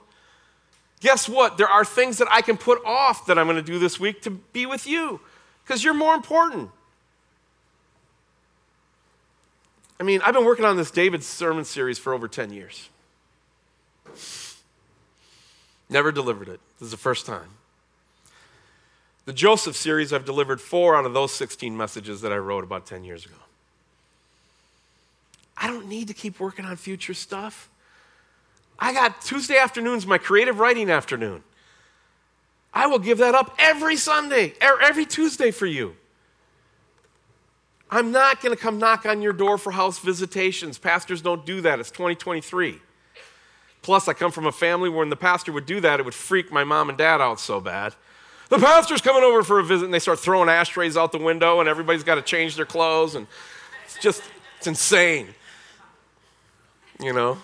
Guess 1.01 1.29
what? 1.29 1.59
There 1.59 1.69
are 1.69 1.85
things 1.85 2.19
that 2.19 2.29
I 2.31 2.41
can 2.41 2.57
put 2.57 2.85
off 2.85 3.27
that 3.27 3.39
I'm 3.39 3.47
going 3.47 3.57
to 3.57 3.63
do 3.63 3.79
this 3.79 4.01
week 4.01 4.23
to 4.23 4.31
be 4.31 4.67
with 4.67 4.87
you 4.87 5.21
because 5.63 5.85
you're 5.85 5.95
more 5.95 6.15
important. 6.15 6.71
I 9.99 10.03
mean, 10.03 10.21
I've 10.25 10.35
been 10.35 10.45
working 10.45 10.65
on 10.65 10.77
this 10.77 10.91
David 10.91 11.23
sermon 11.23 11.65
series 11.65 11.99
for 11.99 12.13
over 12.13 12.27
10 12.29 12.53
years. 12.53 12.89
Never 15.89 16.11
delivered 16.11 16.49
it. 16.49 16.61
This 16.79 16.87
is 16.87 16.91
the 16.91 16.97
first 16.97 17.27
time. 17.27 17.49
The 19.27 19.33
Joseph 19.33 19.77
series, 19.77 20.13
I've 20.13 20.25
delivered 20.25 20.61
four 20.61 20.97
out 20.97 21.07
of 21.07 21.15
those 21.15 21.33
16 21.33 21.77
messages 21.77 22.21
that 22.23 22.33
I 22.33 22.37
wrote 22.37 22.65
about 22.65 22.87
10 22.87 23.05
years 23.05 23.25
ago. 23.25 23.37
I 25.57 25.69
don't 25.69 25.89
need 25.89 26.09
to 26.09 26.15
keep 26.15 26.41
working 26.41 26.65
on 26.65 26.77
future 26.77 27.15
stuff. 27.15 27.71
I 28.79 28.93
got 28.93 29.23
Tuesday 29.23 29.57
afternoons, 29.57 30.07
my 30.07 30.19
creative 30.19 30.59
writing 30.59 30.91
afternoon. 30.91 31.43
I 32.73 32.87
will 32.87 32.99
give 32.99 33.19
that 33.19 33.35
up 33.35 33.55
every 33.59 33.97
Sunday, 33.97 34.55
er, 34.63 34.81
every 34.83 35.07
Tuesday 35.07 35.53
for 35.53 35.67
you. 35.67 35.95
I'm 37.95 38.11
not 38.11 38.41
going 38.41 38.53
to 38.53 38.61
come 38.61 38.79
knock 38.79 39.07
on 39.07 39.23
your 39.23 39.33
door 39.33 39.57
for 39.57 39.71
house 39.71 40.01
visitations. 40.01 40.79
Pastors 40.79 41.23
don't 41.23 41.47
do 41.47 41.61
that. 41.61 41.79
It's 41.79 41.93
2023. 41.93 42.81
Plus, 43.83 44.09
I 44.09 44.15
come 44.15 44.33
from 44.33 44.47
a 44.47 44.53
family 44.53 44.89
where 44.89 44.99
when 44.99 45.11
the 45.11 45.17
pastor 45.17 45.53
would 45.53 45.65
do 45.65 45.81
that, 45.81 46.01
it 46.01 46.03
would 46.05 46.13
freak 46.13 46.51
my 46.51 46.65
mom 46.65 46.89
and 46.89 46.99
dad 46.99 47.21
out 47.21 47.39
so 47.39 47.61
bad. 47.61 47.95
The 48.49 48.59
pastor's 48.59 49.01
coming 49.01 49.23
over 49.23 49.45
for 49.45 49.61
a 49.61 49.65
visit, 49.65 49.85
and 49.85 49.95
they 49.95 50.01
start 50.01 50.19
throwing 50.19 50.49
ashtrays 50.49 50.97
out 50.97 51.13
the 51.13 51.19
window, 51.19 51.61
and 51.61 51.69
everybody's 51.69 52.03
got 52.03 52.17
to 52.17 52.23
change 52.23 52.57
their 52.57 52.67
clothes, 52.67 53.15
and 53.15 53.29
it's 53.85 53.99
just, 53.99 54.25
it's 54.59 54.67
insane. 54.67 55.29
You 56.99 57.13
know? 57.13 57.39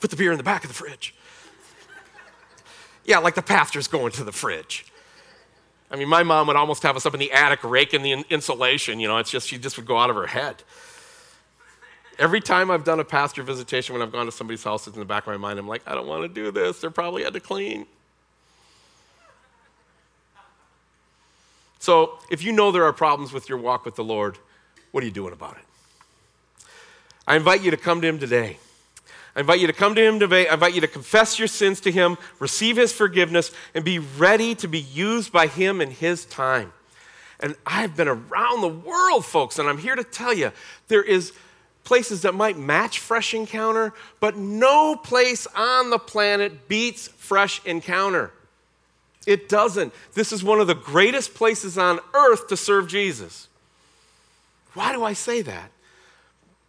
Put 0.00 0.10
the 0.10 0.16
beer 0.16 0.32
in 0.32 0.38
the 0.38 0.44
back 0.44 0.64
of 0.64 0.68
the 0.68 0.74
fridge. 0.74 1.14
yeah, 3.04 3.18
like 3.18 3.36
the 3.36 3.42
pastor's 3.42 3.86
going 3.86 4.10
to 4.12 4.24
the 4.24 4.32
fridge. 4.32 4.86
I 5.90 5.96
mean, 5.96 6.08
my 6.08 6.22
mom 6.22 6.46
would 6.48 6.56
almost 6.56 6.82
have 6.82 6.96
us 6.96 7.06
up 7.06 7.14
in 7.14 7.20
the 7.20 7.32
attic 7.32 7.64
raking 7.64 8.02
the 8.02 8.24
insulation. 8.30 9.00
You 9.00 9.08
know, 9.08 9.18
it's 9.18 9.30
just, 9.30 9.48
she 9.48 9.58
just 9.58 9.76
would 9.76 9.86
go 9.86 9.96
out 9.96 10.10
of 10.10 10.16
her 10.16 10.26
head. 10.26 10.62
Every 12.18 12.40
time 12.40 12.70
I've 12.70 12.84
done 12.84 13.00
a 13.00 13.04
pastor 13.04 13.42
visitation 13.42 13.94
when 13.94 14.02
I've 14.02 14.12
gone 14.12 14.26
to 14.26 14.32
somebody's 14.32 14.64
house, 14.64 14.86
it's 14.86 14.96
in 14.96 15.00
the 15.00 15.06
back 15.06 15.26
of 15.26 15.28
my 15.28 15.36
mind, 15.36 15.58
I'm 15.58 15.68
like, 15.68 15.82
I 15.86 15.94
don't 15.94 16.06
want 16.06 16.22
to 16.22 16.28
do 16.28 16.50
this. 16.50 16.80
They're 16.80 16.90
probably 16.90 17.22
had 17.22 17.32
to 17.34 17.40
clean. 17.40 17.86
So 21.78 22.18
if 22.30 22.42
you 22.42 22.52
know 22.52 22.72
there 22.72 22.84
are 22.84 22.92
problems 22.92 23.32
with 23.32 23.48
your 23.48 23.58
walk 23.58 23.84
with 23.84 23.94
the 23.94 24.04
Lord, 24.04 24.36
what 24.90 25.02
are 25.02 25.06
you 25.06 25.12
doing 25.12 25.32
about 25.32 25.56
it? 25.56 26.66
I 27.26 27.36
invite 27.36 27.62
you 27.62 27.70
to 27.70 27.76
come 27.76 28.00
to 28.00 28.08
Him 28.08 28.18
today. 28.18 28.58
I 29.38 29.40
invite 29.42 29.60
you 29.60 29.68
to 29.68 29.72
come 29.72 29.94
to 29.94 30.04
Him 30.04 30.18
today. 30.18 30.48
I 30.48 30.54
invite 30.54 30.74
you 30.74 30.80
to 30.80 30.88
confess 30.88 31.38
your 31.38 31.46
sins 31.46 31.80
to 31.82 31.92
Him, 31.92 32.18
receive 32.40 32.76
His 32.76 32.92
forgiveness, 32.92 33.52
and 33.72 33.84
be 33.84 34.00
ready 34.00 34.56
to 34.56 34.66
be 34.66 34.80
used 34.80 35.30
by 35.30 35.46
Him 35.46 35.80
in 35.80 35.92
His 35.92 36.24
time. 36.24 36.72
And 37.38 37.54
I've 37.64 37.96
been 37.96 38.08
around 38.08 38.62
the 38.62 38.68
world, 38.68 39.24
folks, 39.24 39.60
and 39.60 39.68
I'm 39.68 39.78
here 39.78 39.94
to 39.94 40.02
tell 40.02 40.34
you 40.34 40.50
there 40.88 41.04
is 41.04 41.32
places 41.84 42.22
that 42.22 42.34
might 42.34 42.58
match 42.58 42.98
Fresh 42.98 43.32
Encounter, 43.32 43.94
but 44.18 44.36
no 44.36 44.96
place 44.96 45.46
on 45.54 45.90
the 45.90 46.00
planet 46.00 46.66
beats 46.66 47.06
Fresh 47.06 47.64
Encounter. 47.64 48.32
It 49.24 49.48
doesn't. 49.48 49.94
This 50.14 50.32
is 50.32 50.42
one 50.42 50.58
of 50.58 50.66
the 50.66 50.74
greatest 50.74 51.34
places 51.34 51.78
on 51.78 52.00
earth 52.12 52.48
to 52.48 52.56
serve 52.56 52.88
Jesus. 52.88 53.46
Why 54.74 54.92
do 54.92 55.04
I 55.04 55.12
say 55.12 55.42
that? 55.42 55.70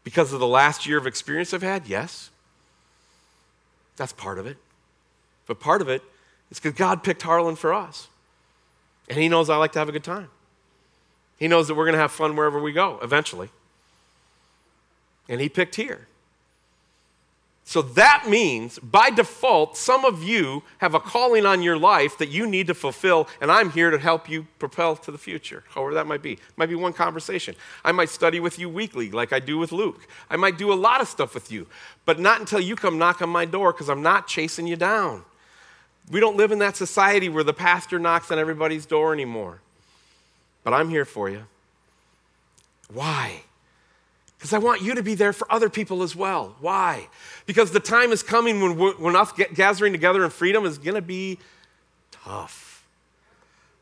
Because 0.03 0.33
of 0.33 0.39
the 0.39 0.47
last 0.47 0.85
year 0.85 0.99
of 0.99 1.07
experience 1.07 1.51
I've 1.51 1.63
had? 1.63 1.87
Yes. 1.87 2.29
That's 3.99 4.13
part 4.13 4.39
of 4.39 4.47
it. 4.47 4.55
But 5.45 5.59
part 5.59 5.81
of 5.81 5.89
it 5.89 6.01
is 6.49 6.57
because 6.57 6.77
God 6.77 7.03
picked 7.03 7.21
Harlan 7.21 7.57
for 7.57 7.73
us. 7.73 8.07
And 9.09 9.19
He 9.19 9.27
knows 9.27 9.49
I 9.49 9.57
like 9.57 9.73
to 9.73 9.79
have 9.79 9.89
a 9.89 9.91
good 9.91 10.05
time. 10.05 10.29
He 11.37 11.49
knows 11.49 11.67
that 11.67 11.75
we're 11.75 11.83
going 11.83 11.95
to 11.95 11.99
have 11.99 12.13
fun 12.13 12.37
wherever 12.37 12.61
we 12.61 12.71
go 12.71 12.97
eventually. 13.03 13.49
And 15.27 15.41
He 15.41 15.49
picked 15.49 15.75
here. 15.75 16.07
So 17.69 17.83
that 17.83 18.27
means, 18.27 18.79
by 18.79 19.11
default, 19.11 19.77
some 19.77 20.03
of 20.03 20.23
you 20.23 20.63
have 20.79 20.95
a 20.95 20.99
calling 20.99 21.45
on 21.45 21.61
your 21.61 21.77
life 21.77 22.17
that 22.17 22.29
you 22.29 22.47
need 22.47 22.65
to 22.65 22.73
fulfill, 22.73 23.27
and 23.39 23.51
I'm 23.51 23.69
here 23.69 23.91
to 23.91 23.99
help 23.99 24.27
you 24.27 24.47
propel 24.57 24.95
to 24.95 25.11
the 25.11 25.19
future, 25.19 25.63
however 25.69 25.93
that 25.93 26.07
might 26.07 26.23
be. 26.23 26.31
It 26.33 26.39
might 26.57 26.69
be 26.69 26.73
one 26.73 26.93
conversation. 26.93 27.53
I 27.85 27.91
might 27.91 28.09
study 28.09 28.39
with 28.39 28.57
you 28.57 28.69
weekly, 28.69 29.11
like 29.11 29.31
I 29.31 29.37
do 29.37 29.59
with 29.59 29.71
Luke. 29.71 30.07
I 30.31 30.35
might 30.35 30.57
do 30.57 30.73
a 30.73 30.81
lot 30.87 30.99
of 30.99 31.07
stuff 31.07 31.35
with 31.35 31.51
you, 31.51 31.67
but 32.05 32.19
not 32.19 32.39
until 32.39 32.59
you 32.59 32.75
come 32.75 32.97
knock 32.97 33.21
on 33.21 33.29
my 33.29 33.45
door, 33.45 33.71
because 33.71 33.87
I'm 33.87 34.01
not 34.01 34.25
chasing 34.25 34.65
you 34.65 34.75
down. 34.75 35.23
We 36.09 36.19
don't 36.19 36.37
live 36.37 36.51
in 36.51 36.57
that 36.57 36.75
society 36.75 37.29
where 37.29 37.43
the 37.43 37.53
pastor 37.53 37.99
knocks 37.99 38.31
on 38.31 38.39
everybody's 38.39 38.87
door 38.87 39.13
anymore. 39.13 39.59
But 40.63 40.73
I'm 40.73 40.89
here 40.89 41.05
for 41.05 41.29
you. 41.29 41.43
Why? 42.91 43.43
Because 44.39 44.53
I 44.53 44.57
want 44.57 44.81
you 44.81 44.95
to 44.95 45.03
be 45.03 45.15
there 45.15 45.33
for 45.33 45.51
other 45.51 45.69
people 45.69 46.01
as 46.01 46.15
well. 46.15 46.55
Why? 46.61 47.09
Because 47.45 47.71
the 47.71 47.81
time 47.81 48.13
is 48.13 48.23
coming 48.23 48.61
when, 48.61 48.93
when 48.93 49.13
us 49.13 49.33
gathering 49.53 49.91
together 49.91 50.23
in 50.23 50.29
freedom 50.29 50.65
is 50.65 50.77
going 50.77 50.95
to 50.95 51.01
be 51.01 51.39
tough. 52.09 52.85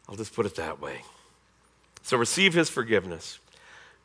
I'll 0.10 0.16
just 0.16 0.34
put 0.34 0.47
it 0.47 0.55
that 0.55 0.82
way. 0.82 1.01
So 2.01 2.18
receive 2.18 2.55
his 2.55 2.72
forgiveness. 2.72 3.38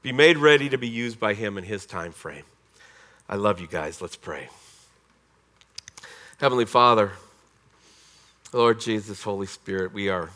Be 0.03 0.13
made 0.13 0.37
ready 0.37 0.69
to 0.69 0.77
be 0.77 0.89
used 0.89 1.19
by 1.19 1.33
him 1.33 1.57
in 1.57 1.65
his 1.65 1.87
time 1.87 2.13
frame. 2.13 2.45
I 3.31 3.37
love 3.37 3.59
you 3.59 3.67
guys. 3.67 4.03
Let's 4.03 4.17
pray. 4.17 4.51
Heavenly 6.39 6.67
Father, 6.67 7.13
Lord 8.53 8.79
Jesus, 8.79 9.23
Holy 9.23 9.47
Spirit, 9.47 9.95
we 9.95 10.11
are 10.11 10.29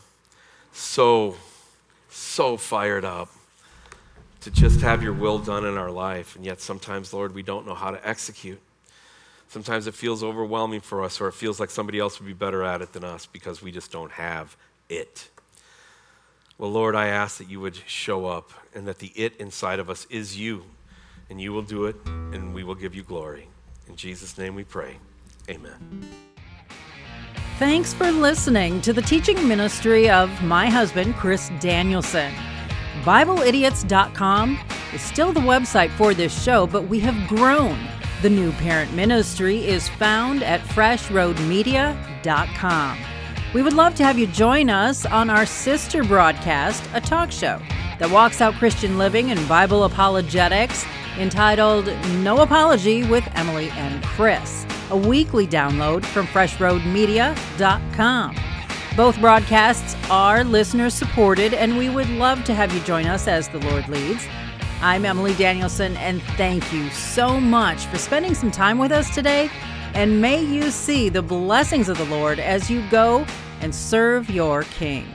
so, 0.73 1.37
so 2.09 2.57
fired 2.57 3.05
up 3.05 3.29
to 4.47 4.53
just 4.53 4.80
have 4.80 5.03
your 5.03 5.12
will 5.12 5.40
done 5.40 5.64
in 5.66 5.76
our 5.76 5.90
life. 5.90 6.36
And 6.36 6.47
yet, 6.47 6.61
sometimes, 6.61 7.12
Lord, 7.12 7.34
we 7.34 7.42
don't 7.42 7.66
know 7.66 7.74
how 7.74 7.90
to 7.90 8.09
execute. 8.09 8.61
Sometimes 9.49 9.88
it 9.88 9.94
feels 9.94 10.22
overwhelming 10.22 10.82
for 10.82 11.03
us, 11.03 11.20
or 11.20 11.26
it 11.26 11.32
feels 11.34 11.59
like 11.59 11.68
somebody 11.68 11.99
else 11.99 12.20
would 12.20 12.28
be 12.28 12.32
better 12.32 12.62
at 12.62 12.80
it 12.80 12.92
than 12.92 13.03
us 13.03 13.26
because 13.26 13.61
we 13.61 13.72
just 13.72 13.90
don't 13.90 14.12
have 14.12 14.57
it. 14.88 15.30
Well, 16.59 16.70
Lord, 16.70 16.94
I 16.94 17.09
ask 17.09 17.38
that 17.38 17.51
you 17.51 17.59
would 17.59 17.74
show 17.88 18.26
up 18.26 18.53
and 18.72 18.86
that 18.86 19.01
the 19.01 19.11
it 19.16 19.34
inside 19.38 19.80
of 19.80 19.90
us 19.90 20.07
is 20.11 20.38
you, 20.38 20.62
and 21.28 21.40
you 21.40 21.53
will 21.53 21.62
do 21.62 21.86
it, 21.86 21.97
and 22.07 22.55
we 22.55 22.62
will 22.62 22.76
give 22.76 22.94
you 22.94 23.03
glory. 23.03 23.49
In 23.88 23.97
Jesus' 23.97 24.38
name 24.38 24.55
we 24.55 24.62
pray. 24.62 24.99
Amen. 25.51 26.07
Thanks 27.59 27.92
for 27.92 28.12
listening 28.12 28.80
to 28.82 28.92
the 28.92 29.03
teaching 29.03 29.49
ministry 29.49 30.09
of 30.09 30.30
my 30.44 30.70
husband, 30.70 31.16
Chris 31.16 31.51
Danielson. 31.59 32.32
BibleIdiots.com 33.05 34.59
is 34.92 35.03
still 35.03 35.32
the 35.32 35.40
website 35.40 35.90
for 35.90 36.14
this 36.14 36.42
show, 36.42 36.66
but 36.66 36.88
we 36.88 36.99
have 37.01 37.28
grown. 37.28 37.78
The 38.22 38.30
new 38.30 38.53
parent 38.53 38.94
ministry 38.94 39.66
is 39.66 39.88
found 39.88 40.42
at 40.42 40.61
freshroadmedia.com. 40.61 42.99
We 43.55 43.62
would 43.62 43.74
love 43.74 43.94
to 43.97 44.05
have 44.05 44.18
you 44.18 44.26
join 44.26 44.68
us 44.68 45.07
on 45.07 45.30
our 45.30 45.47
sister 45.47 46.05
broadcast, 46.05 46.82
a 46.94 47.01
talk 47.01 47.30
show 47.30 47.61
that 47.99 48.11
walks 48.11 48.40
out 48.40 48.55
Christian 48.55 48.99
living 48.99 49.30
and 49.30 49.49
Bible 49.49 49.84
apologetics 49.84 50.84
entitled 51.18 51.86
No 52.18 52.42
Apology 52.42 53.05
with 53.05 53.24
Emily 53.34 53.70
and 53.70 54.03
Chris, 54.05 54.66
a 54.90 54.97
weekly 54.97 55.47
download 55.47 56.05
from 56.05 56.26
freshroadmedia.com. 56.26 58.36
Both 58.97 59.20
broadcasts 59.20 59.94
are 60.11 60.42
listener 60.42 60.88
supported, 60.88 61.53
and 61.53 61.76
we 61.76 61.90
would 61.90 62.09
love 62.09 62.44
to 62.44 62.55
have 62.55 62.72
you 62.72 62.80
join 62.80 63.05
us 63.05 63.28
as 63.28 63.47
the 63.47 63.59
Lord 63.59 63.86
leads. 63.90 64.26
I'm 64.80 65.05
Emily 65.05 65.34
Danielson, 65.34 65.99
and 65.99 66.22
thank 66.38 66.72
you 66.72 66.88
so 66.88 67.38
much 67.38 67.84
for 67.84 67.99
spending 67.99 68.34
some 68.34 68.51
time 68.51 68.78
with 68.78 68.92
us 68.92 69.14
today. 69.14 69.51
And 69.92 70.22
may 70.22 70.42
you 70.42 70.70
see 70.70 71.11
the 71.11 71.20
blessings 71.20 71.90
of 71.90 71.99
the 71.99 72.07
Lord 72.07 72.38
as 72.38 72.70
you 72.70 72.88
go 72.88 73.26
and 73.61 73.74
serve 73.74 74.30
your 74.30 74.62
King. 74.62 75.07